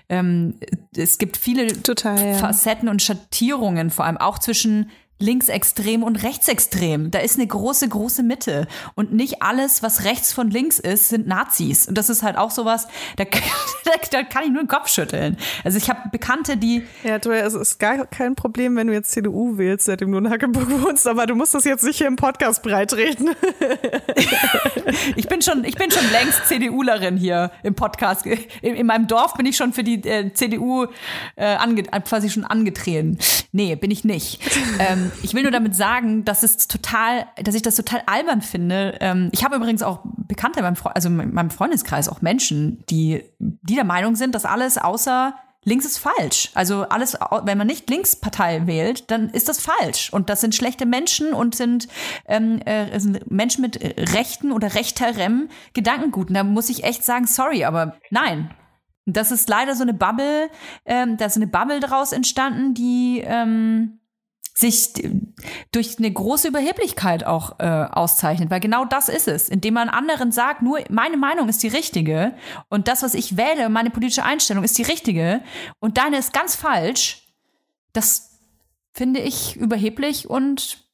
ähm, 0.10 0.56
es 0.96 1.18
gibt 1.18 1.38
viele 1.38 1.82
Total, 1.82 2.34
ja. 2.34 2.34
Facetten 2.36 2.90
und 2.90 3.02
Schattierungen, 3.02 3.90
vor 3.90 4.06
allem 4.06 4.18
auch 4.18 4.40
zwischen 4.40 4.90
linksextrem 5.18 6.04
und 6.04 6.24
rechtsextrem. 6.24 7.10
Da 7.10 7.20
ist 7.20 7.38
eine 7.38 7.48
große, 7.48 7.88
große 7.88 8.22
Mitte. 8.22 8.68
Und 8.96 9.14
nicht 9.14 9.42
alles, 9.42 9.82
was 9.82 10.04
rechts 10.04 10.34
von 10.34 10.50
links 10.50 10.78
ist, 10.78 11.10
sind 11.10 11.26
Nazis. 11.26 11.88
Und 11.88 11.98
das 11.98 12.10
ist 12.10 12.22
halt 12.22 12.38
auch 12.38 12.52
sowas, 12.52 12.88
da, 13.16 13.24
da 14.12 14.24
kann 14.24 14.44
ich 14.44 14.52
nur 14.52 14.64
den 14.64 14.68
Kopf 14.68 14.90
schütteln. 14.90 15.38
Also 15.64 15.78
ich 15.78 15.90
habe 15.90 16.10
Bekannte, 16.12 16.58
die. 16.58 16.84
Ja, 17.04 17.20
du, 17.20 17.32
es 17.32 17.54
ist 17.54 17.80
gar 17.80 18.06
kein 18.08 18.36
Problem, 18.36 18.76
wenn 18.76 18.88
du 18.88 18.94
jetzt 18.94 19.12
CDU 19.12 19.58
wählst, 19.58 19.86
seitdem 19.86 20.12
du 20.12 20.18
in 20.18 20.30
Hackeburg 20.30 20.70
wohnst, 20.82 21.08
aber 21.08 21.26
du 21.28 21.36
musst 21.36 21.54
das 21.54 21.64
jetzt 21.64 21.84
nicht 21.84 21.98
hier 21.98 22.08
im 22.08 22.18
Podcast 22.18 22.62
breitreden. 22.62 23.30
ich 25.16 25.28
bin 25.28 25.42
schon, 25.42 25.64
ich 25.64 25.76
bin 25.76 25.92
schon 25.92 26.10
längst 26.12 26.46
CDUlerin 26.48 27.16
hier 27.16 27.52
im 27.64 27.74
Podcast. 27.74 28.26
In, 28.26 28.76
in 28.76 28.86
meinem 28.86 29.08
Dorf 29.08 29.36
bin 29.36 29.46
ich 29.46 29.56
schon 29.56 29.72
für 29.72 29.84
die 29.84 30.04
äh, 30.08 30.34
CDU 30.34 30.88
äh, 31.38 31.46
ange, 31.46 31.84
quasi 31.84 32.30
schon 32.30 32.44
angetreten. 32.44 33.18
Nee, 33.54 33.76
bin 33.76 33.92
ich 33.92 34.04
nicht. 34.04 34.42
Ähm, 34.80 35.05
ich 35.24 35.34
will 35.34 35.44
nur 35.44 35.52
damit 35.52 35.76
sagen, 35.76 36.26
dass 36.26 36.44
es 36.44 36.68
total, 36.68 37.28
dass 37.42 37.56
ich 37.56 37.62
das 37.62 37.76
total 37.76 38.04
albern 38.06 38.42
finde. 38.42 38.98
Ähm, 39.02 39.30
ich 39.32 39.44
habe 39.44 39.56
übrigens 39.56 39.84
auch 39.84 40.02
Bekannte 40.04 40.60
in 40.60 40.66
meinem, 40.66 40.76
Fre 40.76 40.96
also 40.96 41.10
in 41.10 41.34
meinem 41.34 41.50
Freundeskreis 41.50 42.10
auch 42.10 42.22
Menschen, 42.22 42.84
die, 42.90 43.24
die 43.40 43.76
der 43.76 43.84
Meinung 43.84 44.16
sind, 44.16 44.36
dass 44.36 44.46
alles 44.46 44.78
außer 44.78 45.36
links 45.66 45.86
ist 45.86 45.98
falsch. 45.98 46.52
Also 46.54 46.84
alles, 46.84 47.18
wenn 47.44 47.58
man 47.58 47.68
nicht 47.68 47.90
Linkspartei 47.90 48.68
wählt, 48.68 49.12
dann 49.12 49.30
ist 49.30 49.50
das 49.50 49.60
falsch. 49.60 50.14
Und 50.14 50.30
das 50.30 50.40
sind 50.42 50.56
schlechte 50.56 50.86
Menschen 50.86 51.34
und 51.34 51.56
sind, 51.56 51.88
ähm, 52.28 52.62
äh, 52.66 52.98
sind 53.00 53.30
Menschen 53.30 53.62
mit 53.62 53.80
rechten 54.14 54.52
oder 54.52 54.76
rechterem 54.76 55.50
Gedankengut. 55.74 56.30
Und 56.30 56.36
da 56.36 56.44
muss 56.44 56.70
ich 56.70 56.84
echt 56.84 57.04
sagen, 57.04 57.28
sorry, 57.28 57.66
aber 57.66 57.98
nein. 58.12 58.52
Das 59.08 59.32
ist 59.32 59.50
leider 59.50 59.76
so 59.76 59.84
eine 59.84 59.94
Bubble, 59.94 60.50
ähm, 60.86 61.18
da 61.18 61.26
ist 61.26 61.36
eine 61.36 61.46
Bubble 61.46 61.80
daraus 61.80 62.12
entstanden, 62.12 62.74
die 62.74 63.22
ähm, 63.24 64.00
sich 64.58 64.94
durch 65.72 65.98
eine 65.98 66.12
große 66.12 66.48
Überheblichkeit 66.48 67.26
auch 67.26 67.60
äh, 67.60 67.66
auszeichnet, 67.66 68.50
weil 68.50 68.62
genau 68.62 68.86
das 68.86 69.10
ist 69.10 69.28
es, 69.28 69.50
indem 69.50 69.74
man 69.74 69.90
anderen 69.90 70.32
sagt, 70.32 70.62
nur 70.62 70.80
meine 70.90 71.18
Meinung 71.18 71.50
ist 71.50 71.62
die 71.62 71.68
richtige 71.68 72.34
und 72.70 72.88
das, 72.88 73.04
was 73.04 73.14
ich 73.16 73.36
wähle, 73.36 73.68
meine 73.70 73.90
politische 73.90 74.24
Einstellung 74.24 74.64
ist 74.64 74.78
die 74.78 74.84
richtige 74.84 75.42
und 75.80 75.98
deine 75.98 76.18
ist 76.18 76.32
ganz 76.32 76.56
falsch. 76.56 77.28
Das 77.92 78.40
finde 78.94 79.20
ich 79.20 79.58
überheblich 79.58 80.30
und 80.30 80.86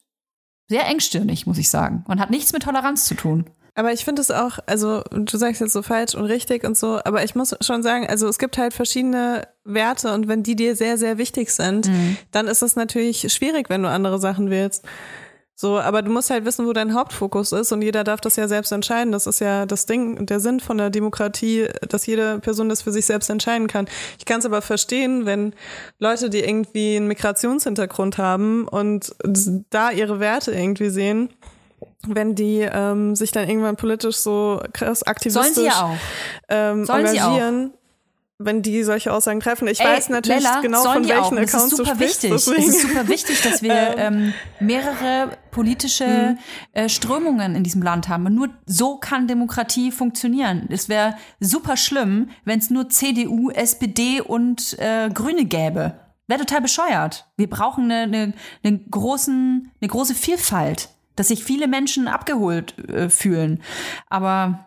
sehr 0.68 0.86
engstirnig, 0.86 1.46
muss 1.46 1.58
ich 1.58 1.70
sagen. 1.70 2.04
Und 2.08 2.18
hat 2.18 2.30
nichts 2.30 2.52
mit 2.52 2.64
Toleranz 2.64 3.04
zu 3.04 3.14
tun. 3.14 3.44
Aber 3.74 3.92
ich 3.92 4.04
finde 4.04 4.20
es 4.20 4.30
auch, 4.30 4.58
also 4.66 5.02
du 5.10 5.38
sagst 5.38 5.62
jetzt 5.62 5.72
so 5.72 5.82
falsch 5.82 6.14
und 6.14 6.26
richtig 6.26 6.64
und 6.64 6.76
so, 6.76 7.00
aber 7.04 7.24
ich 7.24 7.34
muss 7.34 7.54
schon 7.62 7.82
sagen, 7.82 8.06
also 8.06 8.28
es 8.28 8.38
gibt 8.38 8.58
halt 8.58 8.74
verschiedene 8.74 9.48
Werte 9.64 10.12
und 10.12 10.28
wenn 10.28 10.42
die 10.42 10.56
dir 10.56 10.76
sehr, 10.76 10.98
sehr 10.98 11.16
wichtig 11.16 11.50
sind, 11.50 11.88
mhm. 11.88 12.18
dann 12.32 12.48
ist 12.48 12.62
es 12.62 12.76
natürlich 12.76 13.32
schwierig, 13.32 13.70
wenn 13.70 13.82
du 13.82 13.88
andere 13.88 14.18
Sachen 14.18 14.50
willst. 14.50 14.84
So, 15.54 15.78
aber 15.78 16.02
du 16.02 16.10
musst 16.10 16.28
halt 16.28 16.44
wissen, 16.44 16.66
wo 16.66 16.72
dein 16.72 16.92
Hauptfokus 16.92 17.52
ist 17.52 17.72
und 17.72 17.82
jeder 17.82 18.04
darf 18.04 18.20
das 18.20 18.36
ja 18.36 18.48
selbst 18.48 18.72
entscheiden. 18.72 19.12
Das 19.12 19.26
ist 19.26 19.40
ja 19.40 19.64
das 19.64 19.86
Ding 19.86 20.18
und 20.18 20.28
der 20.28 20.40
Sinn 20.40 20.60
von 20.60 20.76
der 20.76 20.90
Demokratie, 20.90 21.68
dass 21.88 22.04
jede 22.06 22.40
Person 22.40 22.68
das 22.68 22.82
für 22.82 22.90
sich 22.90 23.06
selbst 23.06 23.30
entscheiden 23.30 23.68
kann. 23.68 23.86
Ich 24.18 24.24
kann 24.24 24.40
es 24.40 24.46
aber 24.46 24.60
verstehen, 24.60 25.24
wenn 25.24 25.54
Leute, 25.98 26.30
die 26.30 26.40
irgendwie 26.40 26.96
einen 26.96 27.06
Migrationshintergrund 27.06 28.18
haben 28.18 28.66
und 28.66 29.14
da 29.70 29.90
ihre 29.92 30.20
Werte 30.20 30.52
irgendwie 30.52 30.90
sehen, 30.90 31.28
wenn 32.06 32.34
die 32.34 32.60
ähm, 32.60 33.14
sich 33.14 33.30
dann 33.32 33.48
irgendwann 33.48 33.76
politisch 33.76 34.16
so 34.16 34.60
krass 34.72 35.02
aktivistisch 35.02 35.42
Sollen 35.42 35.54
sie 35.54 35.64
ja 35.64 35.84
auch. 35.84 35.96
Ähm, 36.48 36.84
Sollen 36.84 37.06
engagieren. 37.06 37.60
Sie 37.60 37.72
auch 37.72 37.82
wenn 38.44 38.62
die 38.62 38.82
solche 38.82 39.12
Aussagen 39.12 39.40
treffen. 39.40 39.68
Ich 39.68 39.80
Ey, 39.80 39.86
weiß 39.86 40.08
natürlich 40.08 40.42
Lella, 40.42 40.60
genau, 40.60 40.82
von 40.82 41.08
welchen 41.08 41.38
Accounts 41.38 41.76
du 41.76 41.84
sprichst. 41.84 42.22
Wichtig. 42.22 42.32
Es 42.32 42.46
ist 42.46 42.82
super 42.82 43.08
wichtig, 43.08 43.40
dass 43.42 43.62
wir 43.62 43.72
ähm, 43.96 44.34
mehrere 44.60 45.36
politische 45.50 46.06
hm. 46.06 46.38
äh, 46.72 46.88
Strömungen 46.88 47.54
in 47.54 47.64
diesem 47.64 47.82
Land 47.82 48.08
haben. 48.08 48.26
Und 48.26 48.34
nur 48.34 48.48
so 48.66 48.96
kann 48.96 49.28
Demokratie 49.28 49.90
funktionieren. 49.90 50.68
Es 50.70 50.88
wäre 50.88 51.16
super 51.40 51.76
schlimm, 51.76 52.30
wenn 52.44 52.58
es 52.58 52.70
nur 52.70 52.88
CDU, 52.88 53.50
SPD 53.50 54.20
und 54.20 54.78
äh, 54.78 55.10
Grüne 55.12 55.44
gäbe. 55.44 55.94
Wäre 56.28 56.40
total 56.40 56.62
bescheuert. 56.62 57.26
Wir 57.36 57.50
brauchen 57.50 57.90
eine, 57.90 58.02
eine, 58.02 58.32
eine, 58.62 58.78
großen, 58.78 59.70
eine 59.80 59.88
große 59.88 60.14
Vielfalt 60.14 60.88
dass 61.16 61.28
sich 61.28 61.44
viele 61.44 61.68
Menschen 61.68 62.08
abgeholt 62.08 62.78
äh, 62.88 63.08
fühlen. 63.10 63.62
Aber 64.08 64.66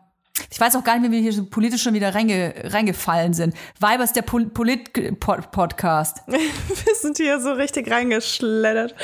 ich 0.51 0.59
weiß 0.59 0.75
auch 0.75 0.83
gar 0.83 0.93
nicht 0.93 1.01
mehr, 1.01 1.11
wie 1.11 1.15
wir 1.15 1.21
hier 1.21 1.33
so 1.33 1.45
politisch 1.45 1.83
schon 1.83 1.93
wieder 1.93 2.13
reinge 2.13 2.53
reingefallen 2.65 3.33
sind. 3.33 3.55
Weibers 3.79 4.13
der 4.13 4.21
Pol 4.21 4.47
Polit-Podcast. 4.47 6.23
wir 6.27 6.95
sind 7.01 7.17
hier 7.17 7.39
so 7.39 7.53
richtig 7.53 7.89
reingeschleddert. 7.89 8.95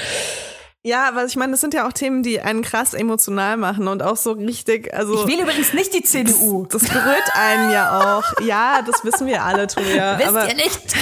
Ja, 0.84 1.08
aber 1.08 1.26
ich 1.26 1.36
meine, 1.36 1.52
das 1.52 1.62
sind 1.62 1.76
ja 1.76 1.88
auch 1.88 1.94
Themen, 1.94 2.24
die 2.24 2.42
einen 2.42 2.64
krass 2.64 2.96
emotional 2.96 3.56
machen 3.56 3.88
und 3.88 4.02
auch 4.02 4.18
so 4.18 4.32
richtig, 4.32 4.92
also. 4.96 5.14
Ich 5.14 5.28
will 5.28 5.40
übrigens 5.40 5.74
nicht 5.74 5.94
die 5.94 6.02
CDU. 6.02 6.66
Das, 6.66 6.82
das 6.82 6.92
berührt 6.92 7.36
einen 7.36 7.70
ja 7.70 8.18
auch. 8.18 8.24
Ja, 8.42 8.82
das 8.82 9.06
wissen 9.06 9.28
wir 9.28 9.44
alle, 9.44 9.68
Toja. 9.68 10.18
Wisst 10.18 10.30
aber 10.30 10.48
ihr 10.48 10.56
nicht? 10.56 10.82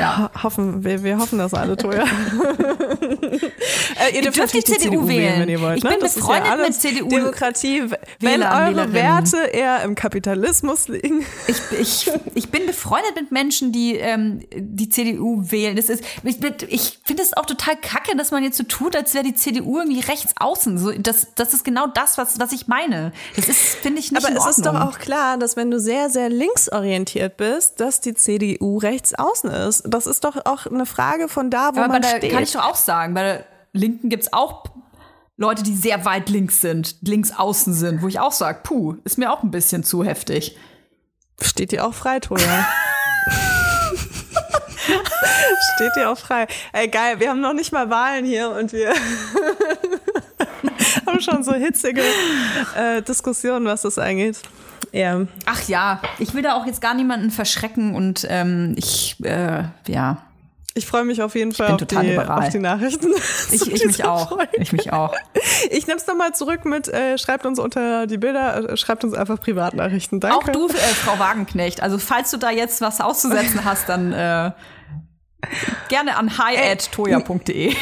Ja. 0.00 0.30
Hoffen, 0.42 0.82
wir, 0.82 1.04
wir 1.04 1.18
hoffen 1.18 1.38
das 1.38 1.54
alle, 1.54 1.76
Toja. 1.76 2.04
Äh, 2.92 4.14
ihr 4.14 4.22
dürft, 4.22 4.38
dürft 4.38 4.54
die, 4.54 4.64
CDU, 4.64 4.82
CDU 4.82 5.08
wählen. 5.08 5.22
wählen, 5.22 5.40
wenn 5.40 5.48
ihr 5.48 5.60
wollt. 5.60 5.78
Ich 5.78 5.84
ne? 5.84 5.90
bin 5.90 6.00
das 6.00 6.14
befreundet 6.14 6.46
ja 6.46 6.56
mit 6.56 6.74
CDU. 6.74 7.08
Demokratie, 7.08 7.84
wenn 8.20 8.42
eure 8.42 8.92
Werte 8.92 9.38
eher 9.38 9.82
im 9.82 9.94
Kapitalismus 9.94 10.88
liegen. 10.88 11.24
Ich, 11.46 11.60
ich, 11.78 12.10
ich 12.34 12.50
bin 12.50 12.66
befreundet 12.66 13.14
mit 13.16 13.32
Menschen, 13.32 13.72
die 13.72 13.96
ähm, 13.96 14.40
die 14.54 14.88
CDU 14.88 15.44
wählen. 15.50 15.76
Das 15.76 15.88
ist, 15.88 16.04
ich, 16.24 16.38
ich 16.68 17.00
finde 17.04 17.22
es 17.22 17.36
auch 17.36 17.46
total 17.46 17.76
kacke, 17.76 18.16
dass 18.16 18.30
man 18.30 18.42
jetzt 18.42 18.56
so 18.56 18.64
tut, 18.64 18.96
als 18.96 19.14
wäre 19.14 19.24
die 19.24 19.34
CDU 19.34 19.78
irgendwie 19.78 20.00
rechts 20.00 20.34
außen. 20.38 20.78
So, 20.78 20.92
das, 20.92 21.28
das 21.34 21.54
ist 21.54 21.64
genau 21.64 21.86
das, 21.86 22.18
was, 22.18 22.38
was 22.38 22.52
ich 22.52 22.68
meine. 22.68 23.12
Das 23.36 23.48
ist, 23.48 23.76
finde 23.76 24.00
ich, 24.00 24.12
nicht 24.12 24.24
Aber 24.24 24.36
es 24.36 24.58
ist 24.58 24.66
doch 24.66 24.74
auch 24.74 24.98
klar, 24.98 25.36
dass 25.38 25.56
wenn 25.56 25.70
du 25.70 25.80
sehr, 25.80 26.10
sehr 26.10 26.28
linksorientiert 26.28 27.36
bist, 27.36 27.80
dass 27.80 28.00
die 28.00 28.14
CDU 28.14 28.78
rechts 28.78 29.14
außen 29.14 29.50
ist. 29.50 29.84
Das 29.86 30.06
ist 30.06 30.24
doch 30.24 30.44
auch 30.44 30.66
eine 30.66 30.86
Frage 30.86 31.28
von 31.28 31.50
da, 31.50 31.74
wo 31.74 31.80
Aber 31.80 31.88
man 31.88 32.02
der, 32.02 32.16
steht. 32.16 32.32
Kann 32.32 32.42
ich 32.42 32.52
doch 32.52 32.64
auch 32.64 32.76
sagen. 32.84 33.14
Bei 33.14 33.22
der 33.22 33.44
Linken 33.72 34.08
gibt 34.08 34.24
es 34.24 34.32
auch 34.32 34.64
Leute, 35.36 35.62
die 35.62 35.74
sehr 35.74 36.04
weit 36.04 36.28
links 36.28 36.60
sind, 36.60 36.96
links 37.02 37.32
außen 37.32 37.72
sind, 37.72 38.02
wo 38.02 38.08
ich 38.08 38.20
auch 38.20 38.32
sage, 38.32 38.60
puh, 38.62 38.96
ist 39.04 39.18
mir 39.18 39.32
auch 39.32 39.42
ein 39.42 39.50
bisschen 39.50 39.82
zu 39.82 40.04
heftig. 40.04 40.56
Steht 41.40 41.72
dir 41.72 41.86
auch 41.86 41.94
frei, 41.94 42.20
Toja. 42.20 42.44
Steht 45.74 45.96
dir 45.96 46.10
auch 46.10 46.18
frei. 46.18 46.46
Ey, 46.72 46.88
geil, 46.88 47.18
wir 47.18 47.30
haben 47.30 47.40
noch 47.40 47.54
nicht 47.54 47.72
mal 47.72 47.90
Wahlen 47.90 48.24
hier 48.24 48.50
und 48.50 48.72
wir 48.72 48.90
haben 51.06 51.20
schon 51.20 51.42
so 51.42 51.54
hitzige 51.54 52.02
äh, 52.76 53.02
Diskussionen, 53.02 53.66
was 53.66 53.82
das 53.82 53.98
angeht. 53.98 54.40
Ja. 54.92 55.26
Ach 55.46 55.68
ja, 55.68 56.02
ich 56.18 56.34
will 56.34 56.42
da 56.42 56.54
auch 56.54 56.66
jetzt 56.66 56.80
gar 56.80 56.94
niemanden 56.94 57.30
verschrecken 57.30 57.94
und 57.94 58.26
ähm, 58.28 58.74
ich, 58.76 59.16
äh, 59.24 59.64
ja. 59.88 60.22
Ich 60.74 60.86
freue 60.86 61.04
mich 61.04 61.20
auf 61.20 61.34
jeden 61.34 61.52
Fall 61.52 61.72
auf 61.72 61.84
die, 61.84 62.18
auf 62.18 62.48
die, 62.48 62.58
Nachrichten. 62.58 63.12
Ich, 63.50 63.70
ich 63.70 63.84
mich 63.86 64.04
auch. 64.04 64.28
Folge. 64.30 64.56
Ich 64.56 64.72
mich 64.72 64.92
auch. 64.92 65.14
Ich 65.70 65.86
nehme 65.86 65.98
es 65.98 66.06
nochmal 66.06 66.34
zurück 66.34 66.64
mit, 66.64 66.88
äh, 66.88 67.18
schreibt 67.18 67.44
uns 67.44 67.58
unter 67.58 68.06
die 68.06 68.16
Bilder, 68.16 68.70
äh, 68.70 68.76
schreibt 68.76 69.04
uns 69.04 69.12
einfach 69.12 69.38
Privatnachrichten. 69.38 70.20
Danke. 70.20 70.36
Auch 70.36 70.48
du, 70.48 70.68
äh, 70.68 70.72
Frau 70.72 71.18
Wagenknecht. 71.18 71.82
Also 71.82 71.98
falls 71.98 72.30
du 72.30 72.38
da 72.38 72.50
jetzt 72.50 72.80
was 72.80 73.00
auszusetzen 73.00 73.64
hast, 73.66 73.88
dann 73.88 74.12
äh, 74.12 74.52
Gerne 75.88 76.16
an 76.16 76.38
hi@toya.de. 76.38 77.74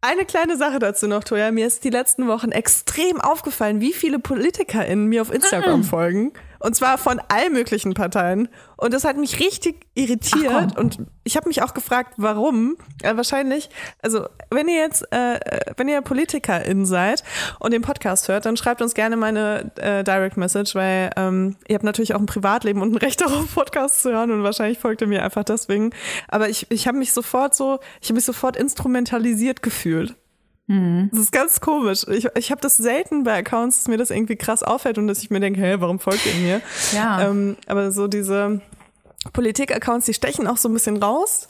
Eine 0.00 0.24
kleine 0.24 0.56
Sache 0.56 0.78
dazu 0.78 1.08
noch, 1.08 1.24
Toya. 1.24 1.50
Mir 1.50 1.66
ist 1.66 1.82
die 1.82 1.90
letzten 1.90 2.28
Wochen 2.28 2.52
extrem 2.52 3.20
aufgefallen, 3.20 3.80
wie 3.80 3.92
viele 3.92 4.20
PolitikerInnen 4.20 5.06
mir 5.06 5.22
auf 5.22 5.32
Instagram 5.32 5.82
folgen. 5.82 6.32
Und 6.58 6.74
zwar 6.74 6.98
von 6.98 7.20
allen 7.28 7.52
möglichen 7.52 7.94
Parteien. 7.94 8.48
Und 8.76 8.94
das 8.94 9.04
hat 9.04 9.16
mich 9.16 9.40
richtig 9.40 9.86
irritiert. 9.94 10.78
und 10.78 10.98
ich 11.24 11.36
habe 11.36 11.48
mich 11.48 11.62
auch 11.62 11.74
gefragt, 11.74 12.14
warum. 12.16 12.76
Äh, 13.02 13.16
wahrscheinlich, 13.16 13.70
also 14.02 14.26
wenn 14.50 14.68
ihr 14.68 14.76
jetzt, 14.76 15.10
äh, 15.12 15.40
wenn 15.76 15.88
ihr 15.88 16.00
PolitikerInnen 16.00 16.86
seid 16.86 17.22
und 17.58 17.72
den 17.72 17.82
Podcast 17.82 18.28
hört, 18.28 18.46
dann 18.46 18.56
schreibt 18.56 18.82
uns 18.82 18.94
gerne 18.94 19.16
meine 19.16 19.70
äh, 19.76 20.04
Direct 20.04 20.36
Message, 20.36 20.74
weil 20.74 21.10
ähm, 21.16 21.56
ihr 21.68 21.74
habt 21.74 21.84
natürlich 21.84 22.14
auch 22.14 22.20
ein 22.20 22.26
Privatleben 22.26 22.82
und 22.82 22.92
ein 22.92 22.98
Recht 22.98 23.20
darauf, 23.20 23.54
Podcasts 23.54 24.02
zu 24.02 24.12
hören 24.12 24.30
und 24.30 24.42
wahrscheinlich 24.42 24.78
folgt 24.78 25.00
ihr 25.00 25.08
mir 25.08 25.22
einfach 25.22 25.44
deswegen. 25.44 25.90
Aber 26.28 26.48
ich, 26.48 26.70
ich 26.70 26.86
habe 26.86 26.98
mich 26.98 27.12
sofort 27.12 27.54
so, 27.54 27.78
ich 28.00 28.08
habe 28.08 28.14
mich 28.14 28.24
sofort 28.24 28.56
instrumentalisiert 28.56 29.62
gefühlt. 29.62 30.16
Mhm. 30.68 31.08
Das 31.10 31.20
ist 31.20 31.32
ganz 31.32 31.60
komisch. 31.60 32.06
Ich, 32.08 32.28
ich 32.36 32.50
habe 32.50 32.60
das 32.60 32.76
selten 32.76 33.24
bei 33.24 33.38
Accounts, 33.38 33.78
dass 33.78 33.88
mir 33.88 33.96
das 33.96 34.10
irgendwie 34.10 34.36
krass 34.36 34.62
auffällt 34.62 34.98
und 34.98 35.08
dass 35.08 35.22
ich 35.22 35.30
mir 35.30 35.40
denke, 35.40 35.60
hey, 35.60 35.80
warum 35.80 35.98
folgt 35.98 36.24
ihr 36.26 36.34
mir? 36.34 36.60
Ja. 36.94 37.28
Ähm, 37.28 37.56
aber 37.66 37.90
so 37.90 38.06
diese 38.06 38.60
Politik-Accounts, 39.32 40.06
die 40.06 40.14
stechen 40.14 40.46
auch 40.46 40.58
so 40.58 40.68
ein 40.68 40.74
bisschen 40.74 41.02
raus. 41.02 41.48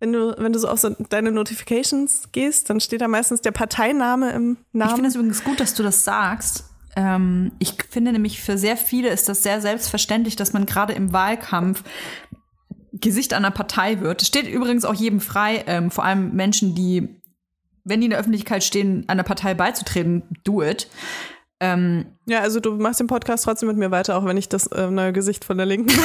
Wenn 0.00 0.12
du, 0.12 0.36
wenn 0.38 0.52
du 0.52 0.60
so 0.60 0.68
auf 0.68 0.78
so 0.78 0.90
deine 1.08 1.32
Notifications 1.32 2.28
gehst, 2.30 2.70
dann 2.70 2.80
steht 2.80 3.00
da 3.00 3.08
meistens 3.08 3.40
der 3.40 3.50
Parteiname 3.50 4.30
im 4.30 4.56
Namen. 4.72 4.90
Ich 4.90 4.94
finde 4.94 5.08
es 5.08 5.14
übrigens 5.16 5.42
gut, 5.42 5.58
dass 5.58 5.74
du 5.74 5.82
das 5.82 6.04
sagst. 6.04 6.64
Ähm, 6.94 7.50
ich 7.58 7.74
finde 7.90 8.12
nämlich 8.12 8.40
für 8.40 8.56
sehr 8.56 8.76
viele 8.76 9.08
ist 9.08 9.28
das 9.28 9.42
sehr 9.42 9.60
selbstverständlich, 9.60 10.36
dass 10.36 10.52
man 10.52 10.66
gerade 10.66 10.92
im 10.92 11.12
Wahlkampf 11.12 11.82
Gesicht 12.92 13.34
einer 13.34 13.50
Partei 13.50 14.00
wird. 14.00 14.20
Das 14.20 14.28
steht 14.28 14.48
übrigens 14.48 14.84
auch 14.84 14.94
jedem 14.94 15.20
frei, 15.20 15.64
ähm, 15.66 15.90
vor 15.90 16.04
allem 16.04 16.32
Menschen, 16.34 16.74
die 16.74 17.17
wenn 17.88 18.00
die 18.00 18.06
in 18.06 18.10
der 18.10 18.20
Öffentlichkeit 18.20 18.62
stehen, 18.64 19.04
einer 19.08 19.22
Partei 19.22 19.54
beizutreten, 19.54 20.22
do 20.44 20.62
it. 20.62 20.88
Ähm, 21.60 22.06
ja, 22.26 22.40
also 22.40 22.60
du 22.60 22.72
machst 22.76 23.00
den 23.00 23.06
Podcast 23.08 23.44
trotzdem 23.44 23.68
mit 23.68 23.76
mir 23.76 23.90
weiter, 23.90 24.16
auch 24.16 24.24
wenn 24.24 24.36
ich 24.36 24.48
das 24.48 24.66
äh, 24.68 24.90
neue 24.90 25.12
Gesicht 25.12 25.44
von 25.44 25.56
der 25.56 25.66
Linken 25.66 25.88
bin. 25.88 25.96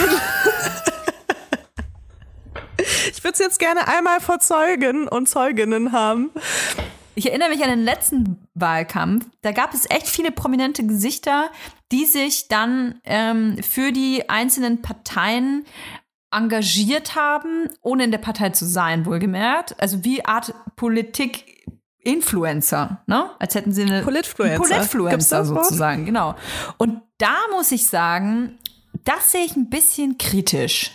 ich 3.11 3.23
würde 3.23 3.33
es 3.33 3.39
jetzt 3.39 3.59
gerne 3.59 3.87
einmal 3.87 4.19
vor 4.19 4.39
Zeugen 4.39 5.07
und 5.07 5.29
Zeuginnen 5.29 5.91
haben. 5.91 6.31
Ich 7.15 7.27
erinnere 7.27 7.49
mich 7.49 7.63
an 7.63 7.69
den 7.69 7.83
letzten 7.83 8.47
Wahlkampf. 8.55 9.27
Da 9.41 9.51
gab 9.51 9.73
es 9.75 9.87
echt 9.89 10.07
viele 10.07 10.31
prominente 10.31 10.83
Gesichter, 10.85 11.51
die 11.91 12.05
sich 12.05 12.47
dann 12.47 12.99
ähm, 13.03 13.57
für 13.61 13.91
die 13.91 14.29
einzelnen 14.29 14.81
Parteien 14.81 15.65
engagiert 16.31 17.15
haben, 17.15 17.69
ohne 17.83 18.05
in 18.05 18.11
der 18.11 18.17
Partei 18.17 18.49
zu 18.49 18.65
sein, 18.65 19.05
wohlgemerkt. 19.05 19.79
Also 19.79 20.03
wie 20.03 20.25
Art 20.25 20.55
Politik 20.75 21.52
Influencer, 22.03 23.03
ne? 23.07 23.31
Als 23.39 23.55
hätten 23.55 23.71
sie 23.71 23.83
eine 23.83 24.01
Politfluencer, 24.03 24.61
Politfluencer 24.61 25.45
sozusagen, 25.45 26.05
genau. 26.05 26.35
Und 26.77 27.01
da 27.17 27.35
muss 27.51 27.71
ich 27.71 27.87
sagen, 27.87 28.57
das 29.05 29.31
sehe 29.31 29.45
ich 29.45 29.55
ein 29.55 29.69
bisschen 29.69 30.17
kritisch. 30.17 30.91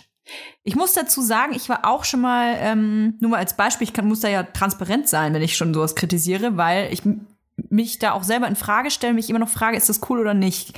Ich 0.63 0.75
muss 0.75 0.93
dazu 0.93 1.21
sagen, 1.21 1.53
ich 1.55 1.67
war 1.69 1.85
auch 1.85 2.03
schon 2.03 2.21
mal, 2.21 2.55
ähm, 2.59 3.17
nur 3.19 3.31
mal 3.31 3.37
als 3.37 3.55
Beispiel, 3.55 3.87
ich 3.87 3.93
kann, 3.93 4.07
muss 4.07 4.19
da 4.19 4.29
ja 4.29 4.43
transparent 4.43 5.07
sein, 5.07 5.33
wenn 5.33 5.41
ich 5.41 5.57
schon 5.57 5.73
sowas 5.73 5.95
kritisiere, 5.95 6.57
weil 6.57 6.93
ich 6.93 7.01
mich 7.69 7.97
da 7.97 8.11
auch 8.11 8.23
selber 8.23 8.47
in 8.47 8.55
Frage 8.55 8.91
stelle, 8.91 9.13
mich 9.13 9.29
immer 9.29 9.39
noch 9.39 9.49
frage, 9.49 9.77
ist 9.77 9.89
das 9.89 10.01
cool 10.09 10.19
oder 10.19 10.35
nicht. 10.35 10.77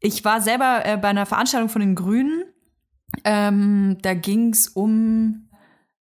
Ich 0.00 0.24
war 0.24 0.40
selber 0.40 0.82
äh, 0.84 0.96
bei 0.96 1.08
einer 1.08 1.26
Veranstaltung 1.26 1.68
von 1.68 1.80
den 1.80 1.94
Grünen. 1.94 2.44
Ähm, 3.24 3.98
da 4.02 4.14
ging 4.14 4.50
es 4.50 4.68
um 4.68 5.47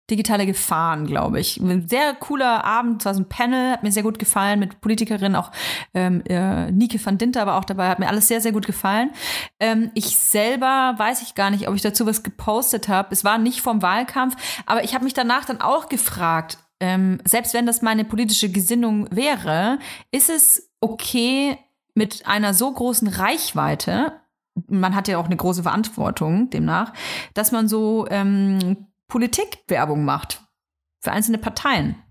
digitale 0.09 0.45
Gefahren, 0.45 1.05
glaube 1.05 1.39
ich. 1.39 1.57
Ein 1.57 1.87
sehr 1.87 2.13
cooler 2.15 2.63
Abend, 2.63 3.05
war 3.05 3.13
so 3.13 3.21
ein 3.21 3.29
Panel, 3.29 3.71
hat 3.71 3.83
mir 3.83 3.91
sehr 3.91 4.03
gut 4.03 4.19
gefallen 4.19 4.59
mit 4.59 4.81
Politikerinnen, 4.81 5.35
auch 5.35 5.51
ähm, 5.93 6.23
äh, 6.27 6.71
Nike 6.71 7.03
van 7.03 7.17
Dinter 7.17 7.45
war 7.45 7.57
auch 7.57 7.65
dabei, 7.65 7.89
hat 7.89 7.99
mir 7.99 8.07
alles 8.07 8.27
sehr, 8.27 8.41
sehr 8.41 8.51
gut 8.51 8.65
gefallen. 8.65 9.11
Ähm, 9.59 9.91
ich 9.93 10.17
selber 10.17 10.95
weiß 10.97 11.21
ich 11.21 11.35
gar 11.35 11.49
nicht, 11.49 11.67
ob 11.67 11.75
ich 11.75 11.81
dazu 11.81 12.05
was 12.05 12.23
gepostet 12.23 12.87
habe. 12.87 13.09
Es 13.11 13.23
war 13.23 13.37
nicht 13.37 13.61
vom 13.61 13.81
Wahlkampf, 13.81 14.35
aber 14.65 14.83
ich 14.83 14.93
habe 14.93 15.03
mich 15.03 15.13
danach 15.13 15.45
dann 15.45 15.61
auch 15.61 15.89
gefragt, 15.89 16.57
ähm, 16.79 17.19
selbst 17.25 17.53
wenn 17.53 17.65
das 17.65 17.81
meine 17.81 18.05
politische 18.05 18.49
Gesinnung 18.49 19.07
wäre, 19.11 19.79
ist 20.11 20.29
es 20.29 20.69
okay, 20.79 21.57
mit 21.95 22.25
einer 22.27 22.53
so 22.53 22.71
großen 22.71 23.07
Reichweite, 23.07 24.13
man 24.67 24.95
hat 24.95 25.07
ja 25.07 25.17
auch 25.17 25.25
eine 25.25 25.35
große 25.35 25.63
Verantwortung 25.63 26.49
demnach, 26.49 26.93
dass 27.33 27.51
man 27.51 27.67
so 27.67 28.07
ähm, 28.09 28.87
Politikwerbung 29.09 30.05
macht 30.05 30.41
für 31.01 31.11
einzelne 31.11 31.37
Parteien. 31.37 32.01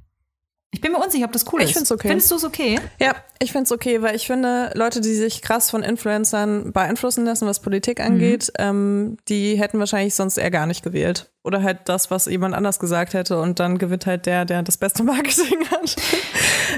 Ich 0.71 0.83
bin 0.83 0.93
mir 0.93 0.99
unsicher, 0.99 1.25
ob 1.25 1.33
das 1.33 1.51
cool 1.51 1.61
ich 1.61 1.65
ist. 1.65 1.71
Ich 1.71 1.77
find's 1.77 1.93
okay. 1.93 2.09
Findest 2.09 2.31
du 2.31 2.37
es 2.37 2.45
okay? 2.45 2.79
Ja, 3.01 3.15
ich 3.39 3.53
find's 3.53 3.73
okay, 3.73 4.03
weil 4.03 4.15
ich 4.15 4.27
finde, 4.27 4.71
Leute, 4.75 5.01
die 5.01 5.15
sich 5.15 5.41
krass 5.41 5.71
von 5.71 5.83
Influencern 5.83 6.73
beeinflussen 6.75 7.25
lassen, 7.25 7.47
was 7.47 7.61
Politik 7.61 8.01
angeht, 8.01 8.53
mhm. 8.59 8.65
ähm, 8.65 9.17
die 9.29 9.59
hätten 9.59 9.79
wahrscheinlich 9.79 10.15
sonst 10.15 10.37
eher 10.37 10.51
gar 10.51 10.67
nicht 10.67 10.83
gewählt. 10.83 11.33
Oder 11.49 11.63
halt 11.63 11.79
das, 11.87 12.11
was 12.11 12.27
jemand 12.27 12.55
anders 12.55 12.79
gesagt 12.79 13.15
hätte 13.15 13.41
und 13.41 13.59
dann 13.59 13.79
gewinnt 13.79 14.05
halt 14.05 14.27
der, 14.27 14.45
der 14.45 14.63
das 14.63 14.77
beste 14.77 15.03
Marketing 15.05 15.67
hat. 15.71 15.97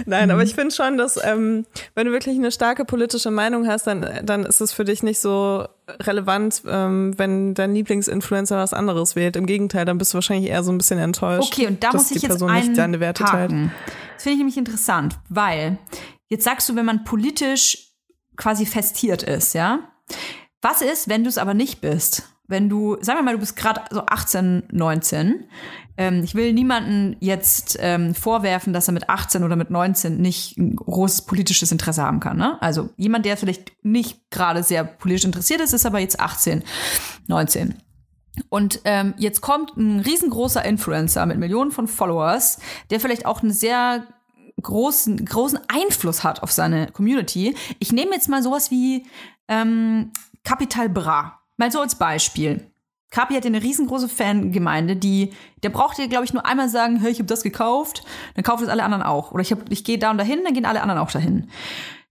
Nein, 0.07 0.27
mhm. 0.27 0.31
aber 0.31 0.45
ich 0.45 0.55
finde 0.55 0.73
schon, 0.73 0.97
dass 0.97 1.19
ähm, 1.25 1.67
wenn 1.97 2.07
du 2.07 2.13
wirklich 2.13 2.39
eine 2.39 2.53
starke 2.53 2.85
politische 2.85 3.33
Meinung 3.33 3.67
hast, 3.67 3.89
dann, 3.89 4.07
dann 4.23 4.45
ist 4.45 4.61
es 4.61 4.73
für 4.73 4.85
dich 4.85 5.03
nicht 5.03 5.19
so 5.19 5.67
relevant, 5.89 6.63
ähm, 6.69 7.19
wenn 7.19 7.55
dein 7.55 7.75
Lieblingsinfluencer 7.75 8.59
was 8.59 8.73
anderes 8.73 9.17
wählt. 9.17 9.35
Im 9.35 9.47
Gegenteil, 9.47 9.85
dann 9.85 9.99
bist 9.99 10.13
du 10.13 10.15
wahrscheinlich 10.15 10.49
eher 10.49 10.63
so 10.63 10.71
ein 10.71 10.79
bisschen 10.79 11.01
enttäuscht. 11.01 11.53
Okay, 11.53 11.67
und 11.67 11.83
da 11.83 11.91
muss 11.93 12.13
ich 12.13 12.23
jetzt 12.23 12.41
einen 12.41 12.77
deine 12.77 13.01
Werte 13.01 13.25
haken. 13.25 13.73
Das 14.15 14.23
finde 14.23 14.35
ich 14.35 14.39
nämlich 14.39 14.57
interessant, 14.57 15.19
weil 15.29 15.79
jetzt 16.29 16.45
sagst 16.45 16.69
du, 16.69 16.77
wenn 16.77 16.87
man 16.87 17.03
politisch 17.03 17.89
quasi 18.37 18.67
festiert 18.67 19.25
ist, 19.25 19.53
ja? 19.53 19.81
Was 20.63 20.81
ist, 20.81 21.09
wenn 21.09 21.25
du 21.25 21.29
es 21.29 21.39
aber 21.39 21.55
nicht 21.55 21.81
bist? 21.81 22.29
Wenn 22.51 22.69
du, 22.69 22.99
sagen 23.01 23.21
wir 23.21 23.23
mal, 23.23 23.35
du 23.35 23.41
bist 23.41 23.57
gerade 23.57 23.83
so 23.91 24.05
18, 24.05 24.65
19 24.71 25.47
ähm, 26.01 26.23
ich 26.25 26.35
will 26.35 26.55
niemanden 26.55 27.15
jetzt 27.21 27.77
ähm, 27.79 28.15
vorwerfen, 28.15 28.73
dass 28.73 28.89
er 28.89 28.95
mit 28.95 29.11
18 29.11 29.45
oder 29.45 29.55
mit 29.55 29.69
19 29.69 30.17
nicht 30.17 30.57
ein 30.57 30.75
großes 30.75 31.27
politisches 31.27 31.73
Interesse 31.73 32.03
haben 32.03 32.21
kann. 32.21 32.39
Ne? 32.39 32.57
Also 32.63 32.89
jemand, 32.97 33.27
der 33.27 33.37
vielleicht 33.37 33.73
nicht 33.85 34.31
gerade 34.31 34.63
sehr 34.63 34.83
politisch 34.83 35.27
interessiert 35.27 35.61
ist, 35.61 35.75
ist 35.75 35.85
aber 35.85 35.99
jetzt 35.99 36.19
18, 36.19 36.65
19. 37.27 37.75
Und 38.49 38.81
ähm, 38.85 39.13
jetzt 39.19 39.43
kommt 39.43 39.77
ein 39.77 40.01
riesengroßer 40.01 40.65
Influencer 40.65 41.27
mit 41.27 41.37
Millionen 41.37 41.71
von 41.71 41.87
Followers, 41.87 42.61
der 42.89 42.99
vielleicht 42.99 43.27
auch 43.27 43.43
einen 43.43 43.53
sehr 43.53 44.07
großen, 44.63 45.23
großen 45.23 45.61
Einfluss 45.69 46.25
hat 46.25 46.43
auf 46.43 46.51
seine 46.51 46.91
Community. 46.93 47.55
Ich 47.79 47.93
nehme 47.93 48.13
jetzt 48.13 48.31
mal 48.31 48.43
sowas 48.43 48.71
wie 48.71 49.07
ähm, 49.49 50.13
Capital 50.45 50.89
Bra. 50.89 51.40
Mal 51.61 51.71
so 51.71 51.83
als 51.83 51.95
Beispiel. 51.95 52.73
Kapi 53.11 53.35
hat 53.35 53.45
eine 53.45 53.63
riesengroße 53.63 54.09
Fangemeinde, 54.09 54.97
die, 54.97 55.35
der 55.63 55.69
braucht 55.69 55.99
dir, 55.99 56.09
glaube 56.09 56.25
ich, 56.25 56.33
nur 56.33 56.47
einmal 56.47 56.71
sagen, 56.71 56.97
hey, 56.97 57.11
ich 57.11 57.19
habe 57.19 57.27
das 57.27 57.43
gekauft, 57.43 58.03
dann 58.35 58.45
kaufen 58.45 58.63
es 58.63 58.71
alle 58.71 58.83
anderen 58.83 59.03
auch. 59.03 59.33
Oder 59.33 59.43
ich, 59.43 59.55
ich 59.69 59.85
gehe 59.85 59.99
da 59.99 60.11
und 60.11 60.17
dahin, 60.17 60.41
dann 60.43 60.55
gehen 60.55 60.65
alle 60.65 60.81
anderen 60.81 60.99
auch 60.99 61.11
dahin. 61.11 61.51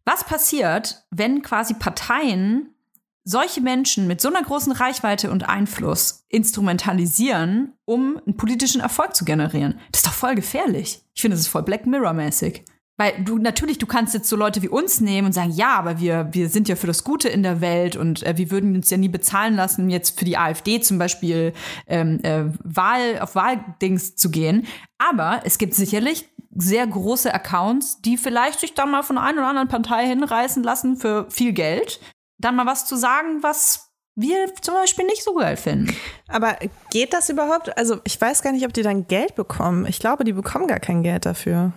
Was 0.06 0.24
passiert, 0.24 1.04
wenn 1.10 1.42
quasi 1.42 1.74
Parteien 1.74 2.76
solche 3.24 3.60
Menschen 3.60 4.06
mit 4.06 4.22
so 4.22 4.28
einer 4.28 4.44
großen 4.44 4.72
Reichweite 4.72 5.32
und 5.32 5.50
Einfluss 5.50 6.26
instrumentalisieren, 6.30 7.74
um 7.86 8.22
einen 8.24 8.38
politischen 8.38 8.82
Erfolg 8.82 9.16
zu 9.16 9.26
generieren? 9.26 9.80
Das 9.92 10.02
ist 10.02 10.06
doch 10.06 10.14
voll 10.14 10.36
gefährlich. 10.36 11.02
Ich 11.16 11.22
finde, 11.22 11.34
das 11.34 11.42
ist 11.42 11.52
voll 11.52 11.64
Black 11.64 11.88
Mirror-mäßig. 11.88 12.66
Weil 13.00 13.24
du 13.24 13.38
natürlich, 13.38 13.78
du 13.78 13.86
kannst 13.86 14.14
jetzt 14.14 14.28
so 14.28 14.36
Leute 14.36 14.62
wie 14.62 14.68
uns 14.68 15.00
nehmen 15.00 15.28
und 15.28 15.32
sagen, 15.32 15.52
ja, 15.52 15.76
aber 15.76 16.02
wir, 16.02 16.28
wir 16.34 16.50
sind 16.50 16.68
ja 16.68 16.76
für 16.76 16.86
das 16.86 17.06
Gute 17.06 17.30
in 17.30 17.44
der 17.44 17.62
Welt 17.62 17.96
und 17.96 18.24
äh, 18.24 18.36
wir 18.36 18.52
würden 18.52 18.76
uns 18.76 18.90
ja 18.90 18.98
nie 18.98 19.08
bezahlen 19.08 19.56
lassen, 19.56 19.90
jetzt 19.90 20.20
für 20.20 20.26
die 20.26 20.38
AfD 20.38 20.82
zum 20.82 21.00
Beispiel 21.00 21.54
ähm, 21.88 22.20
äh, 22.24 22.44
Wahl 22.62 23.20
auf 23.22 23.36
Wahldings 23.36 24.18
zu 24.18 24.30
gehen. 24.30 24.68
Aber 24.98 25.40
es 25.46 25.58
gibt 25.58 25.76
sicherlich 25.76 26.28
sehr 26.54 26.86
große 26.86 27.34
Accounts, 27.34 28.02
die 28.02 28.18
vielleicht 28.18 28.60
sich 28.60 28.74
dann 28.74 28.92
mal 28.92 29.04
von 29.04 29.18
einer 29.18 29.38
oder 29.38 29.48
anderen 29.48 29.70
Partei 29.70 30.06
hinreißen 30.06 30.62
lassen 30.62 30.98
für 30.98 31.26
viel 31.32 31.54
Geld, 31.54 32.02
dann 32.38 32.58
mal 32.58 32.66
was 32.66 32.86
zu 32.86 32.98
sagen, 32.98 33.42
was 33.42 33.89
wir 34.22 34.54
zum 34.62 34.74
Beispiel 34.74 35.06
nicht 35.06 35.24
so 35.24 35.34
geil 35.34 35.58
finden. 35.58 35.96
Aber 36.28 36.58
geht 36.92 37.14
das 37.14 37.30
überhaupt? 37.30 37.76
Also 37.78 37.98
ich 38.04 38.20
weiß 38.20 38.42
gar 38.42 38.52
nicht, 38.52 38.66
ob 38.66 38.74
die 38.74 38.84
dann 38.84 39.08
Geld 39.08 39.36
bekommen. 39.36 39.86
Ich 39.88 40.00
glaube, 40.00 40.24
die 40.24 40.34
bekommen 40.34 40.68
gar 40.68 40.80
kein 40.80 41.04
Geld 41.04 41.26
dafür. 41.26 41.74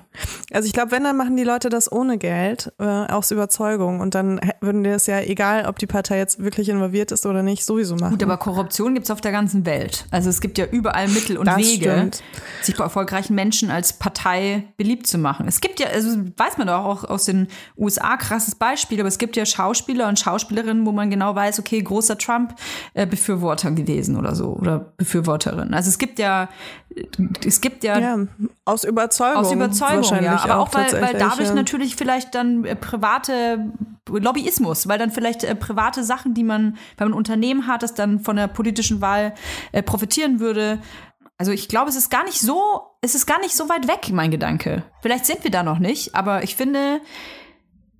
Also 0.53 0.66
ich 0.66 0.72
glaube, 0.72 0.90
wenn, 0.90 1.05
dann 1.05 1.16
machen 1.16 1.36
die 1.36 1.45
Leute 1.45 1.70
das 1.70 1.90
ohne 1.90 2.18
Geld, 2.18 2.72
äh, 2.78 2.84
aus 2.84 3.30
Überzeugung. 3.30 4.01
Und 4.01 4.14
dann 4.14 4.40
würden 4.61 4.84
die 4.84 4.90
es 4.90 5.07
ja, 5.07 5.20
egal 5.20 5.66
ob 5.66 5.78
die 5.78 5.86
Partei 5.86 6.18
jetzt 6.18 6.43
wirklich 6.43 6.68
involviert 6.68 7.12
ist 7.12 7.24
oder 7.24 7.43
nicht, 7.43 7.64
sowieso 7.64 7.97
machen. 7.97 8.12
Gut, 8.12 8.22
aber 8.22 8.36
Korruption 8.36 8.95
gibt's 8.95 9.11
auf 9.11 9.20
der 9.20 9.32
ganzen 9.32 9.64
Welt. 9.64 10.05
Also 10.11 10.28
es 10.28 10.40
gibt 10.40 10.59
ja 10.59 10.66
überall 10.66 11.09
Mittel 11.09 11.38
und 11.38 11.47
das 11.47 11.57
Wege, 11.57 11.93
stimmt. 11.93 12.22
sich 12.62 12.76
bei 12.76 12.84
erfolgreichen 12.84 13.34
Menschen 13.34 13.70
als 13.70 13.95
Partei 13.95 14.64
beliebt 14.76 15.07
zu 15.07 15.16
machen. 15.16 15.49
Es 15.49 15.61
gibt 15.61 15.80
ja, 15.80 15.88
also 15.88 16.11
weiß 16.36 16.59
man 16.59 16.66
doch 16.66 16.84
auch 16.84 17.05
aus 17.05 17.24
den 17.24 17.49
USA, 17.78 18.16
krasses 18.16 18.55
Beispiel, 18.55 19.01
aber 19.01 19.09
es 19.09 19.18
gibt 19.18 19.36
ja 19.36 19.47
Schauspieler 19.47 20.09
und 20.09 20.18
Schauspielerinnen, 20.18 20.84
wo 20.84 20.93
man 20.93 21.11
genau 21.11 21.34
weiß, 21.34 21.59
okay, 21.59 21.80
großer 21.80 22.18
Trump-Befürworter 22.33 23.70
gewesen 23.72 24.16
oder 24.16 24.35
so 24.35 24.51
oder 24.53 24.78
Befürworterin. 24.78 25.74
Also 25.74 25.89
es 25.89 25.99
gibt 25.99 26.18
ja, 26.18 26.49
es 27.45 27.61
gibt 27.61 27.85
ja, 27.85 27.99
ja 27.99 28.18
aus 28.64 28.85
Überzeugung. 28.85 29.37
Aus 29.37 29.53
Überzeugung, 29.53 30.22
ja. 30.22 30.43
Aber 30.43 30.57
auch, 30.57 30.68
auch 30.68 30.74
weil, 30.74 30.93
weil 30.93 31.14
dadurch 31.14 31.49
ja. 31.49 31.55
natürlich 31.55 31.97
vielleicht 31.97 32.35
dann 32.35 32.64
äh, 32.64 32.76
private 32.76 33.72
Lobbyismus, 34.09 34.89
weil 34.89 34.99
dann 34.99 35.11
vielleicht 35.11 35.45
äh, 35.45 35.55
private 35.55 36.05
Sachen, 36.05 36.35
die 36.35 36.45
man, 36.45 36.76
wenn 36.97 37.09
man 37.09 37.12
ein 37.12 37.18
Unternehmen 37.18 37.66
hat, 37.66 37.83
das 37.83 37.95
dann 37.95 38.20
von 38.20 38.37
der 38.37 38.49
politischen 38.49 39.01
Wahl 39.01 39.35
äh, 39.72 39.83
profitieren 39.83 40.41
würde. 40.41 40.78
Also 41.39 41.51
ich 41.53 41.68
glaube, 41.68 41.91
es 41.91 41.97
ist 41.97 42.11
gar 42.11 42.24
nicht 42.24 42.41
so, 42.41 42.83
es 43.01 43.14
ist 43.14 43.26
gar 43.26 43.41
nicht 43.41 43.57
so 43.57 43.68
weit 43.68 43.89
weg, 43.89 44.11
mein 44.12 44.30
Gedanke. 44.30 44.85
Vielleicht 45.01 45.26
sind 45.26 45.43
wir 45.45 45.51
da 45.51 45.62
noch 45.62 45.78
nicht, 45.78 46.14
aber 46.14 46.45
ich 46.45 46.57
finde, 46.57 47.01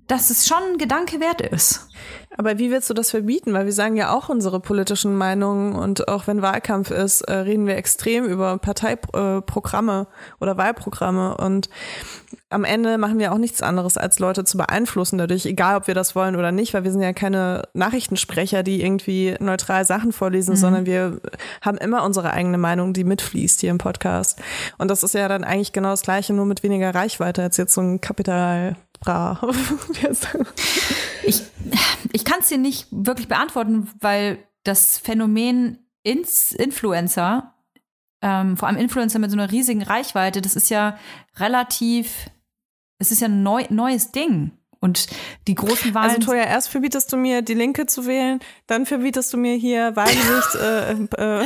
dass 0.09 0.31
es 0.31 0.47
schon 0.47 0.63
ein 0.73 0.79
Gedanke 0.79 1.21
wert 1.21 1.41
ist. 1.41 1.89
Aber 2.37 2.59
wie 2.59 2.71
willst 2.71 2.89
du 2.91 2.95
das 2.95 3.11
verbieten? 3.11 3.53
Weil 3.53 3.67
wir 3.67 3.73
sagen 3.73 3.97
ja 3.97 4.13
auch 4.15 4.29
unsere 4.29 4.61
politischen 4.61 5.15
Meinungen 5.15 5.75
und 5.75 6.09
auch 6.09 6.27
wenn 6.27 6.43
Wahlkampf 6.43 6.91
ist, 6.91 7.23
äh, 7.23 7.35
reden 7.35 7.67
wir 7.67 7.77
extrem 7.77 8.25
über 8.25 8.59
Parteiprogramme 8.59 10.07
oder 10.41 10.57
Wahlprogramme 10.57 11.37
und 11.37 11.69
am 12.49 12.65
Ende 12.65 12.99
machen 12.99 13.19
wir 13.19 13.33
auch 13.33 13.39
nichts 13.39 13.63
anderes, 13.63 13.97
als 13.97 14.19
Leute 14.19 14.45
zu 14.45 14.57
beeinflussen 14.57 15.19
dadurch, 15.19 15.47
egal 15.47 15.77
ob 15.77 15.87
wir 15.87 15.95
das 15.95 16.15
wollen 16.15 16.37
oder 16.37 16.53
nicht, 16.53 16.75
weil 16.75 16.85
wir 16.85 16.93
sind 16.93 17.03
ja 17.03 17.13
keine 17.13 17.63
Nachrichtensprecher, 17.75 18.63
die 18.63 18.83
irgendwie 18.83 19.37
neutral 19.41 19.85
Sachen 19.85 20.13
vorlesen, 20.13 20.53
mhm. 20.53 20.59
sondern 20.59 20.87
wir 20.87 21.21
haben 21.61 21.79
immer 21.79 22.05
unsere 22.05 22.33
eigene 22.33 22.59
Meinung, 22.59 22.93
die 22.93 23.05
mitfließt 23.05 23.61
hier 23.61 23.71
im 23.71 23.79
Podcast. 23.79 24.41
Und 24.79 24.91
das 24.91 25.03
ist 25.03 25.15
ja 25.15 25.29
dann 25.29 25.45
eigentlich 25.45 25.73
genau 25.73 25.91
das 25.91 26.03
Gleiche, 26.03 26.33
nur 26.33 26.47
mit 26.47 26.63
weniger 26.63 26.95
Reichweite 26.95 27.43
als 27.43 27.57
jetzt 27.57 27.75
so 27.75 27.81
ein 27.81 28.01
Kapital 28.01 28.77
Bra. 29.03 29.41
ich 31.25 31.43
ich 32.13 32.25
kann 32.25 32.41
es 32.41 32.49
dir 32.49 32.59
nicht 32.59 32.87
wirklich 32.91 33.29
beantworten, 33.29 33.89
weil 34.01 34.39
das 34.65 34.99
Phänomen 34.99 35.79
Ins 36.05 36.53
Influencer, 36.53 37.55
ähm, 38.23 38.57
vor 38.57 38.69
allem 38.69 38.79
Influencer 38.79 39.19
mit 39.19 39.31
so 39.31 39.37
einer 39.37 39.53
riesigen 39.53 39.83
Reichweite, 39.83 40.43
das 40.43 40.57
ist 40.57 40.69
ja 40.69 40.99
relativ, 41.37 42.29
es 42.99 43.13
ist 43.13 43.21
ja 43.21 43.29
ein 43.29 43.43
neu, 43.43 43.65
neues 43.71 44.11
Ding. 44.11 44.53
Und 44.83 45.07
die 45.47 45.55
großen 45.55 45.95
Wahlen. 45.95 46.11
Also 46.11 46.33
Toja, 46.33 46.43
erst 46.43 46.69
verbietest 46.69 47.13
du 47.13 47.17
mir, 47.17 47.43
die 47.43 47.55
Linke 47.55 47.87
zu 47.87 48.05
wählen, 48.05 48.41
dann 48.67 48.85
verbietest 48.85 49.33
du 49.33 49.37
mir 49.37 49.55
hier 49.55 49.95
Wahlgesicht, 49.95 50.55
äh, 50.61 50.93
äh, 50.93 51.45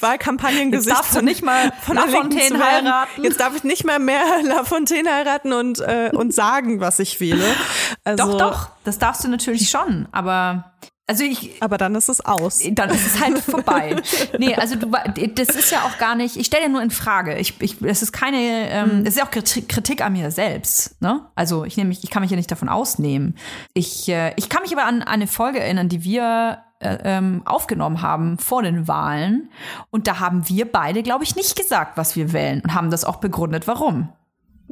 Wahlkampagnen 0.00 0.72
Jetzt 0.72 0.90
darfst 0.90 1.14
du 1.14 1.22
nicht 1.22 1.44
mal 1.44 1.72
von 1.80 1.94
Lafontaine 1.94 2.58
heiraten. 2.58 3.22
Jetzt 3.22 3.38
darf 3.38 3.54
ich 3.54 3.62
nicht 3.62 3.84
mehr 3.84 4.00
mehr 4.00 4.24
Lafontaine 4.42 5.14
heiraten 5.14 5.52
und, 5.52 5.78
äh, 5.78 6.10
und 6.12 6.34
sagen, 6.34 6.80
was 6.80 6.98
ich 6.98 7.20
wähle. 7.20 7.46
Also, 8.02 8.32
doch, 8.32 8.38
doch, 8.38 8.68
das 8.82 8.98
darfst 8.98 9.22
du 9.22 9.28
natürlich 9.28 9.70
schon, 9.70 10.08
aber 10.10 10.72
also 11.12 11.24
ich, 11.24 11.62
aber 11.62 11.76
dann 11.76 11.94
ist 11.94 12.08
es 12.08 12.24
aus. 12.24 12.60
Dann 12.72 12.88
ist 12.88 13.06
es 13.06 13.20
halt 13.20 13.38
vorbei. 13.38 13.96
nee, 14.38 14.54
also 14.54 14.76
du, 14.76 14.90
das 15.34 15.54
ist 15.54 15.70
ja 15.70 15.82
auch 15.82 15.98
gar 15.98 16.14
nicht, 16.14 16.38
ich 16.38 16.46
stelle 16.46 16.64
ja 16.64 16.68
nur 16.70 16.80
in 16.80 16.90
Frage. 16.90 17.36
Ich, 17.36 17.60
ich, 17.60 17.78
das 17.80 18.00
ist 18.00 18.12
keine, 18.12 18.38
ähm, 18.38 18.98
mhm. 18.98 19.04
das 19.04 19.14
ist 19.14 19.18
ja 19.18 19.26
auch 19.26 19.30
Kritik 19.30 20.02
an 20.02 20.14
mir 20.14 20.30
selbst. 20.30 21.00
Ne? 21.02 21.26
Also 21.34 21.64
ich, 21.64 21.76
nehm 21.76 21.88
mich, 21.88 22.02
ich 22.02 22.08
kann 22.08 22.22
mich 22.22 22.30
ja 22.30 22.36
nicht 22.36 22.50
davon 22.50 22.70
ausnehmen. 22.70 23.36
Ich, 23.74 24.08
äh, 24.08 24.32
ich 24.36 24.48
kann 24.48 24.62
mich 24.62 24.72
aber 24.72 24.86
an, 24.86 25.02
an 25.02 25.08
eine 25.08 25.26
Folge 25.26 25.60
erinnern, 25.60 25.90
die 25.90 26.02
wir 26.02 26.62
äh, 26.78 26.98
ähm, 27.04 27.42
aufgenommen 27.44 28.00
haben 28.00 28.38
vor 28.38 28.62
den 28.62 28.88
Wahlen. 28.88 29.50
Und 29.90 30.06
da 30.06 30.18
haben 30.18 30.48
wir 30.48 30.70
beide, 30.70 31.02
glaube 31.02 31.24
ich, 31.24 31.36
nicht 31.36 31.56
gesagt, 31.56 31.98
was 31.98 32.16
wir 32.16 32.32
wählen 32.32 32.62
und 32.64 32.74
haben 32.74 32.90
das 32.90 33.04
auch 33.04 33.16
begründet, 33.16 33.68
warum. 33.68 34.08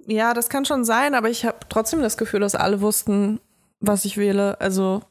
Ja, 0.06 0.32
das 0.32 0.48
kann 0.48 0.64
schon 0.64 0.86
sein, 0.86 1.14
aber 1.14 1.28
ich 1.28 1.44
habe 1.44 1.58
trotzdem 1.68 2.00
das 2.00 2.16
Gefühl, 2.16 2.40
dass 2.40 2.54
alle 2.54 2.80
wussten, 2.80 3.40
was 3.80 4.06
ich 4.06 4.16
wähle. 4.16 4.58
Also 4.60 5.02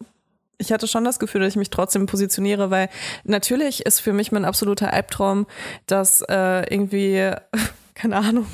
ich 0.59 0.71
hatte 0.71 0.87
schon 0.87 1.03
das 1.03 1.19
Gefühl, 1.19 1.41
dass 1.41 1.49
ich 1.49 1.55
mich 1.55 1.71
trotzdem 1.71 2.05
positioniere, 2.05 2.69
weil 2.69 2.89
natürlich 3.23 3.85
ist 3.85 4.01
für 4.01 4.13
mich 4.13 4.31
mein 4.31 4.45
absoluter 4.45 4.93
Albtraum, 4.93 5.47
dass 5.87 6.21
äh, 6.21 6.71
irgendwie, 6.71 7.31
keine 7.95 8.17
Ahnung, 8.17 8.45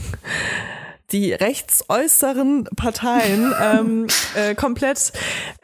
die 1.11 1.33
rechtsäußeren 1.33 2.65
Parteien 2.75 3.53
ähm, 3.61 4.07
äh, 4.35 4.55
komplett, 4.55 5.13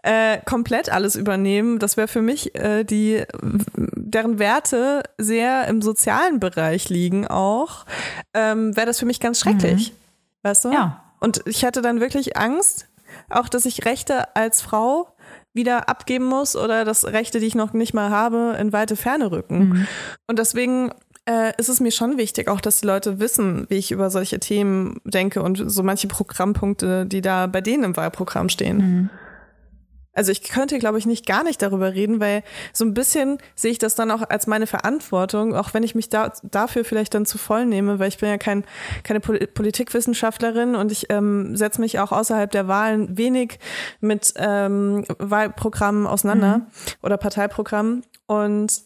äh, 0.04 0.40
komplett 0.46 0.92
alles 0.92 1.16
übernehmen. 1.16 1.80
Das 1.80 1.98
wäre 1.98 2.08
für 2.08 2.22
mich 2.22 2.56
äh, 2.56 2.84
die, 2.84 3.24
deren 3.42 4.40
Werte 4.40 5.04
sehr 5.18 5.68
im 5.68 5.82
sozialen 5.82 6.40
Bereich 6.40 6.90
liegen 6.90 7.28
auch, 7.28 7.86
ähm, 8.34 8.76
wäre 8.76 8.88
das 8.88 9.00
für 9.00 9.06
mich 9.06 9.20
ganz 9.20 9.40
schrecklich. 9.40 9.92
Mhm. 9.92 9.96
Weißt 10.44 10.66
du? 10.66 10.72
Ja. 10.72 11.04
Und 11.20 11.42
ich 11.46 11.64
hätte 11.64 11.82
dann 11.82 12.00
wirklich 12.00 12.36
Angst, 12.38 12.88
auch 13.30 13.48
dass 13.48 13.66
ich 13.66 13.86
Rechte 13.86 14.36
als 14.36 14.62
Frau 14.62 15.14
wieder 15.54 15.90
abgeben 15.90 16.26
muss 16.26 16.56
oder 16.56 16.86
dass 16.86 17.06
Rechte, 17.06 17.40
die 17.40 17.46
ich 17.46 17.56
noch 17.56 17.74
nicht 17.74 17.94
mal 17.94 18.10
habe, 18.10 18.58
in 18.60 18.72
weite 18.74 18.96
Ferne 18.96 19.32
rücken. 19.32 19.60
Mhm. 19.60 19.88
Und 20.28 20.40
deswegen 20.40 20.92
äh, 21.26 21.54
ist 21.58 21.70
es 21.70 21.80
mir 21.80 21.92
schon 21.92 22.18
wichtig, 22.18 22.48
auch 22.48 22.62
dass 22.62 22.80
die 22.80 22.88
Leute 22.88 23.20
wissen, 23.20 23.66
wie 23.70 23.76
ich 23.76 23.92
über 23.92 24.10
solche 24.10 24.40
Themen 24.40 25.00
denke 25.04 25.42
und 25.42 25.64
so 25.70 25.84
manche 25.84 26.08
Programmpunkte, 26.08 27.06
die 27.06 27.22
da 27.22 27.48
bei 27.48 27.62
denen 27.62 27.84
im 27.84 27.98
Wahlprogramm 27.98 28.50
stehen. 28.50 28.78
Mhm. 28.78 29.10
Also 30.14 30.32
ich 30.32 30.44
könnte, 30.44 30.78
glaube 30.78 30.98
ich, 30.98 31.06
nicht 31.06 31.26
gar 31.26 31.44
nicht 31.44 31.62
darüber 31.62 31.94
reden, 31.94 32.20
weil 32.20 32.44
so 32.74 32.84
ein 32.84 32.94
bisschen 32.94 33.38
sehe 33.56 33.72
ich 33.72 33.78
das 33.78 33.96
dann 33.96 34.12
auch 34.12 34.22
als 34.30 34.46
meine 34.46 34.68
Verantwortung, 34.68 35.56
auch 35.56 35.74
wenn 35.74 35.84
ich 35.84 35.96
mich 35.96 36.10
da, 36.10 36.34
dafür 36.44 36.84
vielleicht 36.84 37.14
dann 37.14 37.26
zu 37.26 37.38
voll 37.38 37.66
nehme, 37.66 37.98
weil 38.00 38.10
ich 38.10 38.18
bin 38.18 38.30
ja 38.30 38.38
kein, 38.38 38.66
keine 39.04 39.22
Politikwissenschaftlerin 39.22 40.76
und 40.76 40.92
ich 40.92 41.08
ähm, 41.10 41.56
setze 41.56 41.80
mich 41.80 42.00
auch 42.00 42.12
außerhalb 42.12 42.52
der 42.52 42.68
Wahlen 42.68 43.18
wenig 43.18 43.60
mit 44.02 44.34
ähm, 44.36 45.06
Wahlprogrammen 45.18 46.06
auseinander 46.06 46.58
mhm. 46.58 46.66
oder 47.02 47.16
Parteiprogrammen. 47.16 48.04
Und 48.28 48.82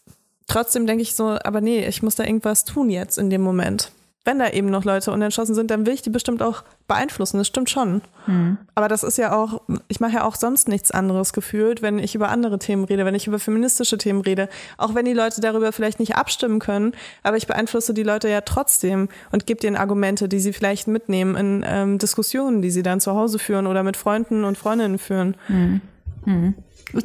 trotzdem 0.47 0.85
denke 0.85 1.01
ich 1.01 1.15
so, 1.15 1.37
aber 1.43 1.59
nee, 1.59 1.87
ich 1.87 2.03
muss 2.03 2.15
da 2.15 2.23
irgendwas 2.23 2.65
tun 2.65 2.91
jetzt 2.91 3.17
in 3.17 3.31
dem 3.31 3.41
Moment. 3.41 3.91
Wenn 4.25 4.39
da 4.39 4.49
eben 4.49 4.71
noch 4.71 4.83
Leute 4.83 5.11
unentschlossen 5.11 5.53
sind, 5.53 5.69
dann 5.69 5.85
will 5.85 5.93
ich 5.93 6.01
die 6.01 6.09
bestimmt 6.09 6.41
auch 6.41 6.63
beeinflussen. 6.87 7.37
Das 7.37 7.45
stimmt 7.45 7.69
schon. 7.69 8.01
Mhm. 8.25 8.57
Aber 8.73 8.87
das 8.87 9.03
ist 9.03 9.17
ja 9.17 9.35
auch, 9.35 9.61
ich 9.87 9.99
mache 9.99 10.13
ja 10.13 10.23
auch 10.23 10.35
sonst 10.35 10.67
nichts 10.67 10.89
anderes 10.89 11.31
gefühlt, 11.31 11.83
wenn 11.83 11.99
ich 11.99 12.15
über 12.15 12.29
andere 12.29 12.57
Themen 12.57 12.85
rede, 12.85 13.05
wenn 13.05 13.13
ich 13.13 13.27
über 13.27 13.37
feministische 13.37 13.99
Themen 13.99 14.21
rede. 14.21 14.49
Auch 14.77 14.95
wenn 14.95 15.05
die 15.05 15.13
Leute 15.13 15.41
darüber 15.41 15.71
vielleicht 15.71 15.99
nicht 15.99 16.15
abstimmen 16.15 16.57
können, 16.57 16.93
aber 17.21 17.37
ich 17.37 17.45
beeinflusse 17.45 17.93
die 17.93 18.03
Leute 18.03 18.27
ja 18.27 18.41
trotzdem 18.41 19.09
und 19.31 19.45
gebe 19.45 19.61
denen 19.61 19.75
Argumente, 19.75 20.27
die 20.27 20.39
sie 20.39 20.53
vielleicht 20.53 20.87
mitnehmen 20.87 21.35
in 21.35 21.65
ähm, 21.67 21.97
Diskussionen, 21.99 22.63
die 22.63 22.71
sie 22.71 22.83
dann 22.83 22.99
zu 22.99 23.13
Hause 23.13 23.37
führen 23.37 23.67
oder 23.67 23.83
mit 23.83 23.95
Freunden 23.95 24.43
und 24.43 24.57
Freundinnen 24.57 24.97
führen. 24.97 25.37
Mhm. 25.47 25.81
Mhm. 26.25 26.55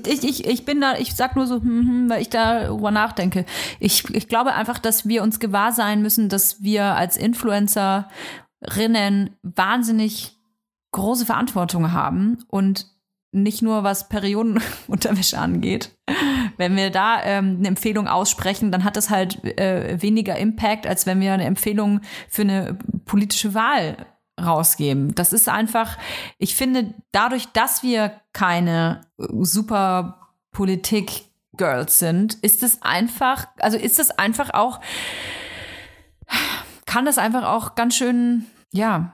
Ich, 0.07 0.24
ich, 0.24 0.47
ich 0.47 0.64
bin 0.64 0.81
da, 0.81 0.97
ich 0.97 1.14
sag 1.14 1.37
nur 1.37 1.47
so, 1.47 1.57
hm, 1.57 1.89
hm, 1.89 2.11
weil 2.11 2.22
ich 2.22 2.31
darüber 2.31 2.91
nachdenke. 2.91 3.45
Ich, 3.78 4.09
ich 4.14 4.28
glaube 4.28 4.55
einfach, 4.55 4.78
dass 4.78 5.07
wir 5.07 5.22
uns 5.22 5.41
gewahr 5.41 5.72
sein 5.72 6.03
müssen, 6.03 6.28
dass 6.28 6.62
wir 6.62 6.97
als 6.97 7.16
Influencerinnen 7.16 8.07
wahnsinnig 9.43 10.39
große 10.93 11.26
Verantwortung 11.26 11.93
haben 11.93 12.39
und 12.49 12.87
nicht 13.33 13.62
nur 13.62 13.85
was 13.85 14.09
Periodenunterwäsche 14.09 15.39
angeht. 15.39 15.97
Wenn 16.57 16.76
wir 16.76 16.91
da 16.91 17.22
ähm, 17.22 17.57
eine 17.59 17.68
Empfehlung 17.68 18.09
aussprechen, 18.09 18.72
dann 18.72 18.85
hat 18.85 18.97
das 18.97 19.09
halt 19.09 19.45
äh, 19.59 20.03
weniger 20.03 20.37
Impact, 20.37 20.87
als 20.87 21.07
wenn 21.07 21.20
wir 21.20 21.33
eine 21.33 21.45
Empfehlung 21.45 22.01
für 22.28 22.43
eine 22.43 22.76
politische 23.05 23.55
Wahl 23.55 23.97
rausgeben. 24.45 25.14
Das 25.14 25.32
ist 25.32 25.49
einfach, 25.49 25.99
ich 26.38 26.55
finde, 26.55 26.95
dadurch, 27.12 27.47
dass 27.53 27.82
wir 27.82 28.12
keine 28.32 29.03
super 29.16 30.28
Politik-Girls 30.53 31.99
sind, 31.99 32.34
ist 32.34 32.62
es 32.62 32.82
einfach, 32.82 33.47
also 33.59 33.76
ist 33.76 33.99
es 33.99 34.11
einfach 34.11 34.55
auch, 34.55 34.80
kann 36.86 37.05
das 37.05 37.18
einfach 37.18 37.45
auch 37.45 37.74
ganz 37.74 37.95
schön, 37.97 38.47
ja, 38.72 39.12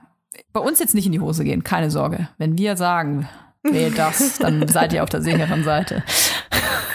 bei 0.53 0.59
uns 0.59 0.79
jetzt 0.79 0.95
nicht 0.95 1.05
in 1.05 1.11
die 1.11 1.19
Hose 1.19 1.43
gehen, 1.43 1.63
keine 1.63 1.91
Sorge. 1.91 2.29
Wenn 2.37 2.57
wir 2.57 2.77
sagen, 2.77 3.27
nee, 3.63 3.89
das, 3.89 4.37
dann 4.39 4.67
seid 4.67 4.93
ihr 4.93 5.03
auf 5.03 5.09
der 5.09 5.21
sicheren 5.21 5.63
Seite. 5.63 6.03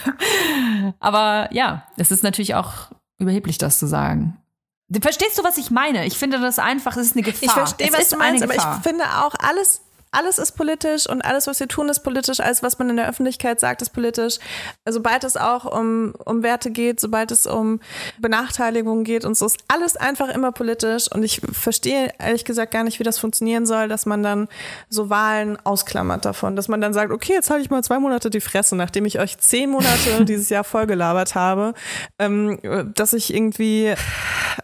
Aber 0.99 1.49
ja, 1.51 1.83
es 1.97 2.11
ist 2.11 2.23
natürlich 2.23 2.55
auch 2.55 2.91
überheblich, 3.17 3.57
das 3.57 3.79
zu 3.79 3.87
sagen. 3.87 4.37
Verstehst 5.01 5.37
du, 5.37 5.43
was 5.43 5.57
ich 5.57 5.71
meine? 5.71 6.05
Ich 6.05 6.17
finde 6.17 6.39
das 6.39 6.59
einfach, 6.59 6.97
es 6.97 7.07
ist 7.07 7.15
eine 7.15 7.23
Gefahr. 7.23 7.41
Ich 7.41 7.51
verstehe, 7.51 7.93
was 7.93 8.09
du 8.09 8.17
meinst, 8.17 8.43
aber 8.43 8.55
ich 8.55 8.83
finde 8.83 9.05
auch 9.05 9.33
alles 9.39 9.81
alles 10.13 10.37
ist 10.37 10.53
politisch 10.53 11.07
und 11.09 11.23
alles, 11.23 11.47
was 11.47 11.59
wir 11.59 11.67
tun, 11.67 11.89
ist 11.89 12.01
politisch. 12.01 12.39
Alles, 12.39 12.63
was 12.63 12.79
man 12.79 12.89
in 12.89 12.97
der 12.97 13.09
Öffentlichkeit 13.09 13.59
sagt, 13.59 13.81
ist 13.81 13.91
politisch. 13.91 14.37
Sobald 14.87 15.23
es 15.23 15.37
auch 15.37 15.65
um, 15.65 16.13
um 16.25 16.43
Werte 16.43 16.71
geht, 16.71 16.99
sobald 16.99 17.31
es 17.31 17.45
um 17.45 17.79
Benachteiligungen 18.19 19.03
geht 19.03 19.25
und 19.25 19.35
so, 19.35 19.45
ist 19.45 19.57
alles 19.67 19.97
einfach 19.97 20.29
immer 20.29 20.51
politisch. 20.51 21.11
Und 21.11 21.23
ich 21.23 21.41
verstehe 21.51 22.11
ehrlich 22.19 22.45
gesagt 22.45 22.71
gar 22.71 22.83
nicht, 22.83 22.99
wie 22.99 23.03
das 23.03 23.17
funktionieren 23.17 23.65
soll, 23.65 23.87
dass 23.87 24.05
man 24.05 24.21
dann 24.23 24.47
so 24.89 25.09
Wahlen 25.09 25.57
ausklammert 25.63 26.25
davon. 26.25 26.55
Dass 26.55 26.67
man 26.67 26.79
dann 26.79 26.93
sagt, 26.93 27.11
okay, 27.11 27.33
jetzt 27.33 27.49
halte 27.49 27.63
ich 27.63 27.71
mal 27.71 27.83
zwei 27.83 27.99
Monate 27.99 28.29
die 28.29 28.41
Fresse, 28.41 28.75
nachdem 28.75 29.05
ich 29.05 29.19
euch 29.19 29.37
zehn 29.39 29.69
Monate 29.69 30.25
dieses 30.25 30.49
Jahr 30.49 30.63
vollgelabert 30.63 31.35
habe, 31.35 31.73
ähm, 32.19 32.59
dass 32.95 33.13
ich 33.13 33.33
irgendwie 33.33 33.93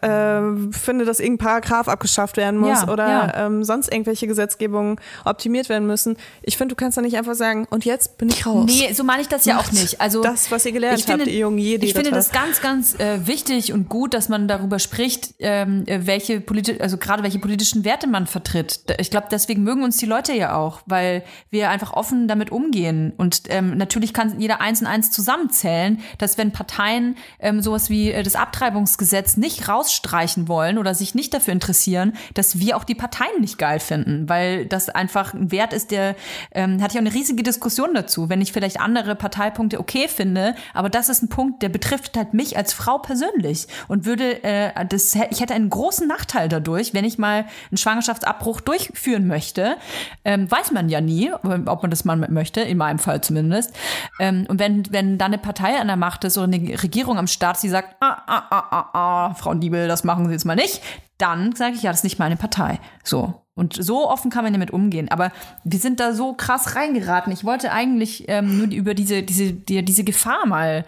äh, 0.02 0.40
finde, 0.70 1.04
dass 1.04 1.18
irgendein 1.18 1.46
Paragraph 1.46 1.88
abgeschafft 1.88 2.36
werden 2.36 2.60
muss 2.60 2.82
ja, 2.82 2.88
oder 2.88 3.08
ja. 3.08 3.46
Ähm, 3.46 3.64
sonst 3.64 3.92
irgendwelche 3.92 4.26
Gesetzgebungen, 4.26 5.00
ob 5.24 5.39
optimiert 5.40 5.70
werden 5.70 5.86
müssen. 5.86 6.16
Ich 6.42 6.58
finde, 6.58 6.74
du 6.74 6.76
kannst 6.76 6.98
da 6.98 7.02
nicht 7.02 7.16
einfach 7.16 7.34
sagen, 7.34 7.66
und 7.70 7.86
jetzt 7.86 8.18
bin 8.18 8.28
ich 8.28 8.44
raus. 8.44 8.66
Nee, 8.66 8.92
so 8.92 9.04
meine 9.04 9.22
ich 9.22 9.28
das 9.28 9.46
ja 9.46 9.58
auch 9.58 9.72
nicht. 9.72 9.98
Also 9.98 10.22
das, 10.22 10.50
was 10.50 10.66
ihr 10.66 10.72
gelernt 10.72 11.02
habt, 11.08 11.26
ihr 11.26 11.38
jungen 11.38 11.56
Jedi. 11.56 11.86
Ich 11.86 11.94
finde 11.94 12.10
das 12.10 12.30
ganz, 12.30 12.60
ganz 12.60 12.94
äh, 13.00 13.26
wichtig 13.26 13.72
und 13.72 13.88
gut, 13.88 14.12
dass 14.12 14.28
man 14.28 14.48
darüber 14.48 14.78
spricht, 14.78 15.34
ähm, 15.38 15.84
äh, 15.86 16.06
welche 16.06 16.42
politisch, 16.42 16.78
also 16.80 16.98
gerade 16.98 17.22
welche 17.22 17.38
politischen 17.38 17.86
Werte 17.86 18.06
man 18.06 18.26
vertritt. 18.26 18.80
Ich 18.98 19.10
glaube, 19.10 19.28
deswegen 19.30 19.62
mögen 19.62 19.82
uns 19.82 19.96
die 19.96 20.06
Leute 20.06 20.34
ja 20.34 20.56
auch, 20.56 20.82
weil 20.84 21.24
wir 21.48 21.70
einfach 21.70 21.94
offen 21.94 22.28
damit 22.28 22.52
umgehen. 22.52 23.14
Und 23.16 23.44
ähm, 23.48 23.78
natürlich 23.78 24.12
kann 24.12 24.38
jeder 24.40 24.60
eins 24.60 24.82
und 24.82 24.88
eins 24.88 25.10
zusammenzählen, 25.10 26.00
dass 26.18 26.36
wenn 26.36 26.52
Parteien 26.52 27.16
ähm, 27.38 27.62
sowas 27.62 27.88
wie 27.88 28.10
äh, 28.10 28.22
das 28.22 28.34
Abtreibungsgesetz 28.34 29.38
nicht 29.38 29.68
rausstreichen 29.68 30.48
wollen 30.48 30.76
oder 30.76 30.94
sich 30.94 31.14
nicht 31.14 31.32
dafür 31.32 31.54
interessieren, 31.54 32.12
dass 32.34 32.58
wir 32.58 32.76
auch 32.76 32.84
die 32.84 32.94
Parteien 32.94 33.40
nicht 33.40 33.56
geil 33.56 33.80
finden, 33.80 34.28
weil 34.28 34.66
das 34.66 34.90
einfach 34.90 35.29
einfach 35.30 35.34
ein 35.34 35.50
Wert 35.50 35.72
ist, 35.72 35.90
der 35.90 36.16
ähm, 36.52 36.82
hatte 36.82 36.94
ich 36.94 36.98
auch 36.98 37.06
eine 37.06 37.14
riesige 37.14 37.42
Diskussion 37.42 37.94
dazu. 37.94 38.28
Wenn 38.28 38.40
ich 38.40 38.52
vielleicht 38.52 38.80
andere 38.80 39.14
Parteipunkte 39.14 39.78
okay 39.78 40.08
finde, 40.08 40.54
aber 40.74 40.90
das 40.90 41.08
ist 41.08 41.22
ein 41.22 41.28
Punkt, 41.28 41.62
der 41.62 41.68
betrifft 41.68 42.16
halt 42.16 42.34
mich 42.34 42.56
als 42.56 42.72
Frau 42.72 42.98
persönlich 42.98 43.66
und 43.88 44.04
würde 44.04 44.42
äh, 44.44 44.70
das 44.86 45.14
ich 45.30 45.40
hätte 45.40 45.54
einen 45.54 45.70
großen 45.70 46.06
Nachteil 46.06 46.48
dadurch, 46.48 46.94
wenn 46.94 47.04
ich 47.04 47.18
mal 47.18 47.46
einen 47.70 47.76
Schwangerschaftsabbruch 47.76 48.60
durchführen 48.60 49.26
möchte. 49.26 49.76
Ähm, 50.24 50.50
weiß 50.50 50.72
man 50.72 50.88
ja 50.88 51.00
nie, 51.00 51.32
ob 51.32 51.82
man 51.82 51.90
das 51.90 52.04
mal 52.04 52.16
möchte, 52.16 52.60
in 52.60 52.78
meinem 52.78 52.98
Fall 52.98 53.20
zumindest. 53.20 53.74
Ähm, 54.18 54.46
und 54.48 54.58
wenn 54.58 54.90
wenn 54.90 55.18
dann 55.18 55.32
eine 55.32 55.38
Partei 55.38 55.78
an 55.78 55.86
der 55.86 55.96
Macht 55.96 56.24
ist 56.24 56.38
oder 56.38 56.46
eine 56.52 56.82
Regierung 56.82 57.18
am 57.18 57.26
Start, 57.26 57.62
die 57.62 57.68
sagt, 57.68 57.96
ah, 58.00 58.22
ah, 58.26 58.42
ah, 58.50 58.64
ah, 58.70 58.90
ah, 58.92 59.34
Frau 59.34 59.54
Diebel, 59.54 59.88
das 59.88 60.04
machen 60.04 60.26
Sie 60.26 60.32
jetzt 60.32 60.44
mal 60.44 60.56
nicht, 60.56 60.80
dann 61.18 61.54
sage 61.54 61.74
ich, 61.74 61.82
ja, 61.82 61.90
das 61.90 62.00
ist 62.00 62.04
nicht 62.04 62.18
meine 62.18 62.36
Partei. 62.36 62.80
So. 63.04 63.34
Und 63.60 63.74
so 63.78 64.08
offen 64.08 64.30
kann 64.30 64.42
man 64.42 64.54
damit 64.54 64.70
umgehen. 64.70 65.10
Aber 65.10 65.32
wir 65.64 65.78
sind 65.78 66.00
da 66.00 66.14
so 66.14 66.32
krass 66.32 66.76
reingeraten. 66.76 67.30
Ich 67.30 67.44
wollte 67.44 67.72
eigentlich 67.72 68.24
ähm, 68.28 68.56
nur 68.56 68.68
über 68.68 68.94
diese, 68.94 69.22
diese, 69.22 69.52
die, 69.52 69.84
diese 69.84 70.02
Gefahr 70.02 70.46
mal 70.46 70.86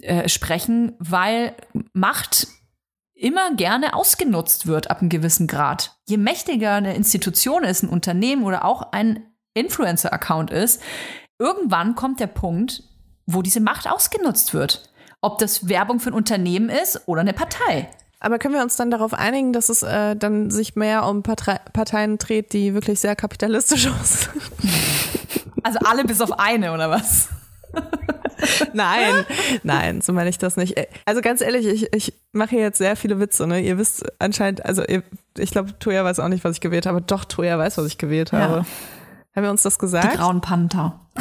äh, 0.00 0.26
sprechen, 0.30 0.94
weil 0.98 1.52
Macht 1.92 2.48
immer 3.12 3.54
gerne 3.54 3.92
ausgenutzt 3.92 4.66
wird 4.66 4.90
ab 4.90 5.02
einem 5.02 5.10
gewissen 5.10 5.46
Grad. 5.46 5.98
Je 6.08 6.16
mächtiger 6.16 6.72
eine 6.72 6.94
Institution 6.94 7.64
ist, 7.64 7.82
ein 7.82 7.90
Unternehmen 7.90 8.44
oder 8.44 8.64
auch 8.64 8.92
ein 8.92 9.22
Influencer-Account 9.52 10.50
ist, 10.50 10.80
irgendwann 11.38 11.94
kommt 11.94 12.18
der 12.18 12.28
Punkt, 12.28 12.82
wo 13.26 13.42
diese 13.42 13.60
Macht 13.60 13.90
ausgenutzt 13.90 14.54
wird. 14.54 14.90
Ob 15.20 15.36
das 15.36 15.68
Werbung 15.68 16.00
für 16.00 16.10
ein 16.10 16.14
Unternehmen 16.14 16.70
ist 16.70 17.06
oder 17.06 17.20
eine 17.20 17.34
Partei. 17.34 17.90
Aber 18.24 18.38
können 18.38 18.54
wir 18.54 18.62
uns 18.62 18.76
dann 18.76 18.90
darauf 18.90 19.12
einigen, 19.12 19.52
dass 19.52 19.68
es 19.68 19.82
äh, 19.82 20.16
dann 20.16 20.50
sich 20.50 20.76
mehr 20.76 21.06
um 21.06 21.22
Partei 21.22 21.60
Parteien 21.74 22.16
dreht, 22.16 22.54
die 22.54 22.72
wirklich 22.72 22.98
sehr 22.98 23.14
kapitalistisch 23.14 23.86
aussehen? 24.00 24.40
Also 25.62 25.80
alle 25.84 26.04
bis 26.04 26.22
auf 26.22 26.38
eine, 26.38 26.72
oder 26.72 26.90
was? 26.90 27.28
nein, 28.72 29.26
nein, 29.62 30.00
so 30.00 30.14
meine 30.14 30.30
ich 30.30 30.38
das 30.38 30.56
nicht. 30.56 30.74
Also 31.04 31.20
ganz 31.20 31.42
ehrlich, 31.42 31.66
ich, 31.66 31.92
ich 31.92 32.14
mache 32.32 32.50
hier 32.50 32.60
jetzt 32.60 32.78
sehr 32.78 32.96
viele 32.96 33.20
Witze. 33.20 33.46
Ne? 33.46 33.60
Ihr 33.60 33.76
wisst 33.76 34.06
anscheinend, 34.18 34.64
also 34.64 34.82
ihr, 34.86 35.02
ich 35.36 35.50
glaube, 35.50 35.78
Toya 35.78 36.02
weiß 36.02 36.18
auch 36.20 36.28
nicht, 36.28 36.44
was 36.44 36.52
ich 36.52 36.60
gewählt 36.62 36.86
habe. 36.86 37.02
Doch, 37.02 37.26
Toya 37.26 37.58
weiß, 37.58 37.76
was 37.76 37.86
ich 37.86 37.98
gewählt 37.98 38.32
habe. 38.32 38.54
Ja. 38.54 38.66
Haben 39.36 39.42
wir 39.42 39.50
uns 39.50 39.62
das 39.62 39.78
gesagt? 39.78 40.14
Die 40.14 40.16
grauen 40.16 40.40
Panther. 40.40 40.98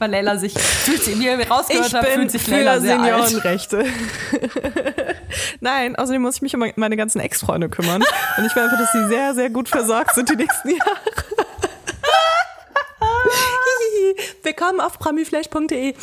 weil 0.00 0.10
Leila 0.10 0.38
sich, 0.38 0.54
wie 0.54 1.24
ihr 1.26 1.50
rausgehört 1.50 1.92
habt, 1.92 2.06
fühlt 2.08 2.30
sich 2.30 2.46
Leila 2.46 2.80
sehr 2.80 2.98
Seniorenrechte. 2.98 3.84
Nein, 5.60 5.94
außerdem 5.96 6.22
muss 6.22 6.36
ich 6.36 6.42
mich 6.42 6.54
um 6.54 6.64
meine 6.76 6.96
ganzen 6.96 7.20
Ex-Freunde 7.20 7.68
kümmern. 7.68 8.02
Und 8.36 8.44
ich 8.46 8.56
will 8.56 8.62
einfach, 8.62 8.78
dass 8.78 8.92
sie 8.92 9.08
sehr, 9.08 9.34
sehr 9.34 9.50
gut 9.50 9.68
versorgt 9.68 10.14
sind 10.14 10.30
die 10.30 10.36
nächsten 10.36 10.70
Jahre. 10.70 10.96
Willkommen 14.42 14.80
auf 14.80 14.98
pramiflash.de. 14.98 15.94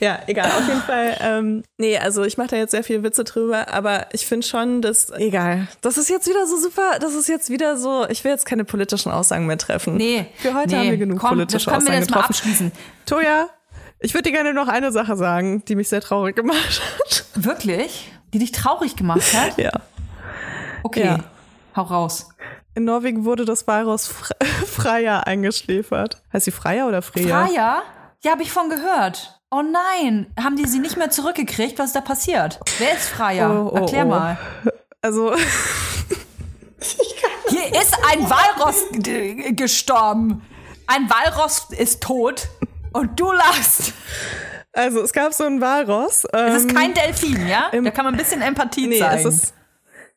Ja, 0.00 0.18
egal, 0.26 0.50
auf 0.52 0.66
jeden 0.68 0.82
Fall. 0.82 1.16
Ähm, 1.20 1.62
nee, 1.78 1.98
also 1.98 2.24
ich 2.24 2.36
mache 2.38 2.48
da 2.48 2.56
jetzt 2.56 2.70
sehr 2.70 2.84
viel 2.84 3.02
Witze 3.02 3.24
drüber, 3.24 3.72
aber 3.72 4.06
ich 4.12 4.26
finde 4.26 4.46
schon, 4.46 4.82
dass, 4.82 5.10
egal, 5.10 5.68
das 5.80 5.98
ist 5.98 6.08
jetzt 6.08 6.28
wieder 6.28 6.46
so 6.46 6.56
super, 6.56 6.98
das 7.00 7.14
ist 7.14 7.28
jetzt 7.28 7.50
wieder 7.50 7.76
so, 7.76 8.06
ich 8.08 8.24
will 8.24 8.32
jetzt 8.32 8.46
keine 8.46 8.64
politischen 8.64 9.10
Aussagen 9.12 9.46
mehr 9.46 9.58
treffen. 9.58 9.96
Nee. 9.96 10.26
Für 10.36 10.54
heute 10.54 10.70
nee, 10.70 10.76
haben 10.76 10.90
wir 10.90 10.96
genug 10.96 11.18
komm, 11.18 11.30
politische 11.30 11.70
Aussagen 11.70 11.86
wir 11.86 11.94
jetzt 11.94 12.10
mal 12.10 12.16
getroffen. 12.16 12.32
abschließen. 12.34 12.72
Toja, 13.06 13.48
ich 14.00 14.14
würde 14.14 14.30
dir 14.30 14.32
gerne 14.32 14.52
noch 14.54 14.68
eine 14.68 14.92
Sache 14.92 15.16
sagen, 15.16 15.64
die 15.66 15.74
mich 15.74 15.88
sehr 15.88 16.00
traurig 16.00 16.36
gemacht 16.36 16.80
hat. 17.00 17.24
Wirklich? 17.34 18.10
Die 18.34 18.38
dich 18.38 18.52
traurig 18.52 18.96
gemacht 18.96 19.32
hat? 19.34 19.58
ja. 19.58 19.72
Okay, 20.82 21.04
Ja. 21.04 21.24
Hau 21.76 21.82
raus. 21.82 22.28
In 22.74 22.84
Norwegen 22.84 23.24
wurde 23.24 23.44
das 23.44 23.66
Walross 23.66 24.06
Fre 24.06 24.34
Freya 24.66 25.20
eingeschläfert. 25.20 26.22
Heißt 26.32 26.44
sie 26.46 26.50
Freya 26.50 26.86
oder 26.86 27.02
Freya? 27.02 27.46
Freya? 27.46 27.82
Ja, 28.22 28.32
habe 28.32 28.42
ich 28.42 28.50
von 28.52 28.68
gehört. 28.68 29.40
Oh 29.50 29.62
nein, 29.62 30.26
haben 30.42 30.56
die 30.56 30.66
sie 30.66 30.80
nicht 30.80 30.96
mehr 30.96 31.10
zurückgekriegt? 31.10 31.78
Was 31.78 31.86
ist 31.86 31.96
da 31.96 32.00
passiert? 32.00 32.58
Wer 32.78 32.94
ist 32.94 33.08
Freya? 33.08 33.50
Oh, 33.50 33.70
oh, 33.72 33.76
Erklär 33.76 34.04
oh. 34.04 34.08
mal. 34.08 34.38
Also, 35.00 35.34
Hier 37.48 37.80
ist 37.80 37.96
ein 38.12 38.28
Walross 38.28 38.84
gestorben. 39.56 40.42
Ein 40.86 41.08
Walross 41.08 41.68
ist 41.70 42.02
tot 42.02 42.48
und 42.92 43.18
du 43.18 43.32
lachst. 43.32 43.92
also 44.72 45.00
es 45.02 45.12
gab 45.12 45.32
so 45.32 45.44
ein 45.44 45.60
Walross. 45.60 46.26
Ähm, 46.32 46.52
Es 46.52 46.64
ist 46.64 46.74
kein 46.74 46.94
Delfin, 46.94 47.46
ja? 47.46 47.70
Da 47.72 47.90
kann 47.90 48.04
man 48.04 48.14
ein 48.14 48.18
bisschen 48.18 48.42
Empathie 48.42 48.86
Nee, 48.86 48.98
zeigen. 48.98 49.26
es 49.28 49.34
ist. 49.44 49.54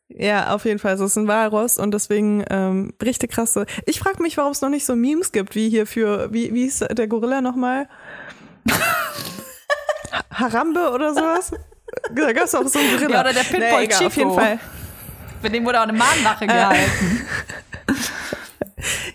Ja, 0.09 0.53
auf 0.55 0.65
jeden 0.65 0.79
Fall. 0.79 0.95
Es 0.95 1.01
ist 1.01 1.17
ein 1.17 1.27
Walross 1.27 1.77
und 1.77 1.91
deswegen 1.93 2.43
ähm, 2.49 2.93
richtig 3.01 3.31
krasse. 3.31 3.65
Ich 3.85 3.99
frage 3.99 4.21
mich, 4.23 4.37
warum 4.37 4.51
es 4.51 4.61
noch 4.61 4.69
nicht 4.69 4.85
so 4.85 4.95
Memes 4.95 5.31
gibt, 5.31 5.53
wie 5.55 5.69
hier 5.69 5.85
für, 5.85 6.33
wie, 6.33 6.53
wie 6.53 6.63
hieß 6.63 6.85
der 6.91 7.07
Gorilla 7.07 7.41
nochmal? 7.41 7.87
Ha- 10.11 10.23
Harambe 10.31 10.91
oder 10.91 11.13
sowas? 11.13 11.51
Da 12.15 12.33
gab 12.33 12.45
es 12.45 12.55
auch 12.55 12.65
so 12.67 12.79
einen 12.79 12.91
Gorilla. 12.91 13.11
Ja, 13.15 13.21
oder 13.21 13.33
der 13.33 13.41
Pitbull 13.41 13.81
egal, 13.83 14.05
Auf 14.07 14.15
jeden. 14.15 14.33
Fall. 14.33 14.59
Für 15.41 15.49
den 15.49 15.63
wurde 15.65 15.79
auch 15.79 15.83
eine 15.83 15.93
Mahnwache 15.93 16.45
Äh. 16.45 16.47
gehalten. 16.47 17.27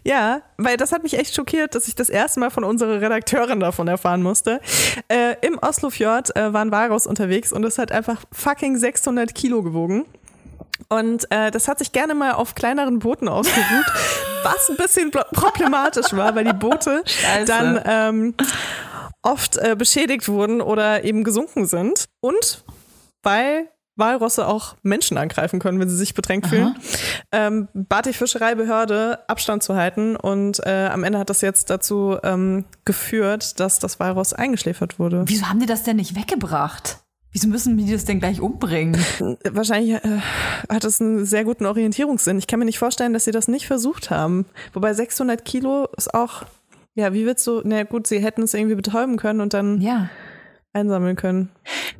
Ja, 0.06 0.42
weil 0.58 0.76
das 0.76 0.92
hat 0.92 1.02
mich 1.02 1.18
echt 1.18 1.34
schockiert, 1.34 1.74
dass 1.74 1.88
ich 1.88 1.94
das 1.94 2.10
erste 2.10 2.38
Mal 2.38 2.50
von 2.50 2.64
unserer 2.64 3.00
Redakteurin 3.00 3.60
davon 3.60 3.88
erfahren 3.88 4.22
musste. 4.22 4.60
Äh, 5.08 5.36
Im 5.40 5.58
Oslofjord 5.58 6.36
äh, 6.36 6.52
war 6.52 6.60
ein 6.60 6.70
Walross 6.70 7.06
unterwegs 7.06 7.50
und 7.50 7.64
es 7.64 7.78
hat 7.78 7.90
einfach 7.90 8.22
fucking 8.30 8.76
600 8.76 9.34
Kilo 9.34 9.62
gewogen. 9.62 10.04
Und 10.88 11.30
äh, 11.30 11.50
das 11.50 11.68
hat 11.68 11.78
sich 11.78 11.92
gerne 11.92 12.14
mal 12.14 12.32
auf 12.32 12.54
kleineren 12.54 12.98
Booten 12.98 13.28
ausgeruht, 13.28 13.86
was 14.42 14.70
ein 14.70 14.76
bisschen 14.76 15.10
problematisch 15.10 16.12
war, 16.12 16.34
weil 16.34 16.44
die 16.44 16.52
Boote 16.52 17.02
Scheiße. 17.04 17.44
dann 17.46 17.80
ähm, 17.84 18.34
oft 19.22 19.56
äh, 19.56 19.74
beschädigt 19.76 20.28
wurden 20.28 20.60
oder 20.60 21.04
eben 21.04 21.24
gesunken 21.24 21.66
sind. 21.66 22.06
Und 22.20 22.64
weil 23.22 23.68
Walrosse 23.96 24.46
auch 24.46 24.76
Menschen 24.82 25.18
angreifen 25.18 25.60
können, 25.60 25.78
wenn 25.78 25.88
sie 25.88 25.96
sich 25.96 26.14
bedrängt 26.14 26.46
fühlen, 26.48 26.76
ähm, 27.32 27.68
bat 27.74 28.06
die 28.06 28.12
Fischereibehörde 28.12 29.20
Abstand 29.28 29.62
zu 29.62 29.76
halten 29.76 30.16
und 30.16 30.60
äh, 30.66 30.88
am 30.92 31.04
Ende 31.04 31.18
hat 31.18 31.30
das 31.30 31.40
jetzt 31.40 31.70
dazu 31.70 32.18
ähm, 32.24 32.64
geführt, 32.84 33.60
dass 33.60 33.78
das 33.78 34.00
Walross 34.00 34.32
eingeschläfert 34.32 34.98
wurde. 34.98 35.22
Wieso 35.26 35.48
haben 35.48 35.60
die 35.60 35.66
das 35.66 35.84
denn 35.84 35.96
nicht 35.96 36.16
weggebracht? 36.16 37.03
Wieso 37.34 37.48
müssen 37.48 37.76
die 37.76 37.90
das 37.90 38.04
denn 38.04 38.20
gleich 38.20 38.40
umbringen? 38.40 38.96
Wahrscheinlich 39.50 39.94
äh, 39.94 40.20
hat 40.68 40.84
es 40.84 41.00
einen 41.00 41.26
sehr 41.26 41.42
guten 41.44 41.66
Orientierungssinn. 41.66 42.38
Ich 42.38 42.46
kann 42.46 42.60
mir 42.60 42.64
nicht 42.64 42.78
vorstellen, 42.78 43.12
dass 43.12 43.24
sie 43.24 43.32
das 43.32 43.48
nicht 43.48 43.66
versucht 43.66 44.10
haben. 44.10 44.46
Wobei 44.72 44.94
600 44.94 45.44
Kilo 45.44 45.88
ist 45.96 46.14
auch, 46.14 46.44
ja, 46.94 47.12
wie 47.12 47.26
willst 47.26 47.44
du, 47.48 47.60
na 47.64 47.82
gut, 47.82 48.06
sie 48.06 48.20
hätten 48.20 48.42
es 48.42 48.54
irgendwie 48.54 48.76
betäuben 48.76 49.16
können 49.16 49.40
und 49.40 49.52
dann 49.52 49.80
Ja. 49.80 50.10
einsammeln 50.72 51.16
können. 51.16 51.50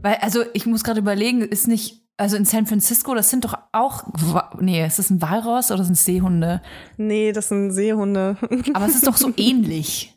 Weil, 0.03 0.19
also 0.21 0.45
ich 0.53 0.67
muss 0.67 0.85
gerade 0.85 1.01
überlegen, 1.01 1.41
ist 1.43 1.67
nicht, 1.67 2.03
also 2.17 2.37
in 2.37 2.45
San 2.45 2.67
Francisco, 2.67 3.13
das 3.17 3.29
sind 3.29 3.45
doch 3.45 3.59
auch, 3.73 4.05
nee, 4.61 4.87
ist 4.87 5.01
das 5.01 5.11
ein 5.11 5.21
Walross 5.21 5.73
oder 5.73 5.83
sind 5.83 5.95
es 5.95 6.05
Seehunde? 6.05 6.63
Nee, 6.97 7.33
das 7.33 7.49
sind 7.49 7.73
Seehunde. 7.73 8.37
Aber 8.73 8.87
es 8.87 8.95
ist 8.95 9.09
doch 9.09 9.17
so 9.17 9.33
ähnlich. 9.37 10.14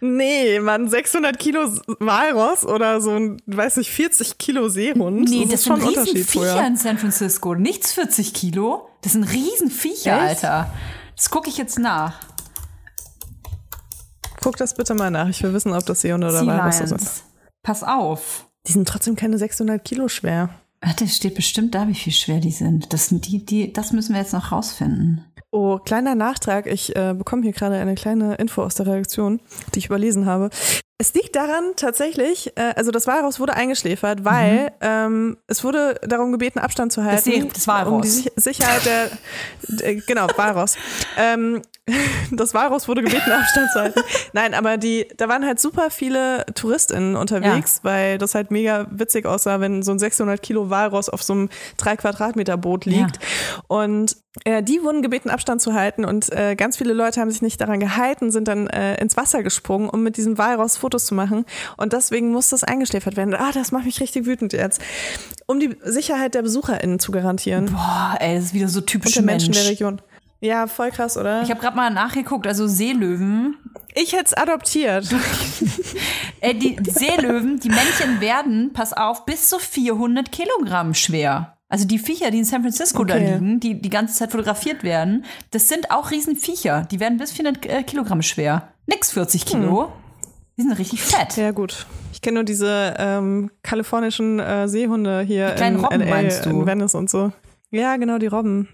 Nee, 0.00 0.60
man, 0.60 0.88
600 0.88 1.38
Kilo 1.38 1.68
Walross 1.98 2.64
oder 2.64 3.00
so 3.00 3.12
ein, 3.12 3.42
weiß 3.46 3.78
ich, 3.78 3.90
40 3.90 4.38
Kilo 4.38 4.68
Seehund. 4.68 5.28
Nee, 5.28 5.42
das, 5.42 5.50
das, 5.50 5.60
ist 5.60 5.66
schon 5.66 5.80
sind 5.80 5.98
Riesenviecher 5.98 6.66
in 6.66 6.76
San 6.76 6.98
Francisco. 6.98 7.54
Nichts 7.54 7.92
40 7.92 8.34
Kilo. 8.34 8.88
Das 9.02 9.12
sind 9.12 9.24
Riesenviecher, 9.24 10.16
Echt? 10.16 10.44
Alter. 10.44 10.72
Das 11.16 11.30
gucke 11.30 11.48
ich 11.48 11.56
jetzt 11.56 11.78
nach. 11.78 12.20
Guck 14.40 14.56
das 14.56 14.74
bitte 14.74 14.94
mal 14.94 15.10
nach. 15.10 15.28
Ich 15.28 15.42
will 15.42 15.52
wissen, 15.52 15.72
ob 15.72 15.84
das 15.86 16.00
Seehunde 16.00 16.28
oder 16.28 16.40
Sea 16.40 16.46
Walrosse 16.46 16.86
sind. 16.86 17.02
Pass 17.62 17.82
auf. 17.82 18.46
Die 18.66 18.72
sind 18.72 18.86
trotzdem 18.86 19.16
keine 19.16 19.38
600 19.38 19.84
Kilo 19.84 20.08
schwer. 20.08 20.50
Warte, 20.80 21.08
steht 21.08 21.34
bestimmt 21.34 21.74
da, 21.74 21.88
wie 21.88 21.94
viel 21.94 22.12
schwer 22.12 22.38
die 22.38 22.52
sind. 22.52 22.92
Das, 22.92 23.08
die, 23.08 23.44
die, 23.44 23.72
das 23.72 23.92
müssen 23.92 24.14
wir 24.14 24.20
jetzt 24.20 24.32
noch 24.32 24.52
rausfinden. 24.52 25.24
Oh, 25.50 25.78
kleiner 25.78 26.14
Nachtrag. 26.14 26.66
Ich 26.66 26.94
äh, 26.94 27.14
bekomme 27.14 27.42
hier 27.42 27.52
gerade 27.52 27.76
eine 27.76 27.94
kleine 27.94 28.34
Info 28.34 28.62
aus 28.62 28.74
der 28.74 28.86
Redaktion, 28.86 29.40
die 29.74 29.78
ich 29.78 29.86
überlesen 29.86 30.26
habe. 30.26 30.50
Es 31.00 31.14
liegt 31.14 31.36
daran 31.36 31.74
tatsächlich, 31.76 32.52
äh, 32.56 32.72
also 32.74 32.90
das 32.90 33.06
Walross 33.06 33.38
wurde 33.38 33.54
eingeschläfert, 33.54 34.24
weil 34.24 34.72
ähm, 34.80 35.36
es 35.46 35.62
wurde 35.62 35.94
darum 36.02 36.32
gebeten, 36.32 36.58
Abstand 36.58 36.92
zu 36.92 37.04
halten. 37.04 37.22
See- 37.22 37.48
das 37.54 37.68
Walross. 37.68 37.92
Um 37.94 38.02
die 38.02 38.08
Sich 38.08 38.32
Sicherheit 38.34 38.84
der, 38.84 39.10
der 39.68 39.94
genau, 39.94 40.26
Walross. 40.36 40.74
ähm, 41.16 41.62
das 42.32 42.52
Walross 42.52 42.88
wurde 42.88 43.02
gebeten, 43.02 43.30
Abstand 43.30 43.70
zu 43.70 43.80
halten. 43.80 44.00
Nein, 44.32 44.54
aber 44.54 44.76
die, 44.76 45.06
da 45.16 45.28
waren 45.28 45.46
halt 45.46 45.60
super 45.60 45.90
viele 45.90 46.44
TouristInnen 46.54 47.14
unterwegs, 47.14 47.78
weil 47.84 48.18
das 48.18 48.34
halt 48.34 48.50
mega 48.50 48.86
witzig 48.90 49.24
aussah, 49.24 49.60
wenn 49.60 49.84
so 49.84 49.92
ein 49.92 50.00
600 50.00 50.42
Kilo 50.42 50.68
Walross 50.68 51.08
auf 51.08 51.22
so 51.22 51.32
einem 51.32 51.48
3 51.76 51.96
Quadratmeter 51.96 52.56
Boot 52.56 52.84
liegt. 52.86 53.20
Und 53.68 54.16
äh, 54.44 54.62
die 54.62 54.82
wurden 54.82 55.02
gebeten, 55.02 55.30
Abstand 55.30 55.60
zu 55.60 55.74
halten 55.74 56.04
und 56.04 56.32
äh, 56.32 56.54
ganz 56.54 56.76
viele 56.76 56.92
Leute 56.92 57.20
haben 57.20 57.30
sich 57.30 57.42
nicht 57.42 57.60
daran 57.60 57.80
gehalten, 57.80 58.30
sind 58.30 58.48
dann 58.48 58.66
äh, 58.68 59.00
ins 59.00 59.16
Wasser 59.16 59.42
gesprungen, 59.42 59.88
um 59.88 60.02
mit 60.02 60.16
diesem 60.16 60.38
Walross 60.38 60.76
Fotos 60.76 61.06
zu 61.06 61.14
machen. 61.14 61.44
Und 61.76 61.92
deswegen 61.92 62.30
muss 62.30 62.48
das 62.50 62.64
eingeschläfert 62.64 63.16
werden. 63.16 63.34
Ah, 63.34 63.52
das 63.52 63.72
macht 63.72 63.84
mich 63.84 64.00
richtig 64.00 64.26
wütend 64.26 64.52
jetzt. 64.52 64.80
Um 65.46 65.60
die 65.60 65.76
Sicherheit 65.82 66.34
der 66.34 66.42
BesucherInnen 66.42 66.98
zu 66.98 67.12
garantieren. 67.12 67.66
Boah, 67.66 68.16
ey, 68.20 68.36
das 68.36 68.46
ist 68.46 68.54
wieder 68.54 68.68
so 68.68 68.80
und 68.80 68.86
typisch 68.86 69.12
der 69.12 69.22
Menschen 69.22 69.50
Mensch. 69.50 69.62
der 69.62 69.70
Region. 69.70 70.00
Ja, 70.40 70.68
voll 70.68 70.90
krass, 70.90 71.16
oder? 71.16 71.42
Ich 71.42 71.50
habe 71.50 71.60
gerade 71.60 71.76
mal 71.76 71.90
nachgeguckt, 71.90 72.46
also 72.46 72.68
Seelöwen. 72.68 73.56
Ich 73.94 74.12
hätte 74.12 74.26
es 74.26 74.34
adoptiert. 74.34 75.08
Äh, 76.40 76.54
die, 76.54 76.76
die 76.76 76.90
Seelöwen, 76.90 77.58
die 77.58 77.68
Männchen 77.68 78.20
werden, 78.20 78.72
pass 78.72 78.92
auf, 78.92 79.24
bis 79.24 79.48
zu 79.48 79.58
400 79.58 80.30
Kilogramm 80.30 80.94
schwer. 80.94 81.57
Also 81.68 81.86
die 81.86 81.98
Viecher, 81.98 82.30
die 82.30 82.38
in 82.38 82.44
San 82.44 82.62
Francisco 82.62 83.04
da 83.04 83.14
Okay. 83.14 83.34
liegen, 83.34 83.60
die 83.60 83.80
die 83.80 83.90
ganze 83.90 84.14
Zeit 84.14 84.30
fotografiert 84.30 84.82
werden, 84.82 85.24
das 85.50 85.68
sind 85.68 85.90
auch 85.90 86.10
Riesenviecher. 86.10 86.86
Die 86.90 86.98
werden 87.00 87.18
bis 87.18 87.32
400 87.32 87.66
äh, 87.66 87.82
Kilogramm 87.82 88.22
schwer. 88.22 88.68
Nix 88.86 89.12
40 89.12 89.44
Kilo. 89.44 89.92
Die 90.56 90.62
sind 90.62 90.72
richtig 90.78 91.02
fett. 91.02 91.36
Ja, 91.36 91.50
gut. 91.50 91.86
Ich 92.12 92.22
kenne 92.22 92.36
nur 92.36 92.44
diese 92.44 92.94
ähm, 92.98 93.50
kalifornischen 93.62 94.40
äh, 94.40 94.66
Seehunde 94.66 95.20
hier 95.20 95.50
Die 95.50 95.54
kleinen 95.56 95.76
in 95.78 95.84
Robben 95.84 96.00
LA, 96.00 96.06
meinst 96.10 96.46
du? 96.46 96.50
in 96.50 96.66
Venice 96.66 96.94
und 96.94 97.10
so. 97.10 97.32
Ja, 97.70 97.96
genau, 97.96 98.18
die 98.18 98.26
Robben. 98.28 98.68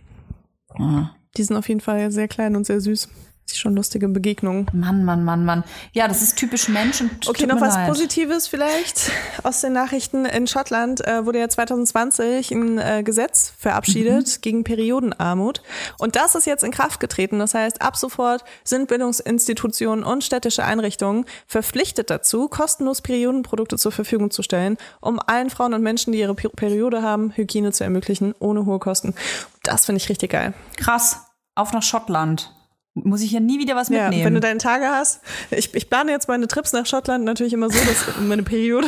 Ah. 0.79 1.11
Die 1.37 1.43
sind 1.43 1.57
auf 1.57 1.69
jeden 1.69 1.81
Fall 1.81 2.11
sehr 2.13 2.29
klein 2.29 2.55
und 2.57 2.65
sehr 2.65 2.81
süß. 2.81 3.09
Das 3.47 3.53
ist 3.53 3.59
schon 3.61 3.77
lustige 3.77 4.09
Begegnungen. 4.09 4.67
Mann, 4.73 5.05
Mann, 5.05 5.23
Mann, 5.23 5.45
Mann. 5.45 5.65
Ja, 5.93 6.09
das 6.09 6.23
ist 6.23 6.37
typisch 6.37 6.69
Mensch 6.71 7.03
und 7.03 7.29
Okay, 7.29 7.47
noch 7.47 7.61
was 7.61 7.75
leid. 7.75 7.89
Positives 7.89 8.49
vielleicht 8.49 9.11
aus 9.43 9.61
den 9.61 9.75
Nachrichten. 9.75 10.25
In 10.25 10.47
Schottland 10.47 11.07
äh, 11.07 11.27
wurde 11.27 11.41
ja 11.41 11.49
2020 11.51 12.51
ein 12.53 12.79
äh, 12.79 13.03
Gesetz 13.05 13.53
verabschiedet 13.59 14.41
gegen 14.41 14.65
Periodenarmut. 14.65 15.63
Und 15.99 16.17
das 16.17 16.35
ist 16.35 16.47
jetzt 16.47 16.65
in 16.65 16.71
Kraft 16.71 17.01
getreten. 17.01 17.39
Das 17.39 17.53
heißt, 17.53 17.83
ab 17.83 17.97
sofort 17.99 18.45
sind 18.65 18.89
Bildungsinstitutionen 18.89 20.05
und 20.05 20.25
städtische 20.25 20.65
Einrichtungen 20.65 21.27
verpflichtet 21.47 22.09
dazu, 22.09 22.49
kostenlos 22.49 23.03
Periodenprodukte 23.03 23.77
zur 23.77 23.93
Verfügung 23.93 24.31
zu 24.31 24.43
stellen, 24.43 24.79
um 25.01 25.21
allen 25.21 25.51
Frauen 25.51 25.75
und 25.75 25.83
Menschen, 25.83 26.13
die 26.15 26.21
ihre 26.21 26.35
Pe- 26.35 26.49
Periode 26.49 27.03
haben, 27.03 27.31
Hygiene 27.37 27.73
zu 27.73 27.85
ermöglichen, 27.85 28.35
ohne 28.39 28.65
hohe 28.65 28.79
Kosten. 28.79 29.15
Das 29.63 29.85
finde 29.85 29.99
ich 29.99 30.09
richtig 30.09 30.31
geil. 30.33 30.55
Krass. 30.79 31.19
Auf 31.55 31.73
nach 31.73 31.83
Schottland. 31.83 32.51
Muss 32.95 33.23
ich 33.23 33.33
ja 33.33 33.41
nie 33.41 33.59
wieder 33.59 33.75
was 33.75 33.89
Ja, 33.89 34.03
mitnehmen. 34.03 34.25
wenn 34.27 34.35
du 34.35 34.41
deine 34.41 34.59
Tage 34.59 34.87
hast. 34.89 35.21
Ich, 35.51 35.75
ich 35.75 35.91
plane 35.91 36.13
jetzt 36.13 36.29
meine 36.29 36.47
Trips 36.47 36.73
nach 36.73 36.87
Schottland 36.87 37.25
natürlich 37.25 37.53
immer 37.53 37.69
so, 37.69 37.79
dass 37.85 38.05
meine 38.21 38.43
Periode 38.45 38.87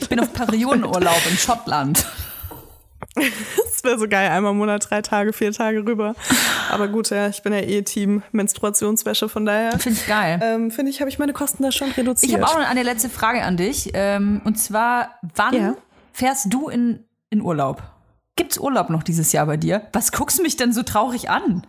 ich 0.00 0.08
bin 0.08 0.18
auf 0.20 0.32
Periodenurlaub 0.32 1.20
in 1.30 1.36
Schottland. 1.36 2.06
Das 3.14 3.82
wäre 3.84 3.98
so 3.98 4.06
geil, 4.08 4.30
einmal 4.30 4.52
im 4.52 4.58
Monat, 4.58 4.88
drei 4.90 5.02
Tage, 5.02 5.32
vier 5.32 5.52
Tage 5.52 5.84
rüber. 5.84 6.14
Aber 6.70 6.86
gut, 6.88 7.10
ja, 7.10 7.28
ich 7.28 7.42
bin 7.42 7.52
ja 7.52 7.60
eh 7.60 7.82
Team 7.82 8.22
Menstruationswäsche, 8.32 9.28
von 9.28 9.44
daher 9.44 9.78
Finde 9.78 9.98
ich 10.00 10.06
geil. 10.06 10.38
ähm, 10.42 10.70
finde 10.70 10.90
ich, 10.90 11.00
habe 11.00 11.08
ich 11.08 11.18
meine 11.18 11.32
Kosten 11.32 11.62
da 11.64 11.72
schon 11.72 11.90
reduziert. 11.92 12.30
Ich 12.30 12.36
habe 12.36 12.46
auch 12.46 12.58
noch 12.58 12.68
eine 12.68 12.82
letzte 12.84 13.08
Frage 13.08 13.42
an 13.42 13.56
dich. 13.56 13.90
Ähm, 13.94 14.40
und 14.44 14.56
zwar, 14.58 15.18
wann 15.34 15.54
Ja. 15.54 15.74
fährst 16.12 16.46
du 16.52 16.68
in, 16.68 17.04
in 17.30 17.40
Urlaub? 17.40 17.82
Gibt's 18.36 18.58
Urlaub 18.58 18.88
noch 18.90 19.02
dieses 19.02 19.32
Jahr 19.32 19.46
bei 19.46 19.56
dir? 19.56 19.82
Was 19.92 20.12
guckst 20.12 20.38
du 20.38 20.42
mich 20.42 20.56
denn 20.56 20.72
so 20.72 20.82
traurig 20.84 21.28
an? 21.30 21.64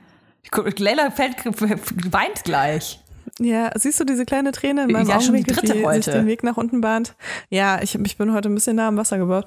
Leila 0.77 1.11
fällt, 1.11 1.35
weint 1.45 2.43
gleich. 2.43 2.99
Ja, 3.39 3.71
siehst 3.75 3.99
du 3.99 4.03
diese 4.03 4.25
kleine 4.25 4.51
Träne 4.51 4.83
in 4.83 4.91
meinem 4.91 5.07
ja, 5.07 5.17
Augenwinkel, 5.17 5.55
die, 5.55 5.71
die 5.71 5.85
heute. 5.85 6.03
sich 6.03 6.13
den 6.13 6.27
Weg 6.27 6.43
nach 6.43 6.57
unten 6.57 6.81
bahnt? 6.81 7.15
Ja, 7.49 7.81
ich, 7.81 7.95
ich 7.95 8.17
bin 8.17 8.33
heute 8.33 8.49
ein 8.49 8.55
bisschen 8.55 8.75
nah 8.75 8.89
am 8.89 8.97
Wasser 8.97 9.17
gebaut. 9.17 9.45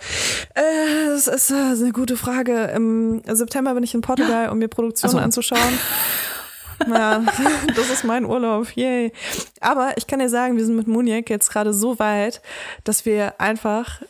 Äh, 0.55 0.63
das 1.09 1.27
ist 1.27 1.51
äh, 1.51 1.55
eine 1.55 1.93
gute 1.93 2.17
Frage. 2.17 2.71
Im 2.75 3.23
September 3.27 3.75
bin 3.75 3.83
ich 3.83 3.95
in 3.95 4.01
Portugal, 4.01 4.49
um 4.49 4.59
mir 4.59 4.69
Produktionen 4.69 5.13
so. 5.13 5.19
anzuschauen. 5.19 5.79
Ja, 6.89 7.23
das 7.77 7.91
ist 7.91 8.05
mein 8.05 8.25
Urlaub. 8.25 8.69
Yay. 8.75 9.13
Aber 9.61 9.93
ich 9.97 10.07
kann 10.07 10.21
dir 10.21 10.29
sagen, 10.29 10.57
wir 10.57 10.65
sind 10.65 10.77
mit 10.77 10.87
Muniek 10.87 11.29
jetzt 11.29 11.51
gerade 11.51 11.75
so 11.75 11.99
weit, 11.99 12.41
dass 12.85 13.05
wir 13.05 13.41
einfach 13.41 14.03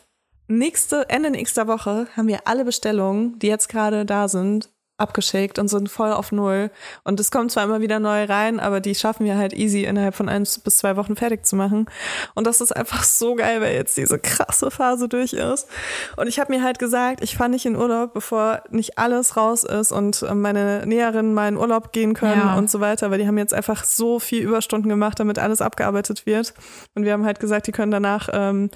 nächste, 0.47 1.09
Ende 1.09 1.29
nächster 1.29 1.67
Woche 1.67 2.07
haben 2.15 2.27
wir 2.27 2.41
alle 2.45 2.65
Bestellungen, 2.65 3.37
die 3.39 3.47
jetzt 3.47 3.67
gerade 3.69 4.05
da 4.05 4.27
sind, 4.27 4.69
abgeschickt 4.97 5.57
und 5.57 5.67
sind 5.67 5.89
voll 5.89 6.11
auf 6.11 6.31
Null. 6.31 6.69
Und 7.03 7.19
es 7.19 7.31
kommt 7.31 7.51
zwar 7.51 7.63
immer 7.63 7.81
wieder 7.81 7.99
neu 7.99 8.25
rein, 8.25 8.59
aber 8.59 8.79
die 8.79 8.93
schaffen 8.93 9.25
wir 9.25 9.37
halt 9.37 9.53
easy 9.53 9.83
innerhalb 9.83 10.15
von 10.15 10.29
eins 10.29 10.59
bis 10.59 10.77
zwei 10.77 10.95
Wochen 10.95 11.15
fertig 11.15 11.45
zu 11.45 11.55
machen. 11.55 11.87
Und 12.35 12.45
das 12.45 12.61
ist 12.61 12.75
einfach 12.75 13.03
so 13.03 13.35
geil, 13.35 13.59
weil 13.61 13.73
jetzt 13.73 13.97
diese 13.97 14.19
krasse 14.19 14.69
Phase 14.69 15.09
durch 15.09 15.33
ist. 15.33 15.67
Und 16.15 16.27
ich 16.27 16.39
habe 16.39 16.53
mir 16.53 16.63
halt 16.63 16.77
gesagt, 16.77 17.21
ich 17.23 17.37
fahre 17.37 17.49
nicht 17.49 17.65
in 17.65 17.75
Urlaub, 17.75 18.13
bevor 18.13 18.63
nicht 18.69 18.99
alles 18.99 19.35
raus 19.35 19.63
ist 19.63 19.91
und 19.91 20.23
meine 20.33 20.85
Näherinnen 20.85 21.33
mal 21.33 21.47
in 21.47 21.57
Urlaub 21.57 21.91
gehen 21.91 22.13
können 22.13 22.41
ja. 22.41 22.55
und 22.55 22.69
so 22.69 22.79
weiter, 22.79 23.09
weil 23.09 23.17
die 23.17 23.27
haben 23.27 23.37
jetzt 23.37 23.53
einfach 23.53 23.83
so 23.83 24.19
viel 24.19 24.43
Überstunden 24.43 24.89
gemacht, 24.89 25.19
damit 25.19 25.39
alles 25.39 25.61
abgearbeitet 25.61 26.25
wird. 26.25 26.53
Und 26.93 27.03
wir 27.03 27.13
haben 27.13 27.25
halt 27.25 27.39
gesagt, 27.39 27.65
die 27.65 27.71
können 27.71 27.91
danach, 27.91 28.29
ähm, 28.31 28.69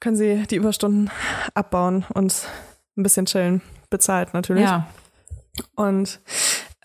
können 0.00 0.16
sie 0.16 0.44
die 0.50 0.56
Überstunden 0.56 1.10
abbauen 1.54 2.04
und 2.12 2.46
ein 2.96 3.02
bisschen 3.02 3.26
chillen. 3.26 3.62
Bezahlt 3.88 4.34
natürlich. 4.34 4.64
Ja. 4.64 4.86
Und 5.74 6.20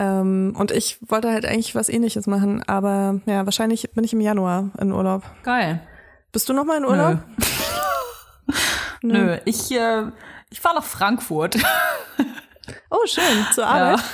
ähm, 0.02 0.56
und 0.58 0.72
ich 0.72 0.98
wollte 1.08 1.32
halt 1.32 1.46
eigentlich 1.46 1.76
was 1.76 1.88
ähnliches 1.88 2.26
machen, 2.26 2.64
aber 2.68 3.20
ja, 3.28 3.46
wahrscheinlich 3.46 3.92
bin 3.94 4.04
ich 4.04 4.14
im 4.14 4.22
Januar 4.22 4.72
in 4.80 4.92
Urlaub. 4.92 5.24
Geil. 5.44 5.80
Bist 6.32 6.50
du 6.50 6.54
noch 6.54 6.66
mal 6.66 6.78
in 6.78 6.86
Urlaub? 6.86 7.20
Nö. 9.04 9.14
Nö. 9.26 9.38
Ich, 9.46 9.72
äh, 9.72 10.06
ich 10.50 10.60
fahre 10.60 10.76
nach 10.76 10.84
Frankfurt. 10.84 11.58
oh, 12.90 13.06
schön. 13.06 13.46
Zur 13.54 13.68
Arbeit. 13.68 14.00
Ja. 14.00 14.06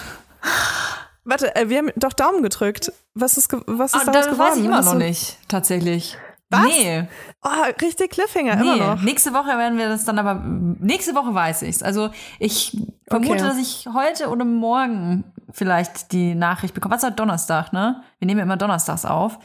Warte, 1.24 1.56
äh, 1.56 1.70
wir 1.70 1.78
haben 1.78 1.92
doch 1.96 2.14
Daumen 2.14 2.42
gedrückt. 2.42 2.92
Was 3.14 3.38
ist, 3.38 3.54
was 3.66 3.94
ist 3.94 4.02
ah, 4.02 4.06
daraus 4.06 4.26
das 4.26 4.34
geworden? 4.34 4.50
weiß 4.50 4.58
ich 4.58 4.66
immer 4.66 4.82
noch 4.82 4.96
nicht, 4.96 5.38
tatsächlich. 5.48 6.18
Was? 6.50 6.66
Nee. 6.66 7.08
Oh, 7.44 7.50
richtig 7.82 8.12
Cliffhanger, 8.12 8.56
nee. 8.56 8.62
immer 8.62 8.96
noch. 8.96 9.02
Nächste 9.02 9.34
Woche 9.34 9.50
werden 9.58 9.78
wir 9.78 9.90
das 9.90 10.06
dann 10.06 10.18
aber, 10.18 10.36
nächste 10.80 11.14
Woche 11.14 11.34
weiß 11.34 11.64
ich's. 11.64 11.84
Also 11.84 12.10
ich 12.40 12.78
vermute, 13.08 13.34
okay. 13.34 13.44
dass 13.44 13.58
ich 13.58 13.88
heute 13.94 14.30
oder 14.30 14.46
morgen 14.46 15.26
vielleicht 15.52 16.12
die 16.14 16.36
Nachricht 16.36 16.74
bekomme. 16.74 16.96
Was 16.96 17.04
ist 17.04 17.08
heute 17.08 17.18
Donnerstag, 17.18 17.74
ne? 17.74 18.02
Wir 18.20 18.28
nehmen 18.28 18.40
ja 18.40 18.44
immer 18.46 18.58
donnerstags 18.58 19.06
auf. 19.06 19.40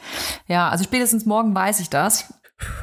Ja, 0.47 0.69
also 0.69 0.83
spätestens 0.83 1.25
morgen 1.25 1.53
weiß 1.53 1.81
ich 1.81 1.89
das. 1.89 2.33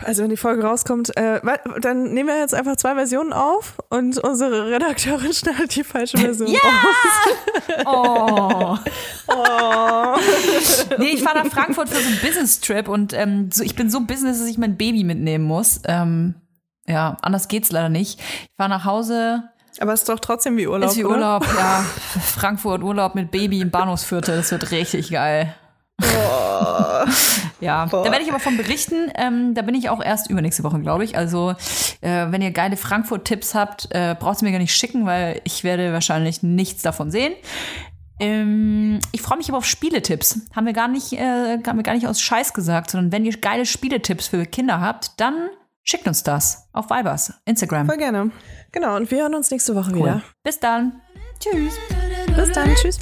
Also 0.02 0.22
wenn 0.22 0.30
die 0.30 0.36
Folge 0.36 0.62
rauskommt, 0.62 1.16
äh, 1.16 1.40
dann 1.80 2.14
nehmen 2.14 2.28
wir 2.28 2.38
jetzt 2.38 2.54
einfach 2.54 2.76
zwei 2.76 2.94
Versionen 2.94 3.32
auf 3.32 3.74
und 3.90 4.18
unsere 4.18 4.70
Redakteurin 4.70 5.32
schneidet 5.34 5.74
die 5.76 5.84
falsche 5.84 6.18
Version 6.18 6.48
ja! 6.48 6.58
aus. 6.58 7.86
Oh. 7.86 8.78
oh. 9.34 10.16
nee, 10.98 11.10
ich 11.10 11.22
fahre 11.22 11.44
nach 11.44 11.52
Frankfurt 11.52 11.88
für 11.88 12.00
so 12.00 12.08
einen 12.08 12.20
Business-Trip 12.20 12.88
und 12.88 13.12
ähm, 13.12 13.50
so, 13.52 13.62
ich 13.62 13.76
bin 13.76 13.90
so 13.90 14.00
business, 14.00 14.38
dass 14.38 14.48
ich 14.48 14.58
mein 14.58 14.76
Baby 14.76 15.04
mitnehmen 15.04 15.44
muss. 15.44 15.80
Ähm, 15.84 16.34
ja, 16.86 17.16
anders 17.22 17.48
geht's 17.48 17.70
leider 17.70 17.88
nicht. 17.88 18.20
Ich 18.20 18.56
fahre 18.56 18.70
nach 18.70 18.84
Hause. 18.84 19.44
Aber 19.78 19.92
es 19.92 20.00
ist 20.00 20.08
doch 20.08 20.18
trotzdem 20.18 20.56
wie 20.56 20.66
Urlaub. 20.66 20.90
Ist 20.90 20.96
wie 20.96 21.04
oder? 21.04 21.14
Urlaub, 21.14 21.46
ja. 21.56 21.82
Frankfurt 22.20 22.82
Urlaub 22.82 23.14
mit 23.14 23.30
Baby 23.30 23.60
im 23.60 23.70
Bahnhofsviertel, 23.70 24.36
das 24.36 24.50
wird 24.50 24.70
richtig 24.72 25.10
geil. 25.10 25.54
Oh. 26.02 27.04
Ja, 27.60 27.86
Boah. 27.86 28.04
da 28.04 28.10
werde 28.10 28.24
ich 28.24 28.30
aber 28.30 28.40
von 28.40 28.56
berichten. 28.56 29.10
Ähm, 29.16 29.54
da 29.54 29.62
bin 29.62 29.74
ich 29.74 29.88
auch 29.88 30.02
erst 30.02 30.30
übernächste 30.30 30.64
Woche, 30.64 30.80
glaube 30.80 31.04
ich. 31.04 31.16
Also, 31.16 31.54
äh, 32.00 32.26
wenn 32.30 32.42
ihr 32.42 32.50
geile 32.50 32.76
Frankfurt-Tipps 32.76 33.54
habt, 33.54 33.88
äh, 33.90 34.16
braucht 34.18 34.42
ihr 34.42 34.46
mir 34.46 34.52
gar 34.52 34.58
nicht 34.58 34.74
schicken, 34.74 35.06
weil 35.06 35.40
ich 35.44 35.64
werde 35.64 35.92
wahrscheinlich 35.92 36.42
nichts 36.42 36.82
davon 36.82 37.10
sehen. 37.10 37.34
Ähm, 38.20 39.00
ich 39.12 39.22
freue 39.22 39.38
mich 39.38 39.48
aber 39.48 39.58
auf 39.58 39.64
Spieletipps. 39.64 40.40
Haben 40.54 40.66
wir 40.66 40.74
gar 40.74 40.88
nicht, 40.88 41.12
äh, 41.14 41.58
haben 41.66 41.78
wir 41.78 41.82
gar 41.82 41.94
nicht 41.94 42.06
aus 42.06 42.20
Scheiß 42.20 42.52
gesagt, 42.52 42.90
sondern 42.90 43.12
wenn 43.12 43.24
ihr 43.24 43.36
geile 43.38 43.64
Spieletipps 43.64 44.28
für 44.28 44.44
Kinder 44.44 44.80
habt, 44.80 45.18
dann 45.18 45.48
schickt 45.82 46.06
uns 46.06 46.22
das 46.22 46.68
auf 46.72 46.90
Vibers, 46.90 47.32
Instagram. 47.46 47.86
Voll 47.86 47.96
gerne. 47.96 48.30
Genau, 48.72 48.96
und 48.96 49.10
wir 49.10 49.22
hören 49.22 49.34
uns 49.34 49.50
nächste 49.50 49.74
Woche 49.74 49.90
cool. 49.92 49.98
wieder. 49.98 50.22
Bis 50.44 50.60
dann. 50.60 51.00
Tschüss. 51.40 51.74
Bis 52.36 52.52
dann. 52.52 52.74
Tschüss. 52.74 52.98